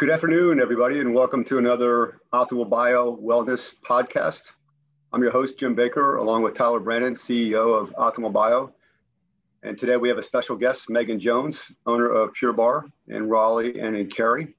Good 0.00 0.08
afternoon, 0.08 0.60
everybody, 0.60 1.00
and 1.00 1.14
welcome 1.14 1.44
to 1.44 1.58
another 1.58 2.22
Optimal 2.32 2.70
Bio 2.70 3.18
Wellness 3.18 3.72
podcast. 3.86 4.52
I'm 5.12 5.20
your 5.20 5.30
host, 5.30 5.58
Jim 5.58 5.74
Baker, 5.74 6.16
along 6.16 6.40
with 6.40 6.54
Tyler 6.54 6.80
Brandon, 6.80 7.14
CEO 7.14 7.78
of 7.78 7.90
Optimal 7.96 8.32
Bio. 8.32 8.72
And 9.62 9.76
today 9.76 9.98
we 9.98 10.08
have 10.08 10.16
a 10.16 10.22
special 10.22 10.56
guest, 10.56 10.88
Megan 10.88 11.20
Jones, 11.20 11.70
owner 11.84 12.08
of 12.08 12.32
Pure 12.32 12.54
Barre 12.54 12.84
in 13.08 13.28
Raleigh 13.28 13.78
and 13.78 13.94
in 13.94 14.08
Cary. 14.08 14.54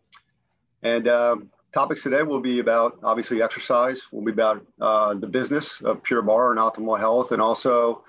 And 0.84 1.08
uh, 1.08 1.38
topics 1.74 2.04
today 2.04 2.22
will 2.22 2.40
be 2.40 2.60
about 2.60 3.00
obviously 3.02 3.42
exercise, 3.42 4.04
will 4.12 4.22
be 4.22 4.34
about 4.34 4.64
uh, 4.80 5.16
the 5.16 5.26
business 5.26 5.82
of 5.82 6.04
Pure 6.04 6.22
Barre 6.22 6.52
and 6.52 6.60
optimal 6.60 7.00
health, 7.00 7.32
and 7.32 7.42
also 7.42 8.04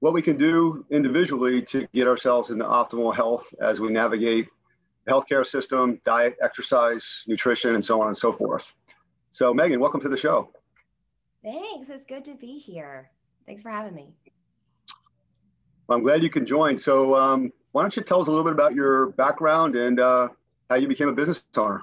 what 0.00 0.12
we 0.12 0.20
can 0.20 0.36
do 0.36 0.84
individually 0.90 1.62
to 1.62 1.86
get 1.94 2.08
ourselves 2.08 2.50
into 2.50 2.64
optimal 2.64 3.14
health 3.14 3.54
as 3.60 3.78
we 3.78 3.88
navigate 3.88 4.48
healthcare 5.08 5.44
system, 5.44 6.00
diet, 6.04 6.36
exercise, 6.42 7.24
nutrition, 7.26 7.74
and 7.74 7.84
so 7.84 8.00
on 8.00 8.08
and 8.08 8.16
so 8.16 8.32
forth. 8.32 8.72
So, 9.30 9.52
Megan, 9.52 9.80
welcome 9.80 10.00
to 10.00 10.08
the 10.08 10.16
show. 10.16 10.50
Thanks. 11.42 11.90
It's 11.90 12.04
good 12.04 12.24
to 12.26 12.34
be 12.34 12.58
here. 12.58 13.10
Thanks 13.46 13.62
for 13.62 13.70
having 13.70 13.94
me. 13.94 14.14
Well, 15.86 15.98
I'm 15.98 16.04
glad 16.04 16.22
you 16.22 16.30
can 16.30 16.46
join. 16.46 16.78
So, 16.78 17.16
um, 17.16 17.52
why 17.72 17.82
don't 17.82 17.96
you 17.96 18.02
tell 18.02 18.20
us 18.20 18.28
a 18.28 18.30
little 18.30 18.44
bit 18.44 18.52
about 18.52 18.74
your 18.74 19.10
background 19.12 19.74
and 19.74 19.98
uh, 19.98 20.28
how 20.70 20.76
you 20.76 20.86
became 20.86 21.08
a 21.08 21.12
business 21.12 21.42
owner? 21.56 21.82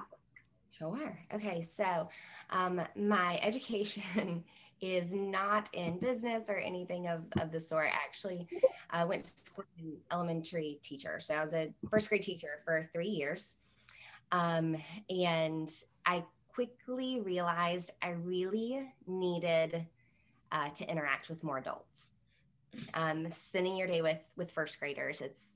Sure. 0.71 1.19
Okay. 1.33 1.61
So, 1.61 2.09
um, 2.51 2.81
my 2.95 3.39
education 3.43 4.43
is 4.81 5.13
not 5.13 5.69
in 5.73 5.99
business 5.99 6.49
or 6.49 6.55
anything 6.55 7.07
of, 7.07 7.21
of 7.39 7.51
the 7.51 7.59
sort. 7.59 7.85
I 7.85 7.89
actually 7.89 8.47
uh, 8.91 9.05
went 9.07 9.25
to 9.25 9.38
school 9.38 9.66
an 9.80 9.97
elementary 10.11 10.80
teacher. 10.81 11.19
So, 11.19 11.35
I 11.35 11.44
was 11.44 11.53
a 11.53 11.73
first 11.89 12.09
grade 12.09 12.23
teacher 12.23 12.61
for 12.66 12.89
three 12.94 13.09
years. 13.09 13.55
Um, 14.31 14.75
and 15.09 15.69
I 16.05 16.23
quickly 16.53 17.22
realized 17.22 17.91
I 18.02 18.09
really 18.09 18.85
needed 19.07 19.85
uh, 20.52 20.69
to 20.69 20.91
interact 20.91 21.30
with 21.30 21.44
more 21.44 21.57
adults. 21.57 22.11
Um, 22.94 23.30
spending 23.30 23.75
your 23.75 23.88
day 23.88 24.02
with 24.02 24.19
with 24.35 24.52
first 24.52 24.80
graders, 24.80 25.22
it's 25.22 25.55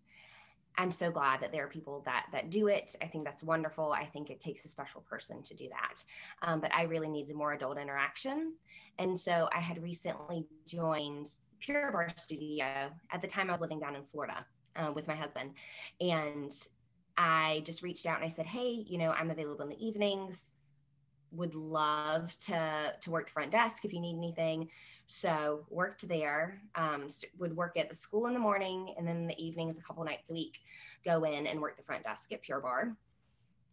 I'm 0.78 0.92
so 0.92 1.12
glad 1.12 1.42
that 1.42 1.52
there 1.52 1.64
are 1.66 1.70
people 1.70 2.02
that 2.06 2.26
that 2.32 2.50
do 2.50 2.68
it. 2.68 2.96
I 3.02 3.06
think 3.06 3.26
that's 3.26 3.44
wonderful. 3.44 3.92
I 3.92 4.06
think 4.06 4.30
it 4.30 4.42
takes 4.42 4.66
a 4.66 4.68
special 4.68 5.02
person 5.02 5.44
to 5.44 5.54
do 5.54 5.70
that. 5.70 6.04
Um, 6.42 6.60
but 6.60 6.74
I 6.74 6.84
really 6.84 7.10
needed 7.10 7.36
more 7.36 7.54
adult 7.54 7.78
interaction, 7.78 8.54
and 8.98 9.18
so 9.18 9.50
I 9.54 9.60
had 9.60 9.82
recently 9.82 10.46
joined 10.68 11.28
Pure 11.60 11.92
Barre 11.92 12.14
Studio. 12.16 12.92
At 13.12 13.22
the 13.22 13.28
time, 13.28 13.50
I 13.50 13.52
was 13.52 13.62
living 13.62 13.80
down 13.80 13.96
in 13.96 14.04
Florida 14.04 14.46
uh, 14.76 14.92
with 14.94 15.08
my 15.08 15.16
husband, 15.16 15.52
and 16.02 16.52
I 17.18 17.62
just 17.66 17.84
reached 17.84 18.06
out 18.06 18.18
and 18.18 18.26
I 18.26 18.30
said, 18.30 18.46
"Hey, 18.46 18.70
you 18.88 18.98
know, 18.98 19.12
I'm 19.12 19.30
available 19.30 19.64
in 19.64 19.70
the 19.70 19.86
evenings 19.86 20.56
would 21.34 21.56
love 21.56 22.38
to 22.40 22.94
to 23.02 23.12
work 23.12 23.28
the 23.28 23.32
front 23.32 23.52
desk 23.52 23.86
if 23.86 23.94
you 23.94 24.00
need 24.00 24.18
anything. 24.18 24.70
So 25.08 25.66
worked 25.70 26.08
there. 26.08 26.62
Um, 26.76 27.08
would 27.38 27.56
work 27.56 27.78
at 27.78 27.90
the 27.90 27.96
school 27.96 28.28
in 28.28 28.34
the 28.34 28.40
morning, 28.40 28.94
and 28.98 29.08
then 29.08 29.28
the 29.28 29.44
evenings, 29.44 29.78
a 29.78 29.82
couple 29.82 30.04
nights 30.04 30.30
a 30.30 30.34
week, 30.34 30.60
go 31.04 31.24
in 31.26 31.48
and 31.48 31.62
work 31.62 31.78
the 31.78 31.84
front 31.84 32.04
desk 32.04 32.32
at 32.32 32.42
Pure 32.42 32.62
Barre. 32.62 32.96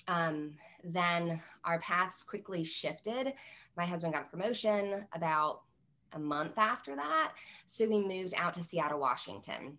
Um, 0.09 0.55
then 0.83 1.41
our 1.65 1.79
paths 1.81 2.23
quickly 2.23 2.65
shifted. 2.65 3.33
My 3.77 3.85
husband 3.85 4.15
got 4.15 4.27
a 4.27 4.37
promotion 4.37 5.07
about 5.15 5.63
a 6.13 6.19
month 6.19 6.59
after 6.59 6.97
that, 6.97 7.33
so 7.67 7.87
we 7.87 8.01
moved 8.01 8.35
out 8.37 8.55
to 8.55 8.63
Seattle, 8.63 8.99
Washington. 8.99 9.79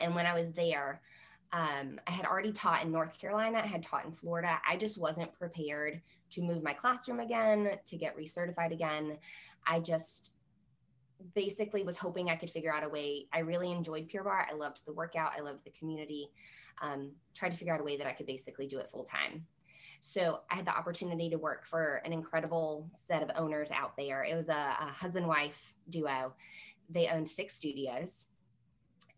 And 0.00 0.14
when 0.14 0.26
I 0.26 0.34
was 0.34 0.52
there, 0.54 1.02
um, 1.52 2.00
I 2.08 2.10
had 2.10 2.26
already 2.26 2.50
taught 2.50 2.82
in 2.82 2.90
North 2.90 3.16
Carolina, 3.20 3.60
I 3.62 3.66
had 3.68 3.84
taught 3.84 4.04
in 4.04 4.12
Florida. 4.12 4.60
I 4.68 4.76
just 4.76 5.00
wasn't 5.00 5.32
prepared 5.38 6.02
to 6.30 6.42
move 6.42 6.62
my 6.62 6.72
classroom 6.72 7.20
again, 7.20 7.78
to 7.86 7.96
get 7.96 8.16
recertified 8.16 8.72
again. 8.72 9.18
I 9.66 9.80
just 9.80 10.34
basically 11.34 11.84
was 11.84 11.96
hoping 11.96 12.28
I 12.28 12.36
could 12.36 12.50
figure 12.50 12.72
out 12.72 12.84
a 12.84 12.88
way. 12.88 13.26
I 13.32 13.40
really 13.40 13.70
enjoyed 13.70 14.08
Pure 14.08 14.24
Barre. 14.24 14.46
I 14.50 14.54
loved 14.54 14.80
the 14.86 14.92
workout, 14.92 15.32
I 15.36 15.40
loved 15.40 15.64
the 15.64 15.70
community. 15.70 16.30
Um, 16.82 17.12
tried 17.34 17.50
to 17.50 17.56
figure 17.56 17.72
out 17.72 17.80
a 17.80 17.84
way 17.84 17.96
that 17.96 18.06
I 18.06 18.12
could 18.12 18.26
basically 18.26 18.66
do 18.66 18.78
it 18.78 18.90
full 18.90 19.04
time. 19.04 19.46
So 20.00 20.40
I 20.50 20.56
had 20.56 20.66
the 20.66 20.76
opportunity 20.76 21.30
to 21.30 21.36
work 21.36 21.66
for 21.66 22.02
an 22.04 22.12
incredible 22.12 22.90
set 22.94 23.22
of 23.22 23.30
owners 23.36 23.70
out 23.70 23.96
there. 23.96 24.22
It 24.22 24.34
was 24.34 24.48
a, 24.48 24.76
a 24.78 24.92
husband 24.92 25.26
wife 25.26 25.74
duo. 25.88 26.34
They 26.90 27.08
owned 27.08 27.28
six 27.28 27.54
studios 27.54 28.26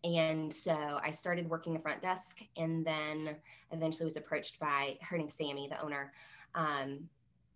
and 0.03 0.53
so 0.53 0.99
I 1.03 1.11
started 1.11 1.49
working 1.49 1.73
the 1.73 1.79
front 1.79 2.01
desk 2.01 2.39
and 2.55 2.85
then 2.85 3.35
eventually 3.71 4.05
was 4.05 4.17
approached 4.17 4.59
by 4.59 4.97
her 5.01 5.17
name's 5.17 5.35
Sammy, 5.35 5.67
the 5.69 5.81
owner, 5.81 6.13
um, 6.57 7.07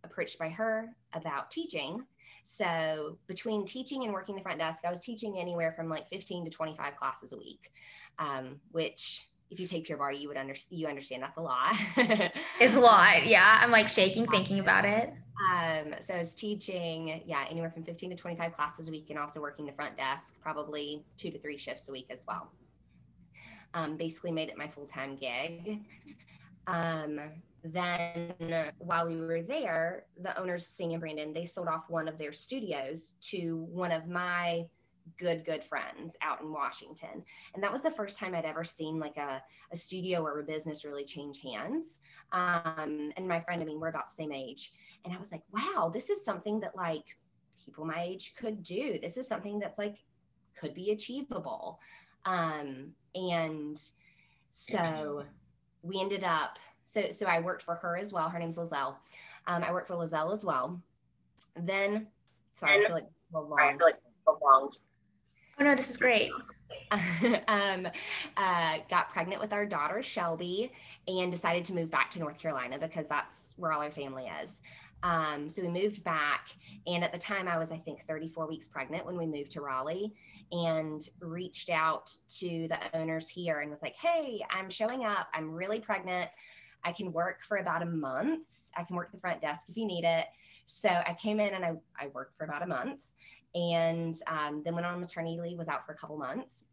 approached 0.06 0.40
by 0.40 0.48
her 0.48 0.96
about 1.14 1.52
teaching. 1.52 2.06
So 2.44 3.18
between 3.28 3.66
teaching 3.66 4.04
and 4.04 4.14
working 4.14 4.36
the 4.36 4.42
front 4.42 4.60
desk, 4.60 4.84
I 4.86 4.90
was 4.90 5.02
teaching 5.02 5.38
anywhere 5.38 5.74
from 5.74 5.90
like 5.90 6.08
15 6.08 6.46
to 6.46 6.52
25 6.52 6.96
classes 6.96 7.34
a 7.34 7.38
week, 7.38 7.72
um, 8.18 8.60
which 8.72 9.28
if 9.50 9.60
you 9.60 9.68
take 9.68 9.86
Pure 9.86 9.98
Barre, 9.98 10.14
you 10.14 10.30
would 10.30 10.38
understand. 10.38 10.80
You 10.80 10.88
understand 10.88 11.22
that's 11.22 11.38
a 11.38 11.42
lot. 11.42 11.76
it's 12.60 12.76
a 12.76 12.80
lot. 12.80 13.26
Yeah, 13.26 13.60
I'm 13.62 13.70
like 13.70 13.90
shaking 13.90 14.26
thinking 14.28 14.60
about 14.60 14.86
it. 14.86 15.14
Um, 15.52 15.94
so 16.00 16.14
I 16.14 16.20
was 16.20 16.34
teaching, 16.34 17.22
yeah, 17.26 17.46
anywhere 17.50 17.70
from 17.70 17.84
15 17.84 18.12
to 18.12 18.16
25 18.16 18.54
classes 18.54 18.88
a 18.88 18.92
week, 18.92 19.08
and 19.10 19.20
also 19.20 19.42
working 19.42 19.66
the 19.66 19.74
front 19.74 19.98
desk, 19.98 20.36
probably 20.40 21.04
two 21.18 21.32
to 21.32 21.40
three 21.40 21.58
shifts 21.58 21.90
a 21.90 21.92
week 21.92 22.08
as 22.10 22.24
well. 22.28 22.52
Um, 23.74 23.98
basically, 23.98 24.32
made 24.32 24.48
it 24.48 24.58
my 24.58 24.68
full 24.68 24.86
time 24.86 25.18
gig. 25.18 25.80
Um, 26.68 27.20
then, 27.64 28.34
while 28.80 29.08
we 29.08 29.18
were 29.18 29.44
there, 29.44 30.06
the 30.22 30.38
owners, 30.40 30.66
Sing 30.66 30.94
and 30.94 31.02
Brandon, 31.02 31.34
they 31.34 31.46
sold 31.46 31.68
off 31.68 31.90
one 31.90 32.08
of 32.08 32.18
their 32.18 32.34
studios 32.34 33.14
to 33.30 33.68
one 33.72 33.92
of 33.92 34.08
my 34.08 34.66
good 35.18 35.44
good 35.44 35.64
friends 35.64 36.16
out 36.22 36.42
in 36.42 36.54
washington. 36.54 37.24
And 37.54 37.64
that 37.64 37.72
was 37.72 37.82
the 37.82 37.90
first 37.90 38.18
time 38.18 38.36
i'd 38.36 38.46
ever 38.46 38.64
seen 38.64 39.00
like 39.00 39.18
a, 39.18 39.42
a 39.72 39.76
studio 39.76 40.22
or 40.22 40.40
a 40.40 40.44
business 40.44 40.86
really 40.86 41.04
change 41.04 41.42
hands. 41.42 42.02
Um, 42.32 43.12
and 43.18 43.28
my 43.28 43.42
friend 43.42 43.62
i 43.62 43.66
mean 43.66 43.80
we're 43.80 43.90
about 43.90 44.10
the 44.10 44.14
same 44.14 44.32
age. 44.32 44.72
And 45.04 45.14
i 45.14 45.18
was 45.18 45.32
like 45.32 45.42
wow 45.52 45.92
this 45.94 46.10
is 46.10 46.24
something 46.24 46.60
that 46.62 46.76
like 46.76 47.04
people 47.66 47.86
my 47.86 48.02
age 48.04 48.34
could 48.38 48.64
do. 48.64 48.98
This 49.02 49.18
is 49.18 49.28
something 49.28 49.60
that's 49.60 49.78
like 49.78 49.98
could 50.60 50.74
be 50.74 50.92
achievable. 50.92 51.80
Um, 52.26 52.92
and 53.16 53.80
so 54.52 55.24
we 55.82 56.00
ended 56.00 56.24
up 56.24 56.58
so 56.86 57.10
so 57.12 57.26
i 57.26 57.40
worked 57.40 57.64
for 57.64 57.76
her 57.76 57.98
as 57.98 58.12
well 58.12 58.30
her 58.30 58.40
name's 58.40 58.58
lizelle 58.58 58.96
um, 59.48 59.64
i 59.64 59.72
worked 59.72 59.88
for 59.88 59.96
lizelle 59.96 60.32
as 60.32 60.44
well 60.44 60.82
then 61.56 62.08
sorry 62.54 62.80
i 62.80 62.86
feel 62.86 62.96
like 62.96 63.08
long 64.28 64.70
Oh 65.62 65.64
no, 65.64 65.76
this 65.76 65.92
is 65.92 65.98
great. 65.98 66.32
um, 67.48 67.88
uh, 68.36 68.78
got 68.90 69.12
pregnant 69.12 69.40
with 69.40 69.54
our 69.54 69.64
daughter 69.64 70.02
Shelby 70.02 70.72
and 71.08 71.32
decided 71.32 71.64
to 71.66 71.74
move 71.74 71.92
back 71.92 72.10
to 72.12 72.20
North 72.20 72.40
Carolina 72.40 72.80
because 72.80 73.08
that's 73.08 73.54
where 73.58 73.72
all 73.72 73.82
our 73.82 73.92
family 73.92 74.30
is. 74.42 74.62
Um, 75.04 75.50
so 75.50 75.62
we 75.62 75.68
moved 75.68 76.04
back, 76.04 76.48
and 76.88 77.04
at 77.04 77.12
the 77.12 77.18
time 77.20 77.48
I 77.48 77.60
was, 77.60 77.72
I 77.72 77.78
think, 77.78 78.06
34 78.08 78.48
weeks 78.48 78.68
pregnant 78.68 79.06
when 79.06 79.18
we 79.18 79.28
moved 79.28 79.52
to 79.52 79.62
Raleigh, 79.62 80.14
and 80.52 81.08
reached 81.20 81.70
out 81.70 82.16
to 82.40 82.68
the 82.68 82.78
owners 82.98 83.28
here 83.28 83.60
and 83.60 83.70
was 83.70 83.82
like, 83.84 83.96
"Hey, 83.96 84.44
I'm 84.50 84.70
showing 84.70 85.06
up. 85.06 85.28
I'm 85.34 85.52
really 85.52 85.80
pregnant. 85.80 86.30
I 86.84 86.92
can 86.92 87.12
work 87.12 87.44
for 87.44 87.58
about 87.58 87.82
a 87.82 87.86
month. 87.86 88.48
I 88.76 88.84
can 88.84 88.96
work 88.96 89.12
the 89.12 89.20
front 89.20 89.42
desk 89.42 89.68
if 89.70 89.78
you 89.78 89.86
need 89.86 90.04
it." 90.04 90.28
So 90.66 90.90
I 90.90 91.14
came 91.14 91.40
in 91.40 91.54
and 91.54 91.66
I, 91.66 91.74
I 92.00 92.08
worked 92.08 92.38
for 92.38 92.46
about 92.46 92.64
a 92.64 92.68
month 92.68 93.00
and 93.54 94.16
um, 94.28 94.62
then 94.64 94.74
went 94.74 94.86
on 94.86 95.00
maternity 95.00 95.40
leave, 95.42 95.58
was 95.58 95.68
out 95.68 95.86
for 95.86 95.92
a 95.92 95.96
couple 95.96 96.18
months. 96.18 96.66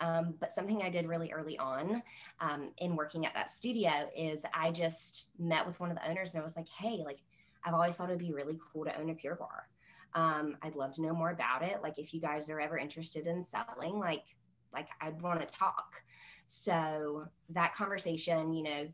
Um, 0.00 0.34
but 0.38 0.52
something 0.52 0.82
I 0.82 0.90
did 0.90 1.08
really 1.08 1.32
early 1.32 1.58
on 1.58 2.02
um, 2.40 2.70
in 2.78 2.94
working 2.94 3.26
at 3.26 3.34
that 3.34 3.50
studio 3.50 4.08
is 4.16 4.44
I 4.54 4.70
just 4.70 5.26
met 5.38 5.66
with 5.66 5.80
one 5.80 5.90
of 5.90 5.96
the 5.96 6.08
owners 6.08 6.32
and 6.32 6.40
I 6.40 6.44
was 6.44 6.54
like, 6.54 6.68
hey, 6.68 7.02
like 7.04 7.18
I've 7.64 7.74
always 7.74 7.96
thought 7.96 8.08
it'd 8.08 8.20
be 8.20 8.32
really 8.32 8.58
cool 8.72 8.84
to 8.84 8.96
own 8.96 9.10
a 9.10 9.14
Pure 9.14 9.36
Barre. 9.36 9.66
Um, 10.14 10.56
I'd 10.62 10.76
love 10.76 10.94
to 10.94 11.02
know 11.02 11.12
more 11.12 11.30
about 11.30 11.62
it. 11.62 11.82
Like 11.82 11.98
if 11.98 12.14
you 12.14 12.20
guys 12.20 12.48
are 12.48 12.60
ever 12.60 12.78
interested 12.78 13.26
in 13.26 13.44
selling, 13.44 13.98
like 13.98 14.24
like 14.72 14.88
I'd 15.00 15.20
want 15.20 15.40
to 15.40 15.46
talk. 15.46 16.02
So 16.46 17.24
that 17.50 17.74
conversation, 17.74 18.52
you 18.52 18.62
know, 18.62 18.88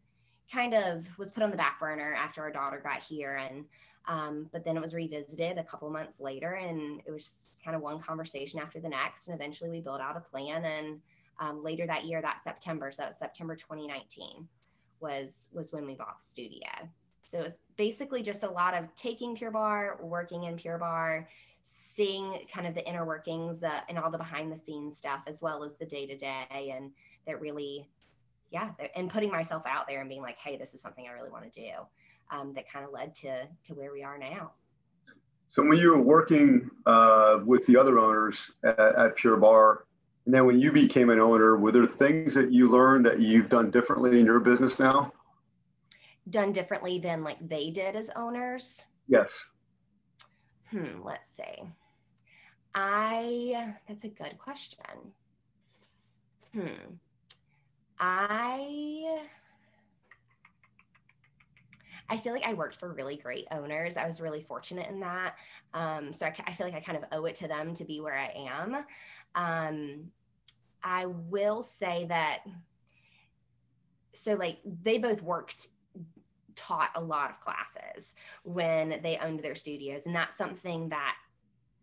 kind 0.52 0.75
of 0.75 1.06
was 1.19 1.31
put 1.31 1.43
on 1.43 1.50
the 1.50 1.56
back 1.56 1.81
burner 1.81 2.14
after 2.14 2.43
our 2.43 2.50
daughter 2.50 2.81
got 2.82 3.02
here 3.02 3.37
and 3.37 3.64
um, 4.06 4.49
but 4.52 4.64
then 4.64 4.76
it 4.76 4.82
was 4.82 4.94
revisited 4.94 5.56
a 5.58 5.64
couple 5.64 5.88
months 5.88 6.20
later, 6.20 6.55
and 6.55 7.00
it 7.06 7.11
was 7.11 7.49
kind 7.64 7.75
of 7.75 7.82
one 7.82 8.00
conversation 8.00 8.61
after 8.61 8.79
the 8.81 8.88
next. 8.88 9.29
And 9.29 9.35
eventually 9.35 9.70
we 9.70 9.81
built 9.81 10.00
out 10.00 10.17
a 10.17 10.20
plan. 10.20 10.64
And 10.64 11.00
um, 11.41 11.64
later 11.64 11.87
that 11.87 12.05
year, 12.05 12.20
that 12.20 12.43
September, 12.43 12.93
so 12.93 13.02
that 13.02 13.08
was 13.08 13.19
September 13.19 13.56
2019, 13.56 14.46
was 15.00 15.49
was 15.52 15.73
when 15.73 15.87
we 15.87 15.94
bought 15.94 16.20
the 16.20 16.26
studio. 16.26 16.69
So 17.25 17.38
it 17.38 17.44
was 17.44 17.58
basically 17.76 18.23
just 18.23 18.44
a 18.44 18.50
lot 18.50 18.75
of 18.75 18.94
taking 18.94 19.35
Pure 19.35 19.52
Barre 19.52 19.97
working 20.02 20.44
in 20.44 20.56
Pure 20.56 20.79
Barre 20.79 21.26
seeing 21.67 22.47
kind 22.52 22.67
of 22.67 22.75
the 22.75 22.87
inner 22.87 23.06
workings 23.06 23.62
uh, 23.62 23.81
and 23.88 23.99
all 23.99 24.11
the 24.11 24.19
behind 24.19 24.52
the 24.52 24.56
scenes 24.56 24.99
stuff, 24.99 25.23
as 25.26 25.40
well 25.40 25.64
as 25.64 25.75
the 25.76 25.87
day 25.87 26.06
to 26.06 26.17
day, 26.17 26.75
and 26.76 26.90
that 27.26 27.40
really 27.40 27.88
yeah, 28.55 28.71
and 28.95 29.11
putting 29.11 29.33
myself 29.33 29.65
out 29.67 29.89
there 29.89 29.99
and 29.99 30.09
being 30.09 30.23
like, 30.23 30.39
hey, 30.39 30.56
this 30.56 30.75
is 30.75 30.81
something 30.81 31.06
I 31.09 31.12
really 31.12 31.31
want 31.31 31.53
to 31.53 31.61
do. 31.61 31.71
Um, 32.31 32.55
that 32.55 32.71
kind 32.71 32.87
of 32.87 32.93
led 32.93 33.12
to 33.17 33.47
to 33.65 33.75
where 33.75 33.93
we 33.93 34.03
are 34.03 34.17
now. 34.17 34.53
So 35.49 35.62
when 35.62 35.77
you 35.77 35.91
were 35.91 36.01
working 36.01 36.71
uh, 36.87 37.41
with 37.45 37.67
the 37.67 37.77
other 37.77 37.99
owners 37.99 38.39
at, 38.65 38.79
at, 38.79 39.17
Pure 39.17 39.37
Barre, 39.39 39.85
and 40.25 40.35
then 40.35 40.47
when 40.47 40.59
you 40.59 40.73
became 40.73 41.11
an 41.11 41.21
owner, 41.21 41.59
were 41.59 41.71
there 41.71 41.85
things 41.85 42.33
that 42.35 42.51
you 42.51 42.71
learned 42.71 43.05
that 43.06 43.21
you've 43.21 43.49
done 43.49 43.71
differently 43.71 44.19
in 44.19 44.25
your 44.25 44.41
business 44.41 44.79
now? 44.79 45.12
Done 46.31 46.53
differently 46.53 46.99
than 46.99 47.23
like 47.25 47.47
they 47.47 47.71
did 47.71 47.95
as 47.97 48.09
owners? 48.17 48.83
Yes. 49.09 49.37
Hmm. 50.71 51.03
Let's 51.03 51.29
see. 51.29 51.62
I. 52.75 53.75
That's 53.89 54.05
a 54.05 54.09
good 54.09 54.39
question. 54.39 55.12
Hmm. 56.55 56.95
I 57.99 59.23
I 62.08 62.17
feel 62.19 62.32
like 62.32 62.44
I 62.44 62.55
worked 62.55 62.76
for 62.76 62.93
really 62.93 63.17
great 63.17 63.46
owners. 63.50 63.96
I 63.96 64.06
was 64.06 64.20
really 64.20 64.43
fortunate 64.43 64.88
in 64.91 65.00
that. 65.00 65.37
Um, 65.73 66.12
so 66.12 66.26
I, 66.26 66.35
I, 66.46 66.52
feel 66.52 66.67
like 66.67 66.75
I 66.75 66.81
kind 66.81 66.99
of 66.99 67.05
owe 67.12 67.25
it 67.25 67.35
to 67.37 67.49
them 67.49 67.75
to 67.75 67.85
be 67.85 68.00
where 68.00 68.17
I 68.17 68.31
am. 68.46 68.85
Um, 69.35 70.11
I 70.82 71.06
will 71.06 71.62
say 71.62 72.05
that, 72.11 72.41
so 74.12 74.35
like 74.35 74.58
they 74.82 74.99
both 74.99 75.23
worked 75.23 75.69
taught 76.55 76.90
a 76.94 77.00
lot 77.00 77.31
of 77.31 77.40
classes 77.40 78.14
when 78.44 79.00
they 79.02 79.19
owned 79.19 79.40
their 79.40 79.56
studios 79.56 80.06
and 80.06 80.14
that's 80.14 80.38
something 80.38 80.88
that 80.88 81.17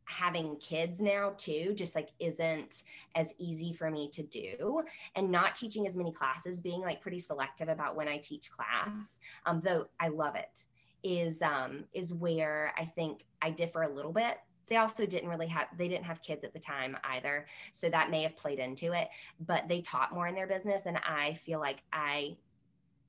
having 0.05 0.55
kids 0.57 0.99
now 0.99 1.33
too 1.37 1.73
just 1.75 1.95
like 1.95 2.09
isn't 2.19 2.83
as 3.15 3.33
easy 3.37 3.73
for 3.73 3.89
me 3.89 4.09
to 4.09 4.23
do 4.23 4.81
and 5.15 5.31
not 5.31 5.55
teaching 5.55 5.87
as 5.87 5.95
many 5.95 6.11
classes 6.11 6.59
being 6.59 6.81
like 6.81 7.01
pretty 7.01 7.19
selective 7.19 7.69
about 7.69 7.95
when 7.95 8.07
i 8.07 8.17
teach 8.17 8.51
class 8.51 9.19
um, 9.45 9.61
though 9.63 9.85
i 9.99 10.07
love 10.07 10.35
it 10.35 10.65
is 11.03 11.41
um, 11.41 11.83
is 11.93 12.13
where 12.13 12.73
i 12.77 12.85
think 12.85 13.25
i 13.41 13.49
differ 13.49 13.83
a 13.83 13.89
little 13.89 14.13
bit. 14.13 14.37
They 14.67 14.77
also 14.77 15.05
didn't 15.05 15.27
really 15.27 15.47
have 15.47 15.67
they 15.77 15.89
didn't 15.89 16.05
have 16.05 16.21
kids 16.21 16.45
at 16.45 16.53
the 16.53 16.59
time 16.59 16.95
either 17.03 17.45
so 17.73 17.89
that 17.89 18.09
may 18.09 18.23
have 18.23 18.37
played 18.37 18.57
into 18.57 18.93
it 18.93 19.09
but 19.45 19.67
they 19.67 19.81
taught 19.81 20.13
more 20.13 20.27
in 20.27 20.35
their 20.35 20.47
business 20.47 20.85
and 20.85 20.97
i 20.97 21.33
feel 21.33 21.59
like 21.59 21.83
i 21.91 22.37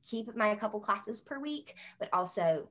keep 0.05 0.35
my 0.35 0.55
couple 0.57 0.81
classes 0.81 1.21
per 1.21 1.39
week 1.39 1.77
but 2.01 2.09
also 2.13 2.69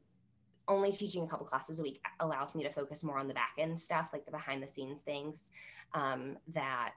only 0.72 0.92
teaching 0.92 1.24
a 1.24 1.28
couple 1.28 1.46
classes 1.46 1.80
a 1.80 1.84
week 1.84 2.02
allows 2.22 2.56
me 2.56 2.64
to 2.64 2.70
focus 2.70 3.04
more 3.04 3.20
on 3.20 3.28
the 3.28 3.34
back 3.34 3.54
end 3.58 3.78
stuff, 3.78 4.10
like 4.14 4.26
the 4.26 4.32
behind 4.32 4.64
the 4.64 4.68
scenes 4.68 5.02
things 5.02 5.50
um, 5.94 6.38
that 6.54 6.94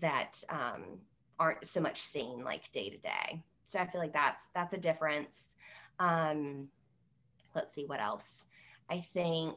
that 0.00 0.42
um, 0.48 0.98
aren't 1.38 1.66
so 1.66 1.80
much 1.80 2.00
seen 2.00 2.42
like 2.42 2.72
day 2.72 2.88
to 2.88 2.96
day. 2.96 3.44
So 3.66 3.78
I 3.78 3.86
feel 3.86 4.00
like 4.00 4.14
that's 4.14 4.48
that's 4.54 4.72
a 4.72 4.78
difference. 4.78 5.54
Um, 5.98 6.68
let's 7.54 7.74
see 7.74 7.84
what 7.84 8.00
else. 8.00 8.46
I 8.90 9.00
think. 9.00 9.56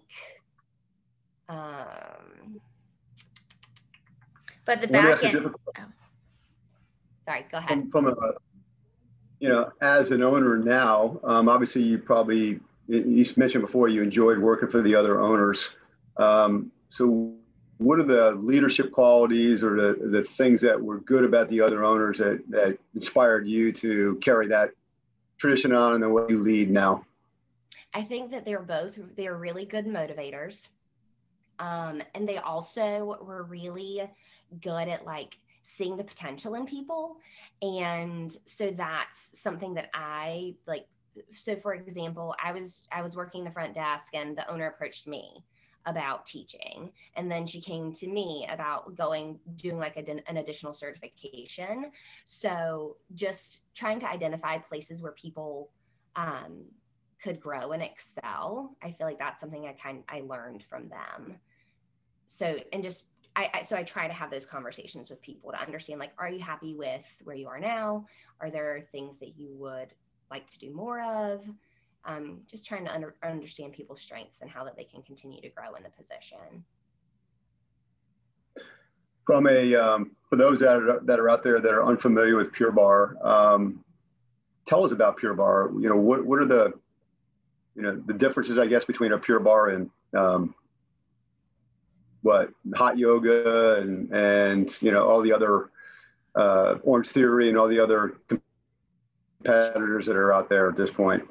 Um, 1.48 2.60
but 4.66 4.82
the 4.82 4.88
back 4.88 5.24
end. 5.24 5.54
Oh. 5.78 5.84
Sorry, 7.26 7.46
go 7.52 7.58
ahead. 7.58 7.70
From, 7.70 7.92
from, 7.92 8.08
a, 8.08 8.14
you 9.40 9.50
know, 9.50 9.72
as 9.82 10.12
an 10.12 10.22
owner 10.22 10.58
now, 10.58 11.20
um, 11.24 11.50
obviously 11.50 11.82
you 11.82 11.98
probably 11.98 12.60
you 12.88 13.26
mentioned 13.36 13.62
before 13.64 13.88
you 13.88 14.04
enjoyed 14.04 14.38
working 14.40 14.70
for 14.70 14.82
the 14.82 14.96
other 14.96 15.20
owners. 15.20 15.70
Um, 16.18 16.72
so, 16.90 17.34
what 17.78 18.00
are 18.00 18.04
the 18.04 18.32
leadership 18.36 18.92
qualities 18.92 19.62
or 19.62 19.76
the, 19.76 20.08
the 20.08 20.24
things 20.24 20.62
that 20.62 20.82
were 20.82 21.00
good 21.02 21.26
about 21.26 21.50
the 21.50 21.60
other 21.60 21.84
owners 21.84 22.20
that, 22.20 22.42
that 22.50 22.78
inspired 22.94 23.46
you 23.46 23.74
to 23.74 24.18
carry 24.24 24.48
that 24.48 24.72
tradition 25.38 25.74
on 25.74 25.96
in 25.96 26.02
the 26.02 26.10
way 26.10 26.26
you 26.30 26.42
lead 26.42 26.70
now? 26.72 27.06
I 27.94 28.04
think 28.04 28.32
that 28.32 28.46
they're 28.46 28.62
both 28.62 28.98
they're 29.16 29.38
really 29.38 29.66
good 29.66 29.86
motivators. 29.86 30.70
Um, 31.60 32.02
and 32.14 32.28
they 32.28 32.38
also 32.38 33.18
were 33.26 33.44
really 33.44 34.10
good 34.62 34.88
at 34.88 35.06
like 35.06 35.38
seeing 35.64 35.98
the 35.98 36.04
potential 36.04 36.56
in 36.56 36.66
people. 36.66 37.18
And 37.62 38.36
so 38.46 38.72
that's 38.72 39.30
something 39.34 39.74
that 39.76 39.90
I 39.94 40.56
like 40.68 40.88
so 41.34 41.56
for 41.56 41.74
example 41.74 42.36
i 42.44 42.52
was 42.52 42.88
i 42.92 43.02
was 43.02 43.16
working 43.16 43.44
the 43.44 43.52
front 43.52 43.74
desk 43.74 44.14
and 44.14 44.38
the 44.38 44.50
owner 44.50 44.68
approached 44.68 45.08
me 45.08 45.44
about 45.86 46.26
teaching. 46.26 46.92
And 47.16 47.32
then 47.32 47.46
she 47.46 47.62
came 47.62 47.94
to 47.94 48.08
me 48.08 48.48
about 48.50 48.96
going 48.96 49.40
doing 49.56 49.78
like 49.78 49.98
a, 49.98 50.30
an 50.30 50.38
additional 50.38 50.74
certification. 50.74 51.92
So 52.26 52.98
just 53.14 53.62
trying 53.76 54.00
to 54.00 54.10
identify 54.10 54.58
places 54.58 55.02
where 55.02 55.12
people 55.12 55.70
um, 56.16 56.66
could 57.22 57.40
grow 57.40 57.72
and 57.72 57.82
excel 57.82 58.76
i 58.84 58.92
feel 58.92 59.08
like 59.08 59.18
that's 59.18 59.40
something 59.40 59.66
i 59.66 59.74
kind 59.74 60.04
i 60.10 60.22
learned 60.28 60.64
from 60.70 60.90
them. 60.90 61.38
So 62.28 62.58
and 62.74 62.84
just 62.84 63.06
I, 63.38 63.50
I, 63.54 63.62
so 63.64 63.76
I 63.76 63.84
try 63.84 64.08
to 64.08 64.14
have 64.14 64.32
those 64.32 64.46
conversations 64.46 65.10
with 65.10 65.22
people 65.22 65.52
to 65.52 65.62
understand 65.62 66.00
like, 66.00 66.14
are 66.18 66.30
you 66.30 66.40
happy 66.40 66.74
with 66.74 67.06
where 67.26 67.36
you 67.36 67.50
are 67.50 67.60
now? 67.60 68.06
Are 68.40 68.50
there 68.50 68.88
things 68.94 69.20
that 69.20 69.38
you 69.38 69.50
would 69.58 69.94
like 70.32 70.50
to 70.52 70.60
do 70.60 70.74
more 70.74 71.02
of. 71.02 71.48
Um, 72.08 72.42
just 72.48 72.66
trying 72.66 72.86
to 72.86 72.94
under, 72.94 73.16
understand 73.24 73.74
people's 73.74 74.02
strengths 74.02 74.42
and 74.42 74.50
how 74.50 74.64
that 74.64 74.78
they 74.78 74.84
can 74.84 75.02
continue 75.02 75.42
to 75.42 75.50
grow 75.50 75.74
in 75.74 75.84
the 75.84 75.90
position. 75.90 76.64
From 79.26 79.48
a 79.48 79.76
um, 79.76 80.12
for 80.30 80.36
those 80.36 80.60
that 80.60 80.76
are, 80.76 81.00
that 81.04 81.20
are 81.20 81.30
out 81.30 81.44
there 81.44 81.60
that 81.60 81.74
are 81.74 81.84
unfamiliar 81.84 82.36
with 82.36 82.52
Pure 82.52 82.74
Barre, 82.74 83.18
um, 83.24 83.84
tell 84.68 84.84
us 84.84 84.92
about 84.92 85.18
Pure 85.18 85.34
Barre. 85.34 85.72
You 85.82 85.90
know 85.90 85.98
what 85.98 86.24
what 86.24 86.38
are 86.40 86.46
the 86.46 86.74
you 87.76 87.82
know 87.82 88.00
the 88.06 88.14
differences 88.14 88.60
I 88.60 88.68
guess 88.68 88.86
between 88.86 89.14
a 89.14 89.18
Pure 89.18 89.40
Barre 89.40 89.74
and 89.76 89.90
um, 90.16 90.54
what 92.22 92.50
hot 92.76 93.00
yoga 93.00 93.82
and 93.82 94.12
and 94.12 94.82
you 94.82 94.92
know 94.92 95.08
all 95.08 95.22
the 95.22 95.34
other 95.34 95.72
uh, 96.36 96.76
Orangetheory 96.86 97.50
and 97.50 97.58
all 97.58 97.68
the 97.68 97.80
other 97.80 98.18
competitors 99.46 100.06
that 100.08 100.16
are 100.16 100.34
out 100.34 100.50
there 100.50 100.70
at 100.70 100.76
this 100.76 100.92
point? 100.92 101.24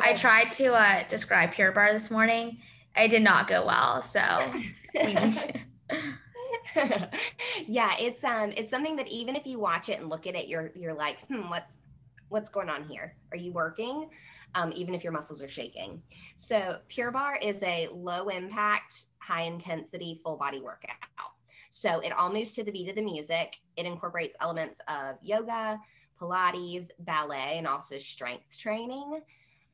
I 0.00 0.14
tried 0.14 0.52
to 0.52 0.74
uh, 0.74 1.02
describe 1.08 1.52
Pure 1.52 1.72
Barre 1.72 1.92
this 1.92 2.10
morning. 2.10 2.58
It 2.96 3.08
did 3.08 3.22
not 3.22 3.48
go 3.48 3.66
well. 3.66 4.02
So 4.02 4.20
yeah, 7.66 7.96
it's 7.98 8.24
um 8.24 8.52
it's 8.56 8.70
something 8.70 8.96
that 8.96 9.08
even 9.08 9.36
if 9.36 9.46
you 9.46 9.58
watch 9.58 9.88
it 9.88 10.00
and 10.00 10.08
look 10.08 10.26
at 10.26 10.34
it, 10.34 10.48
you're 10.48 10.70
you're 10.74 10.94
like, 10.94 11.26
hmm, 11.26 11.48
what's 11.48 11.82
what's 12.28 12.48
going 12.48 12.68
on 12.68 12.88
here? 12.88 13.16
Are 13.32 13.36
you 13.36 13.52
working? 13.52 14.08
Um, 14.56 14.72
even 14.74 14.94
if 14.94 15.04
your 15.04 15.12
muscles 15.12 15.40
are 15.42 15.48
shaking. 15.48 16.02
So 16.36 16.78
Pure 16.88 17.12
Barre 17.12 17.38
is 17.40 17.62
a 17.62 17.88
low 17.92 18.28
impact, 18.28 19.04
high 19.18 19.42
intensity, 19.42 20.20
full 20.24 20.36
body 20.36 20.60
workout. 20.60 20.96
So 21.70 22.00
it 22.00 22.10
all 22.10 22.32
moves 22.32 22.52
to 22.54 22.64
the 22.64 22.72
beat 22.72 22.88
of 22.88 22.96
the 22.96 23.02
music. 23.02 23.56
It 23.76 23.86
incorporates 23.86 24.34
elements 24.40 24.80
of 24.88 25.16
yoga, 25.22 25.78
Pilates, 26.20 26.88
ballet, 27.00 27.58
and 27.58 27.66
also 27.66 27.98
strength 27.98 28.58
training. 28.58 29.20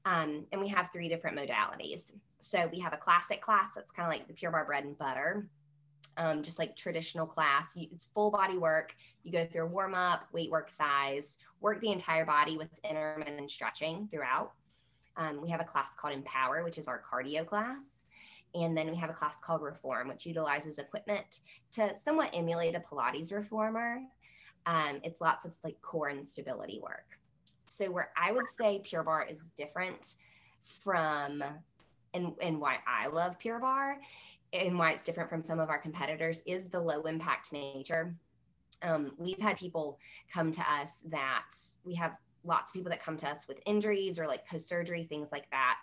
Um, 0.04 0.46
and 0.52 0.60
we 0.60 0.68
have 0.68 0.90
three 0.92 1.08
different 1.08 1.36
modalities. 1.36 2.12
So 2.40 2.68
we 2.72 2.78
have 2.78 2.92
a 2.92 2.96
classic 2.98 3.40
class 3.40 3.72
that's 3.74 3.90
kind 3.90 4.06
of 4.06 4.12
like 4.16 4.28
the 4.28 4.34
Pure 4.34 4.52
Barre 4.52 4.64
bread 4.64 4.84
and 4.84 4.96
butter, 4.96 5.48
um, 6.16 6.42
just 6.42 6.58
like 6.58 6.76
traditional 6.76 7.26
class. 7.26 7.72
It's 7.76 8.06
full 8.06 8.30
body 8.30 8.56
work. 8.56 8.94
You 9.24 9.32
go 9.32 9.44
through 9.44 9.66
warm 9.66 9.94
up, 9.94 10.26
weight 10.32 10.50
work 10.50 10.70
thighs, 10.70 11.38
work 11.60 11.80
the 11.80 11.90
entire 11.90 12.24
body 12.24 12.56
with 12.56 12.68
intermittent 12.88 13.50
stretching 13.50 14.06
throughout. 14.08 14.52
Um, 15.16 15.40
we 15.42 15.50
have 15.50 15.60
a 15.60 15.64
class 15.64 15.94
called 15.96 16.14
Empower, 16.14 16.62
which 16.62 16.78
is 16.78 16.86
our 16.86 17.02
cardio 17.02 17.44
class. 17.44 18.04
And 18.54 18.76
then 18.76 18.90
we 18.90 18.96
have 18.96 19.10
a 19.10 19.14
class 19.14 19.40
called 19.40 19.62
Reform, 19.62 20.08
which 20.08 20.24
utilizes 20.24 20.78
equipment 20.78 21.40
to 21.72 21.94
somewhat 21.96 22.30
emulate 22.32 22.74
a 22.74 22.80
Pilates 22.80 23.32
reformer. 23.32 24.00
Um, 24.66 25.00
it's 25.04 25.20
lots 25.20 25.44
of 25.44 25.52
like 25.64 25.80
core 25.80 26.08
and 26.08 26.26
stability 26.26 26.80
work. 26.82 27.18
So 27.68 27.90
where 27.90 28.11
I 28.16 28.32
would 28.32 28.49
say 28.49 28.80
Pure 28.85 29.04
Barre 29.04 29.28
is 29.30 29.40
different 29.56 30.14
from 30.64 31.42
and, 32.14 32.32
and 32.40 32.61
why 32.61 32.78
I 32.87 33.08
love 33.08 33.38
Pure 33.38 33.61
Barre 33.61 33.99
and 34.52 34.78
why 34.78 34.92
it's 34.92 35.02
different 35.02 35.28
from 35.28 35.42
some 35.42 35.61
of 35.61 35.68
our 35.68 35.78
competitors 35.78 36.42
is 36.46 36.68
the 36.68 36.80
low 36.80 37.02
impact 37.02 37.52
nature. 37.52 38.14
Um, 38.82 39.12
we've 39.18 39.38
had 39.38 39.56
people 39.56 39.99
come 40.32 40.52
to 40.52 40.61
us 40.61 41.02
that 41.06 41.44
we 41.85 41.94
have 41.94 42.16
lots 42.44 42.70
of 42.70 42.75
people 42.75 42.90
that 42.90 43.02
come 43.02 43.16
to 43.18 43.28
us 43.28 43.49
with 43.49 43.58
injuries 43.66 44.18
or 44.18 44.26
like 44.26 44.46
post 44.46 44.68
surgery, 44.68 45.04
things 45.04 45.32
like 45.32 45.50
that 45.50 45.78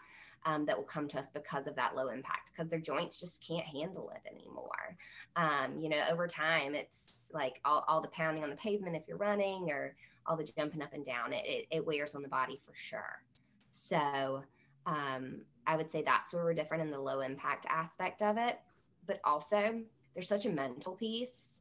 um, 0.46 0.66
that 0.66 0.78
will 0.78 0.84
come 0.84 1.08
to 1.10 1.20
us 1.20 1.30
because 1.34 1.68
of 1.68 1.76
that 1.76 1.96
low 1.96 2.10
impact 2.10 2.50
because 2.52 2.70
their 2.70 2.80
joints 2.80 3.20
just 3.20 3.46
can't 3.46 3.66
handle 3.66 4.12
it 4.16 4.22
anymore. 4.30 4.98
Um, 5.36 5.80
you 5.80 5.90
know, 5.90 6.02
over 6.12 6.28
time, 6.28 6.76
it's 6.76 7.30
like 7.34 7.60
all, 7.66 7.86
all 7.88 8.02
the 8.02 8.10
pounding 8.10 8.44
on 8.44 8.50
the 8.50 8.56
pavement 8.56 8.96
if 8.96 9.04
you're 9.08 9.18
running 9.18 9.70
or 9.70 9.96
all 10.26 10.38
the 10.38 10.44
jumping 10.58 10.82
up 10.82 10.94
and 10.94 11.06
down, 11.06 11.34
it, 11.34 11.46
it, 11.46 11.68
it 11.72 11.86
wears 11.86 12.16
on 12.16 12.22
the 12.22 12.28
body 12.28 12.60
for 12.66 12.74
sure. 12.76 13.22
So 13.72 14.44
um, 14.86 15.42
I 15.66 15.76
would 15.76 15.90
say 15.90 16.04
that's 16.04 16.34
where 16.34 16.44
we're 16.44 16.54
different 16.54 16.84
in 16.84 16.92
the 16.92 17.00
low 17.00 17.22
impact 17.22 17.66
aspect 17.70 18.22
of 18.22 18.38
it. 18.38 18.60
But 19.06 19.20
also, 19.24 19.82
there's 20.14 20.28
such 20.28 20.46
a 20.46 20.50
mental 20.50 20.94
piece 20.94 21.60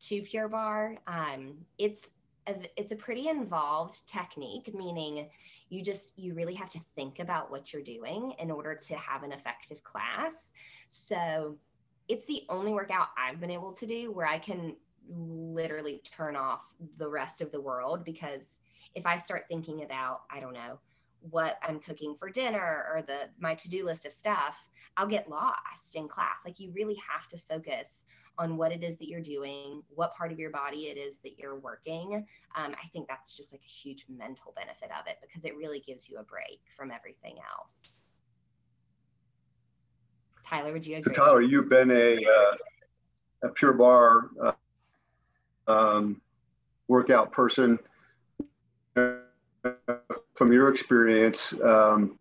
to 0.00 0.22
Pure 0.22 0.48
Barre. 0.48 0.98
Um, 1.06 1.58
it's 1.78 2.08
it's 2.46 2.90
a 2.90 2.96
pretty 2.96 3.28
involved 3.28 4.08
technique 4.08 4.74
meaning 4.74 5.28
you 5.68 5.82
just 5.82 6.12
you 6.16 6.34
really 6.34 6.54
have 6.54 6.70
to 6.70 6.80
think 6.96 7.18
about 7.18 7.50
what 7.50 7.72
you're 7.72 7.82
doing 7.82 8.32
in 8.38 8.50
order 8.50 8.74
to 8.74 8.96
have 8.96 9.22
an 9.22 9.32
effective 9.32 9.82
class. 9.84 10.52
So 10.88 11.56
it's 12.10 12.26
the 12.26 12.42
only 12.48 12.72
workout 12.72 13.08
i've 13.16 13.40
been 13.40 13.50
able 13.50 13.72
to 13.72 13.86
do 13.86 14.10
where 14.10 14.26
i 14.26 14.38
can 14.38 14.74
literally 15.08 16.02
turn 16.04 16.36
off 16.36 16.72
the 16.98 17.08
rest 17.08 17.40
of 17.40 17.52
the 17.52 17.60
world 17.60 18.04
because 18.04 18.58
if 18.94 19.06
i 19.06 19.16
start 19.16 19.44
thinking 19.48 19.84
about 19.84 20.22
i 20.30 20.40
don't 20.40 20.52
know 20.52 20.78
what 21.30 21.58
i'm 21.62 21.78
cooking 21.80 22.14
for 22.18 22.30
dinner 22.30 22.86
or 22.92 23.02
the 23.02 23.28
my 23.38 23.54
to-do 23.54 23.84
list 23.84 24.06
of 24.06 24.12
stuff 24.12 24.66
i'll 24.96 25.06
get 25.06 25.28
lost 25.28 25.94
in 25.94 26.08
class 26.08 26.44
like 26.44 26.58
you 26.58 26.70
really 26.72 26.96
have 27.08 27.28
to 27.28 27.36
focus 27.36 28.04
on 28.40 28.56
what 28.56 28.72
it 28.72 28.82
is 28.82 28.96
that 28.96 29.06
you're 29.06 29.20
doing, 29.20 29.82
what 29.94 30.14
part 30.14 30.32
of 30.32 30.38
your 30.38 30.50
body 30.50 30.86
it 30.86 30.96
is 30.96 31.18
that 31.18 31.38
you're 31.38 31.58
working. 31.58 32.26
Um, 32.56 32.74
I 32.82 32.86
think 32.88 33.06
that's 33.06 33.36
just 33.36 33.52
like 33.52 33.60
a 33.60 33.68
huge 33.68 34.06
mental 34.08 34.54
benefit 34.56 34.88
of 34.98 35.06
it 35.06 35.18
because 35.20 35.44
it 35.44 35.54
really 35.56 35.80
gives 35.80 36.08
you 36.08 36.18
a 36.18 36.22
break 36.22 36.60
from 36.74 36.90
everything 36.90 37.36
else. 37.58 37.98
Tyler, 40.42 40.72
would 40.72 40.86
you 40.86 40.96
agree? 40.96 41.12
So 41.14 41.22
Tyler, 41.22 41.42
you've 41.42 41.68
been 41.68 41.90
a, 41.90 42.16
uh, 42.16 42.56
a 43.42 43.48
Pure 43.50 43.74
Barre 43.74 44.30
uh, 44.42 44.52
um, 45.70 46.20
workout 46.88 47.30
person. 47.30 47.78
From 50.40 50.54
your 50.54 50.70
experience, 50.70 51.52
um, 51.62 52.18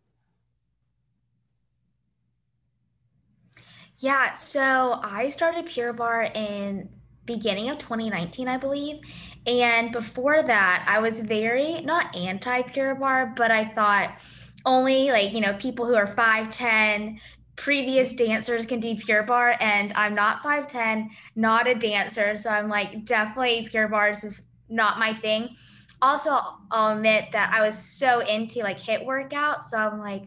Yeah, 4.00 4.34
so 4.34 5.00
I 5.02 5.30
started 5.30 5.68
Pure 5.68 5.94
Barre 5.94 6.30
in 6.36 6.90
beginning 7.24 7.70
of 7.70 7.78
2019, 7.78 8.50
I 8.50 8.58
believe. 8.58 9.00
And 9.48 9.94
before 9.94 10.44
that, 10.44 10.84
I 10.86 11.00
was 11.00 11.22
very 11.22 11.80
not 11.84 12.14
anti 12.14 12.64
Pure 12.64 12.96
Barre 12.96 13.32
but 13.38 13.52
I 13.52 13.64
thought 13.64 14.18
only 14.66 15.12
like, 15.12 15.32
you 15.32 15.40
know, 15.40 15.54
people 15.54 15.86
who 15.86 15.96
are 15.96 16.14
5'10, 16.14 17.22
previous 17.56 18.12
dancers 18.12 18.66
can 18.66 18.82
do 18.82 18.98
Pure 18.98 19.24
Barre 19.24 19.56
And 19.62 19.94
I'm 19.94 20.14
not 20.14 20.44
5'10, 20.44 21.08
not 21.38 21.70
a 21.70 21.76
dancer. 21.76 22.36
So 22.36 22.50
I'm 22.50 22.68
like, 22.68 23.06
definitely 23.06 23.70
Pure 23.70 23.88
Barres 23.88 24.26
is 24.26 24.42
not 24.68 25.00
my 25.00 25.14
thing. 25.14 25.56
Also, 26.02 26.38
I'll 26.72 26.96
admit 26.96 27.32
that 27.32 27.52
I 27.54 27.62
was 27.62 27.78
so 27.78 28.20
into 28.22 28.60
like 28.60 28.80
HIIT 28.80 29.06
workouts. 29.06 29.64
So 29.64 29.78
I'm 29.78 30.00
like, 30.00 30.24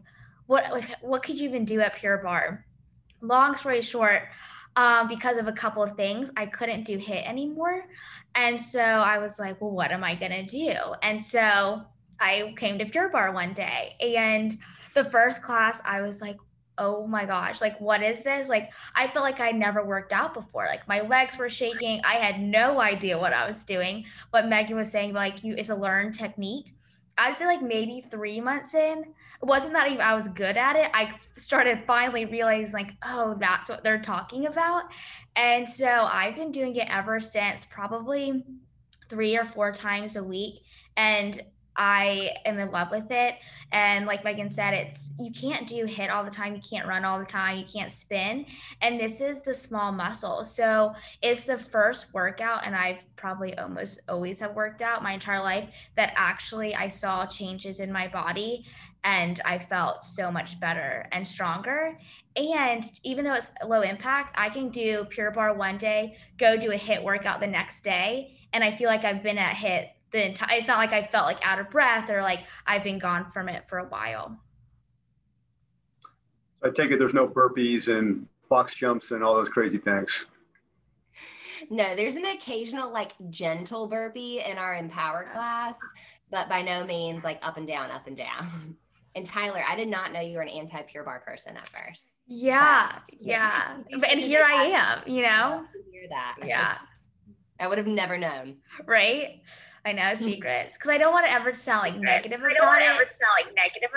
what, 0.47 0.85
what 1.01 1.23
could 1.23 1.39
you 1.39 1.49
even 1.49 1.65
do 1.65 1.81
at 1.81 1.95
Pure 1.97 2.19
Barre? 2.19 2.65
long 3.23 3.57
story 3.57 3.81
short, 3.81 4.29
um, 4.77 5.09
because 5.09 5.39
of 5.39 5.47
a 5.49 5.53
couple 5.53 5.83
of 5.83 5.97
things, 5.97 6.31
I 6.37 6.47
couldn't 6.47 6.85
do 6.85 6.99
HIIT 6.99 7.27
anymore. 7.27 7.85
And 8.35 8.61
so 8.61 8.81
I 8.81 9.19
was 9.19 9.39
like, 9.39 9.61
well, 9.61 9.71
what 9.71 9.91
am 9.91 10.05
I 10.05 10.15
to 10.15 10.45
do? 10.45 10.75
And 11.03 11.23
so 11.23 11.83
I 12.21 12.55
came 12.57 12.79
to 12.79 12.87
Pure 12.87 13.11
Barre 13.11 13.33
one 13.33 13.53
day. 13.55 13.95
And 14.01 14.59
the 14.95 15.11
first 15.11 15.43
class, 15.43 15.81
I 15.85 16.03
was 16.03 16.21
like, 16.21 16.37
oh 16.79 17.07
my 17.07 17.25
gosh, 17.25 17.61
like, 17.61 17.81
what 17.81 18.03
is 18.03 18.23
this? 18.23 18.49
Like, 18.49 18.73
I 18.95 19.09
felt 19.09 19.25
like 19.25 19.41
I 19.41 19.51
never 19.51 19.85
worked 19.85 20.13
out 20.13 20.35
before. 20.35 20.67
Like, 20.67 20.87
my 20.89 21.01
legs 21.01 21.37
were 21.37 21.49
shaking. 21.49 22.01
I 22.05 22.15
had 22.15 22.41
no 22.41 22.81
idea 22.81 23.19
what 23.19 23.33
I 23.33 23.47
was 23.47 23.65
doing. 23.65 24.05
What 24.31 24.49
Megan 24.49 24.77
was 24.77 24.91
saying, 24.91 25.13
like, 25.13 25.45
you, 25.45 25.55
it's 25.57 25.69
a 25.69 25.75
learned 25.75 26.15
technique. 26.15 26.73
I'd 27.19 27.37
say, 27.37 27.47
like, 27.47 27.63
maybe 27.63 28.05
three 28.11 28.41
months 28.41 28.75
in, 28.75 29.05
it 29.43 29.47
wasn't 29.47 29.73
that 29.73 29.89
even 29.89 30.01
I 30.01 30.15
was 30.15 30.29
good 30.29 30.57
at 30.57 30.77
it. 30.77 30.89
I 30.95 31.15
started 31.37 31.83
finally 31.85 32.25
realizing 32.27 32.73
like, 32.73 32.93
oh, 33.05 33.37
that's 33.41 33.69
what 33.69 33.83
they're 33.83 34.01
talking 34.01 34.47
about. 34.47 34.85
And 35.35 35.69
so 35.69 35.89
I've 35.89 36.37
been 36.37 36.53
doing 36.53 36.77
it 36.77 36.89
ever 36.89 37.21
since 37.21 37.67
probably 37.67 38.45
three 39.09 39.37
or 39.37 39.45
four 39.45 39.73
times 39.73 40.15
a 40.15 40.23
week. 40.23 40.63
And 40.97 41.41
I 41.77 42.31
am 42.45 42.59
in 42.59 42.71
love 42.71 42.91
with 42.91 43.11
it. 43.11 43.37
And 43.73 44.07
like 44.07 44.25
Megan 44.25 44.51
said, 44.51 44.75
it's 44.75 45.13
you 45.19 45.31
can't 45.31 45.67
do 45.67 45.87
HIIT 45.87 46.13
all 46.13 46.25
the 46.25 46.31
time, 46.31 46.55
you 46.55 46.61
can't 46.61 46.87
run 46.87 47.05
all 47.05 47.19
the 47.19 47.25
time, 47.25 47.59
you 47.59 47.65
can't 47.65 47.91
spin. 47.91 48.47
And 48.81 49.01
this 49.01 49.21
is 49.21 49.41
the 49.41 49.55
small 49.55 49.93
muscle. 49.93 50.45
So 50.45 50.93
it's 51.23 51.45
the 51.45 51.59
first 51.59 52.13
workout, 52.13 52.67
and 52.67 52.75
I've 52.75 52.99
probably 53.17 53.57
almost 53.59 54.01
always 54.09 54.41
have 54.41 54.55
worked 54.55 54.83
out 54.83 55.03
my 55.03 55.13
entire 55.13 55.41
life 55.41 55.69
that 55.97 56.13
actually 56.17 56.75
I 56.75 56.89
saw 56.89 57.25
changes 57.27 57.81
in 57.81 57.91
my 57.93 58.09
body 58.09 58.65
and 59.05 59.41
I 59.45 59.59
felt 59.59 60.05
so 60.05 60.31
much 60.31 60.61
better 60.61 61.09
and 61.13 61.27
stronger. 61.27 61.95
And 62.37 62.85
even 63.03 63.25
though 63.25 63.35
it's 63.35 63.51
low 63.67 63.83
impact, 63.83 64.33
I 64.37 64.49
can 64.49 64.71
do 64.71 65.05
Pure 65.09 65.33
Barre 65.33 65.55
one 65.55 65.77
day, 65.77 66.17
go 66.39 66.57
do 66.57 66.73
a 66.73 66.77
HIIT 66.77 67.03
workout 67.03 67.41
the 67.41 67.47
next 67.47 67.83
day, 67.83 68.39
and 68.53 68.63
I 68.63 68.75
feel 68.75 68.89
like 68.89 69.05
I've 69.05 69.23
been 69.23 69.39
at 69.39 69.57
HIIT 69.57 69.89
the 70.13 70.27
entire 70.27 70.59
it's 70.59 70.69
not 70.69 70.79
like 70.79 70.93
I 70.93 71.03
felt 71.03 71.27
like 71.27 71.45
out 71.47 71.59
of 71.59 71.71
breath 71.71 72.11
or 72.11 72.23
like 72.23 72.41
I've 72.67 72.85
been 72.85 72.99
gone 72.99 73.31
from 73.31 73.49
it 73.49 73.65
for 73.69 73.79
a 73.79 73.85
while. 73.87 74.39
So 76.63 76.69
I 76.69 76.71
take 76.71 76.91
it 76.91 76.99
there's 76.99 77.15
no 77.15 77.27
burpees 77.27 77.89
and 77.89 78.27
box 78.49 78.75
jumps 78.75 79.11
and 79.11 79.25
all 79.25 79.35
those 79.35 79.49
crazy 79.49 79.79
things. 79.79 80.27
No, 81.71 81.95
there's 81.97 82.17
an 82.17 82.27
occasional 82.27 82.93
like 82.93 83.13
gentle 83.31 83.87
burpee 83.87 84.41
in 84.41 84.59
our 84.59 84.77
empower 84.77 85.25
class, 85.25 85.77
but 86.31 86.49
by 86.49 86.63
no 86.63 86.85
means 86.85 87.25
like 87.25 87.39
up 87.43 87.57
and 87.57 87.67
down, 87.67 87.91
up 87.91 88.07
and 88.07 88.17
down. 88.17 88.77
And 89.15 89.27
Tyler, 89.27 89.63
I 89.69 89.77
did 89.77 89.89
not 89.89 90.13
know 90.13 90.21
you 90.21 90.39
were 90.39 90.43
an 90.43 90.49
anti 90.49 90.81
Pure 90.83 91.05
Barre 91.05 91.21
person 91.21 91.55
at 91.57 91.69
first. 91.69 92.17
Yeah, 92.27 92.93
but, 93.11 93.21
yeah. 93.21 93.77
yeah. 93.91 93.99
and 94.11 94.19
here 94.19 94.43
I 94.43 94.65
am, 94.65 95.03
you 95.07 95.23
know. 95.23 95.67
Hear 95.93 96.09
that. 96.09 96.39
Yeah. 96.43 96.79
I 97.61 97.69
would 97.69 97.77
have 97.77 97.87
never 97.87 98.17
known. 98.17 98.57
Right? 98.87 99.43
I 99.85 99.93
know 99.93 100.15
secrets 100.17 100.77
because 100.77 100.91
I 100.91 100.99
don't 100.99 101.13
want 101.13 101.27
to 101.27 101.33
ever 101.33 101.55
sound 101.55 101.83
like 101.83 101.99
negative 101.99 102.41
I 102.43 102.53
don't 102.53 102.67
want 102.67 102.83
to 102.83 102.89
ever 102.89 103.07
sound 103.09 103.33
like 103.45 103.55
negative. 103.55 103.91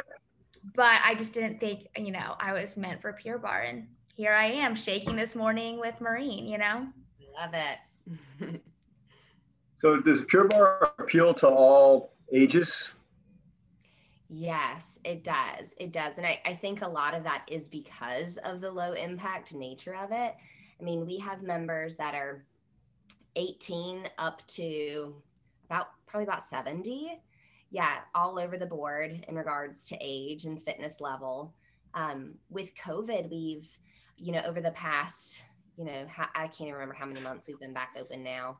But 0.73 0.99
I 1.03 1.15
just 1.15 1.33
didn't 1.33 1.59
think, 1.59 1.87
you 1.97 2.11
know, 2.11 2.35
I 2.39 2.53
was 2.53 2.75
meant 2.75 3.01
for 3.01 3.13
Pure 3.13 3.37
Barre, 3.37 3.69
and 3.69 3.87
here 4.15 4.33
I 4.33 4.45
am 4.45 4.75
shaking 4.75 5.15
this 5.15 5.35
morning 5.35 5.79
with 5.79 5.99
Marine. 6.01 6.47
You 6.47 6.57
know. 6.57 6.87
Love 7.39 7.53
it. 7.53 8.61
so 9.79 9.99
does 9.99 10.23
Pure 10.25 10.47
Barre 10.47 10.91
appeal 10.99 11.33
to 11.35 11.47
all 11.47 12.13
ages? 12.31 12.91
Yes, 14.29 14.99
it 15.03 15.23
does. 15.23 15.75
It 15.77 15.91
does. 15.91 16.13
And 16.17 16.25
I, 16.25 16.41
I 16.45 16.53
think 16.53 16.81
a 16.81 16.87
lot 16.87 17.13
of 17.13 17.23
that 17.23 17.43
is 17.47 17.67
because 17.67 18.37
of 18.37 18.59
the 18.59 18.71
low 18.71 18.93
impact 18.93 19.53
nature 19.53 19.95
of 19.95 20.11
it. 20.11 20.35
I 20.79 20.83
mean, 20.83 21.05
we 21.05 21.17
have 21.19 21.43
members 21.43 21.95
that 21.97 22.15
are 22.15 22.43
18 23.35 24.09
up 24.17 24.45
to 24.47 25.15
about 25.65 25.87
probably 26.05 26.25
about 26.25 26.43
70 26.43 27.19
yeah 27.71 27.99
all 28.13 28.39
over 28.39 28.57
the 28.57 28.65
board 28.65 29.25
in 29.27 29.35
regards 29.35 29.85
to 29.85 29.97
age 29.99 30.45
and 30.45 30.61
fitness 30.61 31.01
level. 31.01 31.53
Um, 31.93 32.35
with 32.49 32.71
covid 32.75 33.29
we've 33.29 33.69
you 34.17 34.31
know 34.31 34.41
over 34.45 34.61
the 34.61 34.71
past 34.71 35.43
you 35.77 35.85
know 35.85 36.05
i 36.35 36.47
can't 36.47 36.61
even 36.61 36.73
remember 36.73 36.93
how 36.93 37.05
many 37.05 37.21
months 37.21 37.47
we've 37.47 37.59
been 37.59 37.73
back 37.73 37.95
open 37.99 38.23
now. 38.23 38.59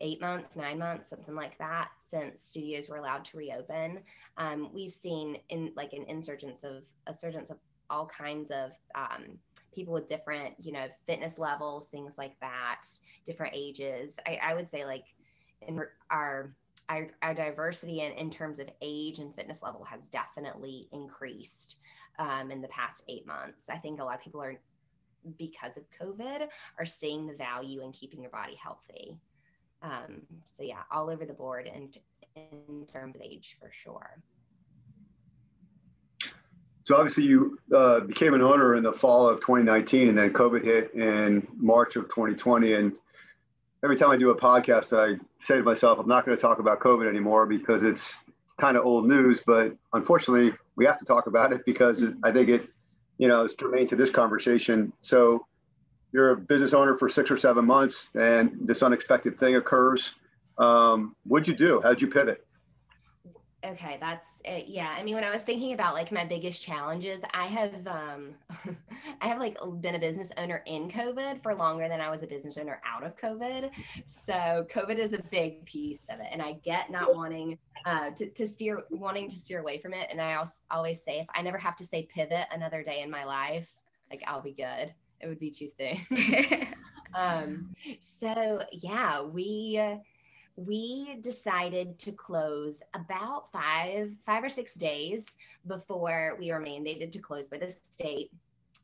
Eight 0.00 0.20
months 0.20 0.54
nine 0.56 0.78
months 0.78 1.10
something 1.10 1.34
like 1.34 1.58
that 1.58 1.90
since 1.98 2.42
studios 2.42 2.88
were 2.88 2.98
allowed 2.98 3.24
to 3.26 3.36
reopen. 3.36 4.00
Um, 4.36 4.70
we've 4.72 4.92
seen 4.92 5.38
in 5.48 5.72
like 5.76 5.92
an 5.92 6.04
insurgence 6.04 6.62
of 6.62 6.84
a 7.06 7.14
surgence 7.14 7.50
of 7.50 7.58
all 7.90 8.06
kinds 8.06 8.50
of 8.50 8.72
um, 8.94 9.38
people 9.74 9.92
with 9.94 10.08
different 10.08 10.54
you 10.58 10.72
know 10.72 10.86
fitness 11.06 11.38
levels 11.38 11.88
things 11.88 12.16
like 12.16 12.38
that 12.40 12.82
different 13.26 13.54
ages. 13.56 14.18
I, 14.26 14.38
I 14.42 14.54
would 14.54 14.68
say 14.68 14.84
like 14.84 15.04
in 15.66 15.80
our 16.10 16.54
our, 16.88 17.08
our 17.22 17.34
diversity 17.34 18.00
in, 18.00 18.12
in 18.12 18.30
terms 18.30 18.58
of 18.58 18.68
age 18.80 19.18
and 19.18 19.34
fitness 19.34 19.62
level 19.62 19.84
has 19.84 20.06
definitely 20.08 20.88
increased 20.92 21.76
um, 22.18 22.50
in 22.50 22.62
the 22.62 22.68
past 22.68 23.04
eight 23.08 23.26
months. 23.26 23.68
I 23.68 23.76
think 23.76 24.00
a 24.00 24.04
lot 24.04 24.14
of 24.14 24.22
people 24.22 24.40
are, 24.40 24.58
because 25.36 25.76
of 25.76 25.84
COVID, 26.00 26.48
are 26.78 26.84
seeing 26.86 27.26
the 27.26 27.34
value 27.34 27.82
in 27.82 27.92
keeping 27.92 28.22
your 28.22 28.30
body 28.30 28.54
healthy. 28.54 29.18
Um, 29.82 30.22
so 30.44 30.62
yeah, 30.62 30.82
all 30.90 31.10
over 31.10 31.26
the 31.26 31.34
board 31.34 31.66
and 31.72 31.96
in 32.34 32.86
terms 32.90 33.16
of 33.16 33.22
age 33.22 33.56
for 33.60 33.70
sure. 33.70 34.22
So 36.82 36.96
obviously 36.96 37.24
you 37.24 37.58
uh, 37.76 38.00
became 38.00 38.32
an 38.32 38.40
owner 38.40 38.74
in 38.76 38.82
the 38.82 38.92
fall 38.92 39.28
of 39.28 39.40
2019 39.40 40.08
and 40.08 40.16
then 40.16 40.32
COVID 40.32 40.64
hit 40.64 40.94
in 40.94 41.46
March 41.54 41.96
of 41.96 42.04
2020. 42.04 42.72
And 42.72 42.96
every 43.82 43.96
time 43.96 44.10
I 44.10 44.16
do 44.16 44.30
a 44.30 44.36
podcast, 44.36 44.96
I 44.96 45.20
say 45.40 45.56
to 45.56 45.62
myself, 45.62 45.98
I'm 45.98 46.08
not 46.08 46.24
going 46.24 46.36
to 46.36 46.40
talk 46.40 46.58
about 46.58 46.80
COVID 46.80 47.08
anymore 47.08 47.46
because 47.46 47.82
it's 47.82 48.18
kind 48.58 48.76
of 48.76 48.84
old 48.84 49.06
news. 49.06 49.42
But 49.46 49.76
unfortunately, 49.92 50.52
we 50.76 50.84
have 50.84 50.98
to 50.98 51.04
talk 51.04 51.26
about 51.26 51.52
it 51.52 51.64
because 51.64 52.04
I 52.22 52.32
think 52.32 52.48
it, 52.48 52.68
you 53.18 53.28
know, 53.28 53.44
is 53.44 53.54
germane 53.54 53.86
to 53.88 53.96
this 53.96 54.10
conversation. 54.10 54.92
So 55.02 55.46
you're 56.12 56.30
a 56.30 56.36
business 56.36 56.72
owner 56.72 56.96
for 56.96 57.08
six 57.08 57.30
or 57.30 57.36
seven 57.36 57.66
months, 57.66 58.08
and 58.14 58.56
this 58.60 58.82
unexpected 58.82 59.38
thing 59.38 59.56
occurs. 59.56 60.14
Um, 60.56 61.14
what'd 61.24 61.46
you 61.46 61.54
do? 61.54 61.80
How'd 61.82 62.00
you 62.00 62.08
pivot? 62.08 62.44
Okay 63.64 63.96
that's 64.00 64.40
it. 64.44 64.68
yeah 64.68 64.94
i 64.96 65.02
mean 65.02 65.16
when 65.16 65.24
i 65.24 65.30
was 65.30 65.42
thinking 65.42 65.72
about 65.72 65.92
like 65.92 66.12
my 66.12 66.24
biggest 66.24 66.62
challenges 66.62 67.20
i 67.34 67.46
have 67.46 67.74
um 67.88 68.34
i 69.20 69.26
have 69.26 69.38
like 69.38 69.58
been 69.80 69.96
a 69.96 69.98
business 69.98 70.30
owner 70.36 70.62
in 70.66 70.88
covid 70.88 71.42
for 71.42 71.54
longer 71.54 71.88
than 71.88 72.00
i 72.00 72.08
was 72.08 72.22
a 72.22 72.26
business 72.26 72.56
owner 72.56 72.80
out 72.86 73.04
of 73.04 73.16
covid 73.16 73.68
so 74.06 74.64
covid 74.72 74.98
is 74.98 75.12
a 75.12 75.22
big 75.30 75.64
piece 75.66 76.02
of 76.08 76.20
it 76.20 76.28
and 76.30 76.40
i 76.40 76.52
get 76.64 76.88
not 76.90 77.14
wanting 77.16 77.58
uh 77.84 78.10
to, 78.10 78.30
to 78.30 78.46
steer 78.46 78.84
wanting 78.90 79.28
to 79.28 79.36
steer 79.36 79.60
away 79.60 79.80
from 79.80 79.92
it 79.92 80.06
and 80.10 80.20
i 80.20 80.34
also 80.34 80.60
always 80.70 81.02
say 81.02 81.18
if 81.18 81.26
i 81.34 81.42
never 81.42 81.58
have 81.58 81.74
to 81.74 81.84
say 81.84 82.06
pivot 82.14 82.46
another 82.52 82.84
day 82.84 83.02
in 83.02 83.10
my 83.10 83.24
life 83.24 83.76
like 84.08 84.22
i'll 84.28 84.42
be 84.42 84.52
good 84.52 84.94
it 85.20 85.26
would 85.26 85.40
be 85.40 85.50
too 85.50 85.68
soon 85.68 85.98
um 87.14 87.74
so 88.00 88.62
yeah 88.72 89.20
we 89.20 89.80
we 90.58 91.18
decided 91.20 91.96
to 92.00 92.10
close 92.10 92.82
about 92.94 93.50
five 93.52 94.10
five 94.26 94.42
or 94.42 94.48
six 94.48 94.74
days 94.74 95.36
before 95.68 96.36
we 96.40 96.50
were 96.50 96.60
mandated 96.60 97.12
to 97.12 97.20
close 97.20 97.48
by 97.48 97.58
the 97.58 97.70
state. 97.70 98.32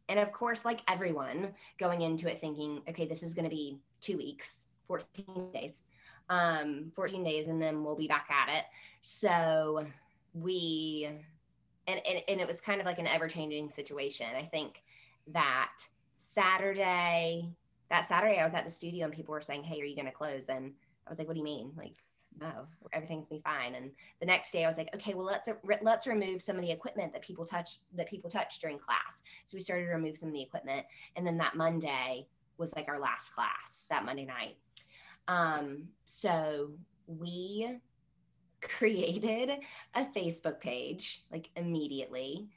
And 0.09 0.21
of 0.21 0.31
course 0.31 0.65
like 0.65 0.83
everyone 0.89 1.53
going 1.81 2.03
into 2.03 2.31
it 2.31 2.39
thinking 2.39 2.81
okay 2.89 3.07
this 3.07 3.25
is 3.25 3.35
going 3.35 3.45
to 3.45 3.51
be 3.51 3.81
two 4.01 4.17
weeks 4.17 4.67
14 4.87 5.51
days 5.53 5.83
um 6.29 6.93
14 6.95 7.25
days 7.25 7.49
and 7.49 7.61
then 7.61 7.83
we'll 7.83 7.97
be 7.97 8.07
back 8.07 8.29
at 8.31 8.57
it. 8.57 8.65
So 9.03 9.85
we 10.33 11.11
and, 11.89 12.01
and, 12.07 12.23
and 12.29 12.41
it 12.41 12.47
was 12.47 12.61
kind 12.61 12.81
of 12.81 12.87
like 12.87 13.01
an 13.01 13.09
ever-changing 13.09 13.69
situation. 13.71 14.27
I 14.37 14.45
think 14.45 14.81
that 15.27 15.73
saturday 16.19 17.49
that 17.91 18.07
saturday 18.07 18.39
i 18.39 18.45
was 18.45 18.55
at 18.55 18.65
the 18.65 18.71
studio 18.71 19.05
and 19.05 19.15
people 19.15 19.33
were 19.33 19.41
saying 19.41 19.63
hey 19.63 19.81
are 19.81 19.85
you 19.85 19.97
going 19.97 20.07
to 20.07 20.13
close? 20.13 20.49
And 20.49 20.73
I 21.07 21.11
was 21.11 21.19
like, 21.19 21.29
what 21.29 21.35
do 21.35 21.41
you 21.41 21.45
mean? 21.45 21.73
Like, 21.77 21.95
no, 22.41 22.67
everything's 22.93 23.27
gonna 23.29 23.41
be 23.41 23.43
fine. 23.43 23.75
And 23.75 23.91
the 24.21 24.27
next 24.27 24.51
day 24.51 24.65
I 24.65 24.69
was 24.69 24.77
like, 24.77 24.91
okay, 24.95 25.15
well, 25.15 25.27
let's, 25.27 25.49
let's 25.83 26.07
remove 26.07 26.43
some 26.43 26.57
of 26.57 26.63
the 26.63 26.71
equipment 26.71 27.13
that 27.13 27.23
people 27.23 27.47
touch, 27.47 27.79
that 27.95 28.09
people 28.09 28.31
touch 28.31 28.59
during 28.61 28.79
class. 28.79 29.23
So 29.47 29.57
we 29.57 29.61
started 29.61 29.85
to 29.85 29.93
remove 29.93 30.19
some 30.19 30.29
of 30.29 30.35
the 30.35 30.43
equipment. 30.43 30.87
And 31.17 31.27
then 31.27 31.39
that 31.39 31.57
Monday 31.57 32.27
was 32.59 32.75
like 32.75 32.89
our 32.89 32.99
last 32.99 33.33
class 33.33 33.87
that 33.91 34.05
Monday 34.05 34.25
night. 34.25 34.57
Um, 35.29 35.85
so 36.07 36.71
we 37.07 37.79
created 38.61 39.51
a 39.95 40.05
Facebook 40.05 40.61
page 40.61 41.25
like 41.31 41.51
immediately 41.57 42.49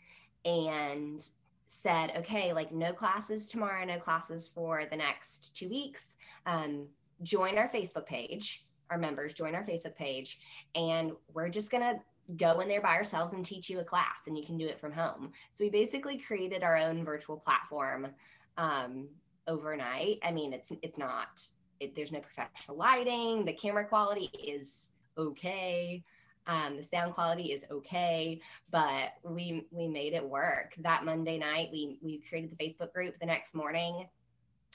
and 0.46 1.24
said, 1.68 2.13
okay, 2.18 2.54
like 2.54 2.72
no 2.72 2.94
classes 2.94 3.48
tomorrow, 3.48 3.84
no 3.86 3.98
classes 3.98 4.48
for 4.48 4.86
the 4.89 4.96
next 4.96 5.54
two 5.54 5.70
weeks. 5.70 6.16
Um, 6.46 6.88
join 7.24 7.58
our 7.58 7.70
Facebook 7.70 8.06
page, 8.06 8.66
our 8.90 8.98
members 8.98 9.34
join 9.34 9.56
our 9.56 9.64
Facebook 9.64 9.96
page, 9.96 10.40
and 10.76 11.12
we're 11.34 11.50
just 11.50 11.72
going 11.72 11.84
to 11.84 12.00
go 12.36 12.60
in 12.60 12.68
there 12.68 12.82
by 12.82 12.96
ourselves 12.96 13.34
and 13.34 13.46
teach 13.46 13.70
you 13.70 13.80
a 13.80 13.84
class 13.84 14.28
and 14.28 14.38
you 14.38 14.46
can 14.46 14.58
do 14.58 14.68
it 14.68 14.80
from 14.80 14.92
home. 14.92 15.32
So 15.54 15.64
we 15.64 15.70
basically 15.70 16.18
created 16.18 16.62
our 16.62 16.76
own 16.76 17.06
virtual 17.06 17.38
platform 17.38 18.08
um, 18.58 19.08
overnight. 19.48 20.20
I 20.24 20.32
mean, 20.32 20.52
it's 20.54 20.72
it's 20.82 20.98
not 20.98 21.42
it, 21.80 21.96
there's 21.96 22.12
no 22.12 22.20
professional 22.20 22.78
lighting. 22.78 23.46
The 23.46 23.54
camera 23.54 23.86
quality 23.86 24.30
is 24.34 24.92
okay. 25.18 26.04
Um, 26.48 26.78
the 26.78 26.84
sound 26.84 27.14
quality 27.14 27.52
is 27.52 27.66
okay, 27.70 28.40
but 28.72 29.12
we 29.24 29.68
we 29.72 29.88
made 29.88 30.14
it 30.14 30.28
work. 30.28 30.74
That 30.80 31.06
Monday 31.06 31.38
night, 31.38 31.70
we 31.72 32.00
we 32.02 32.22
created 32.28 32.52
the 32.52 32.64
Facebook 32.64 32.94
group. 32.94 33.20
The 33.20 33.26
next 33.26 33.54
morning, 33.54 34.08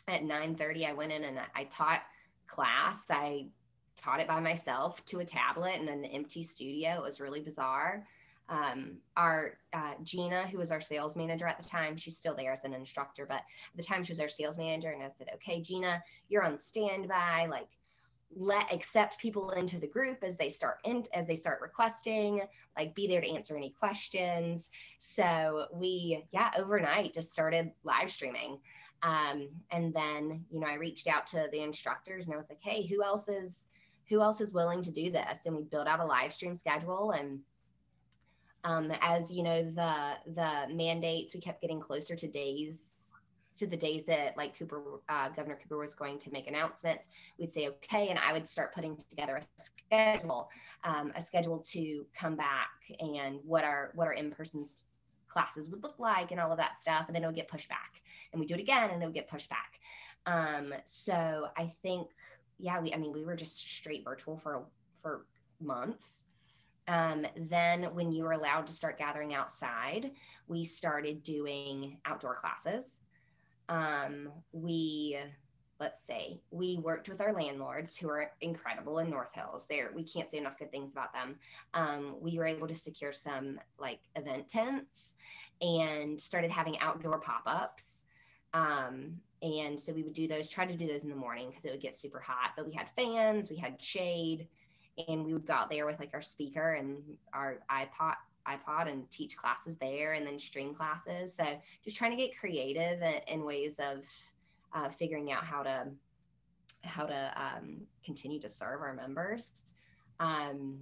at 0.09 0.23
9:30, 0.23 0.87
I 0.87 0.93
went 0.93 1.13
in 1.13 1.25
and 1.25 1.41
I 1.55 1.65
taught 1.65 2.03
class. 2.52 3.06
I 3.11 3.47
taught 3.97 4.21
it 4.21 4.28
by 4.28 4.40
myself 4.40 5.04
to 5.06 5.21
a 5.21 5.25
tablet 5.25 5.80
and 5.80 5.88
an 5.88 6.04
empty 6.04 6.42
studio. 6.42 6.99
It 6.99 7.02
was 7.02 7.21
really 7.21 7.40
bizarre. 7.40 8.06
Um, 8.49 8.99
our 9.16 9.59
uh, 9.73 9.94
Gina, 10.02 10.47
who 10.49 10.59
was 10.59 10.71
our 10.71 10.80
sales 10.80 11.16
manager 11.16 11.47
at 11.47 11.59
the 11.59 11.68
time, 11.68 11.97
she's 11.97 12.18
still 12.18 12.35
there 12.35 12.52
as 12.52 12.64
an 12.64 12.75
instructor, 12.75 13.25
but 13.25 13.38
at 13.38 13.76
the 13.76 13.82
time 13.82 14.04
she 14.04 14.12
was 14.12 14.21
our 14.21 14.28
sales 14.28 14.59
manager. 14.59 14.90
And 14.90 15.02
I 15.02 15.09
said, 15.16 15.28
okay, 15.35 15.62
Gina, 15.62 16.02
you're 16.28 16.44
on 16.44 16.59
standby. 16.59 17.47
Like, 17.50 17.68
let 18.35 18.73
accept 18.73 19.18
people 19.18 19.50
into 19.50 19.78
the 19.78 19.86
group 19.86 20.19
as 20.23 20.36
they 20.36 20.49
start 20.49 20.78
in 20.84 21.04
as 21.12 21.26
they 21.26 21.36
start 21.36 21.60
requesting 21.60 22.41
like 22.78 22.95
be 22.95 23.06
there 23.06 23.21
to 23.21 23.28
answer 23.28 23.54
any 23.54 23.69
questions 23.78 24.71
so 24.99 25.67
we 25.71 26.25
yeah 26.32 26.50
overnight 26.56 27.12
just 27.12 27.30
started 27.30 27.71
live 27.84 28.10
streaming 28.10 28.58
um, 29.02 29.49
and 29.71 29.93
then, 29.93 30.45
you 30.50 30.60
know, 30.60 30.67
I 30.67 30.75
reached 30.75 31.08
out 31.08 31.26
to 31.28 31.49
the 31.50 31.62
instructors 31.62 32.26
and 32.26 32.34
I 32.34 32.36
was 32.36 32.49
like, 32.49 32.60
hey, 32.62 32.86
who 32.86 33.02
else 33.02 33.28
is 33.28 33.67
who 34.08 34.21
else 34.21 34.41
is 34.41 34.52
willing 34.52 34.82
to 34.82 34.91
do 34.91 35.10
this? 35.10 35.47
And 35.47 35.56
we 35.56 35.62
built 35.62 35.88
out 35.88 36.00
a 36.00 36.04
live 36.04 36.32
stream 36.32 36.54
schedule. 36.54 37.12
And 37.12 37.41
um, 38.65 38.93
as 39.00 39.32
you 39.32 39.43
know, 39.43 39.62
the 39.62 40.15
the 40.34 40.75
mandates, 40.75 41.34
we 41.34 41.41
kept 41.41 41.60
getting 41.60 41.80
closer 41.80 42.15
to 42.15 42.28
days 42.28 42.95
to 43.58 43.67
the 43.67 43.76
days 43.76 44.04
that 44.06 44.36
like 44.36 44.58
Cooper, 44.58 44.82
uh, 45.08 45.28
Governor 45.30 45.58
Cooper 45.60 45.78
was 45.78 45.95
going 45.95 46.19
to 46.21 46.30
make 46.30 46.49
announcements, 46.49 47.08
we'd 47.38 47.52
say, 47.52 47.69
okay. 47.69 48.08
And 48.08 48.19
I 48.19 48.32
would 48.32 48.49
start 48.49 48.75
putting 48.75 48.97
together 48.97 49.36
a 49.36 49.60
schedule, 49.60 50.49
um, 50.84 51.12
a 51.15 51.21
schedule 51.21 51.58
to 51.71 52.06
come 52.19 52.34
back 52.34 52.71
and 52.99 53.41
what 53.45 53.62
our, 53.62 53.93
what 53.95 54.06
our 54.06 54.15
in-person 54.15 54.65
classes 55.32 55.71
would 55.71 55.82
look 55.82 55.99
like 55.99 56.30
and 56.30 56.40
all 56.40 56.52
of 56.52 56.58
that 56.58 56.78
stuff. 56.78 57.04
And 57.06 57.16
then 57.16 57.25
it 57.25 57.26
would 57.26 57.36
get 57.36 57.49
pushed 57.49 57.68
back 57.68 58.02
and 58.32 58.40
we 58.40 58.47
do 58.47 58.54
it 58.54 58.60
again 58.60 58.90
and 58.90 59.02
it 59.02 59.06
would 59.06 59.14
get 59.14 59.28
pushed 59.28 59.49
back. 59.49 59.78
Um, 60.26 60.75
so 60.84 61.49
I 61.56 61.73
think, 61.82 62.08
yeah, 62.58 62.80
we, 62.80 62.92
I 62.92 62.97
mean, 62.97 63.12
we 63.12 63.25
were 63.25 63.36
just 63.36 63.58
straight 63.58 64.04
virtual 64.04 64.36
for, 64.36 64.64
for 65.02 65.26
months. 65.60 66.25
Um, 66.88 67.26
then 67.36 67.84
when 67.95 68.12
you 68.12 68.25
were 68.25 68.32
allowed 68.32 68.66
to 68.66 68.73
start 68.73 68.99
gathering 68.99 69.34
outside, 69.34 70.10
we 70.49 70.64
started 70.64 71.23
doing 71.23 71.99
outdoor 72.04 72.34
classes. 72.34 72.99
Um, 73.68 74.28
we, 74.52 75.18
let's 75.82 76.00
say 76.00 76.40
we 76.52 76.78
worked 76.80 77.08
with 77.08 77.21
our 77.21 77.32
landlords 77.32 77.97
who 77.97 78.08
are 78.08 78.30
incredible 78.40 79.00
in 79.00 79.10
north 79.10 79.34
hills. 79.34 79.66
There 79.68 79.90
we 79.92 80.04
can't 80.04 80.30
say 80.30 80.38
enough 80.38 80.56
good 80.56 80.71
things 80.71 80.92
about 80.92 81.12
them. 81.12 81.34
Um, 81.75 82.14
we 82.21 82.38
were 82.38 82.47
able 82.47 82.68
to 82.68 82.76
secure 82.76 83.12
some 83.12 83.58
like 83.80 83.99
event 84.14 84.49
tents 84.49 85.14
and 85.60 86.21
started 86.21 86.52
having 86.52 86.78
outdoor 86.78 87.18
pop-ups. 87.18 88.04
Um, 88.54 89.14
and 89.42 89.78
so 89.78 89.92
we 89.92 90.04
would 90.04 90.12
do 90.12 90.28
those 90.28 90.49
try 90.49 90.64
to 90.64 90.76
do 90.76 90.86
those 90.86 91.02
in 91.02 91.10
the 91.10 91.16
morning 91.16 91.49
because 91.49 91.64
it 91.64 91.73
would 91.73 91.80
get 91.80 91.97
super 91.97 92.21
hot 92.21 92.50
but 92.56 92.64
we 92.64 92.73
had 92.73 92.86
fans 92.95 93.50
we 93.50 93.56
had 93.56 93.82
shade 93.82 94.47
and 95.08 95.25
we 95.25 95.32
would 95.32 95.45
go 95.45 95.54
out 95.54 95.68
there 95.68 95.84
with 95.84 95.99
like 95.99 96.10
our 96.12 96.23
speaker 96.23 96.75
and 96.75 96.99
our 97.32 97.58
ipod 97.68 98.14
iPod 98.49 98.90
and 98.90 99.10
teach 99.10 99.36
classes 99.36 99.76
there 99.78 100.14
and 100.14 100.26
then 100.26 100.38
stream 100.38 100.75
classes. 100.75 101.34
So 101.34 101.45
just 101.84 101.97
trying 101.97 102.10
to 102.10 102.16
get 102.16 102.36
creative 102.36 103.00
in 103.28 103.45
ways 103.45 103.78
of 103.78 104.04
uh, 104.75 104.89
figuring 104.89 105.32
out 105.32 105.45
how 105.45 105.63
to 105.63 105.89
how 106.82 107.06
to 107.06 107.32
um, 107.37 107.82
continue 108.04 108.41
to 108.41 108.49
serve 108.49 108.80
our 108.80 108.93
members. 108.93 109.52
Um, 110.19 110.78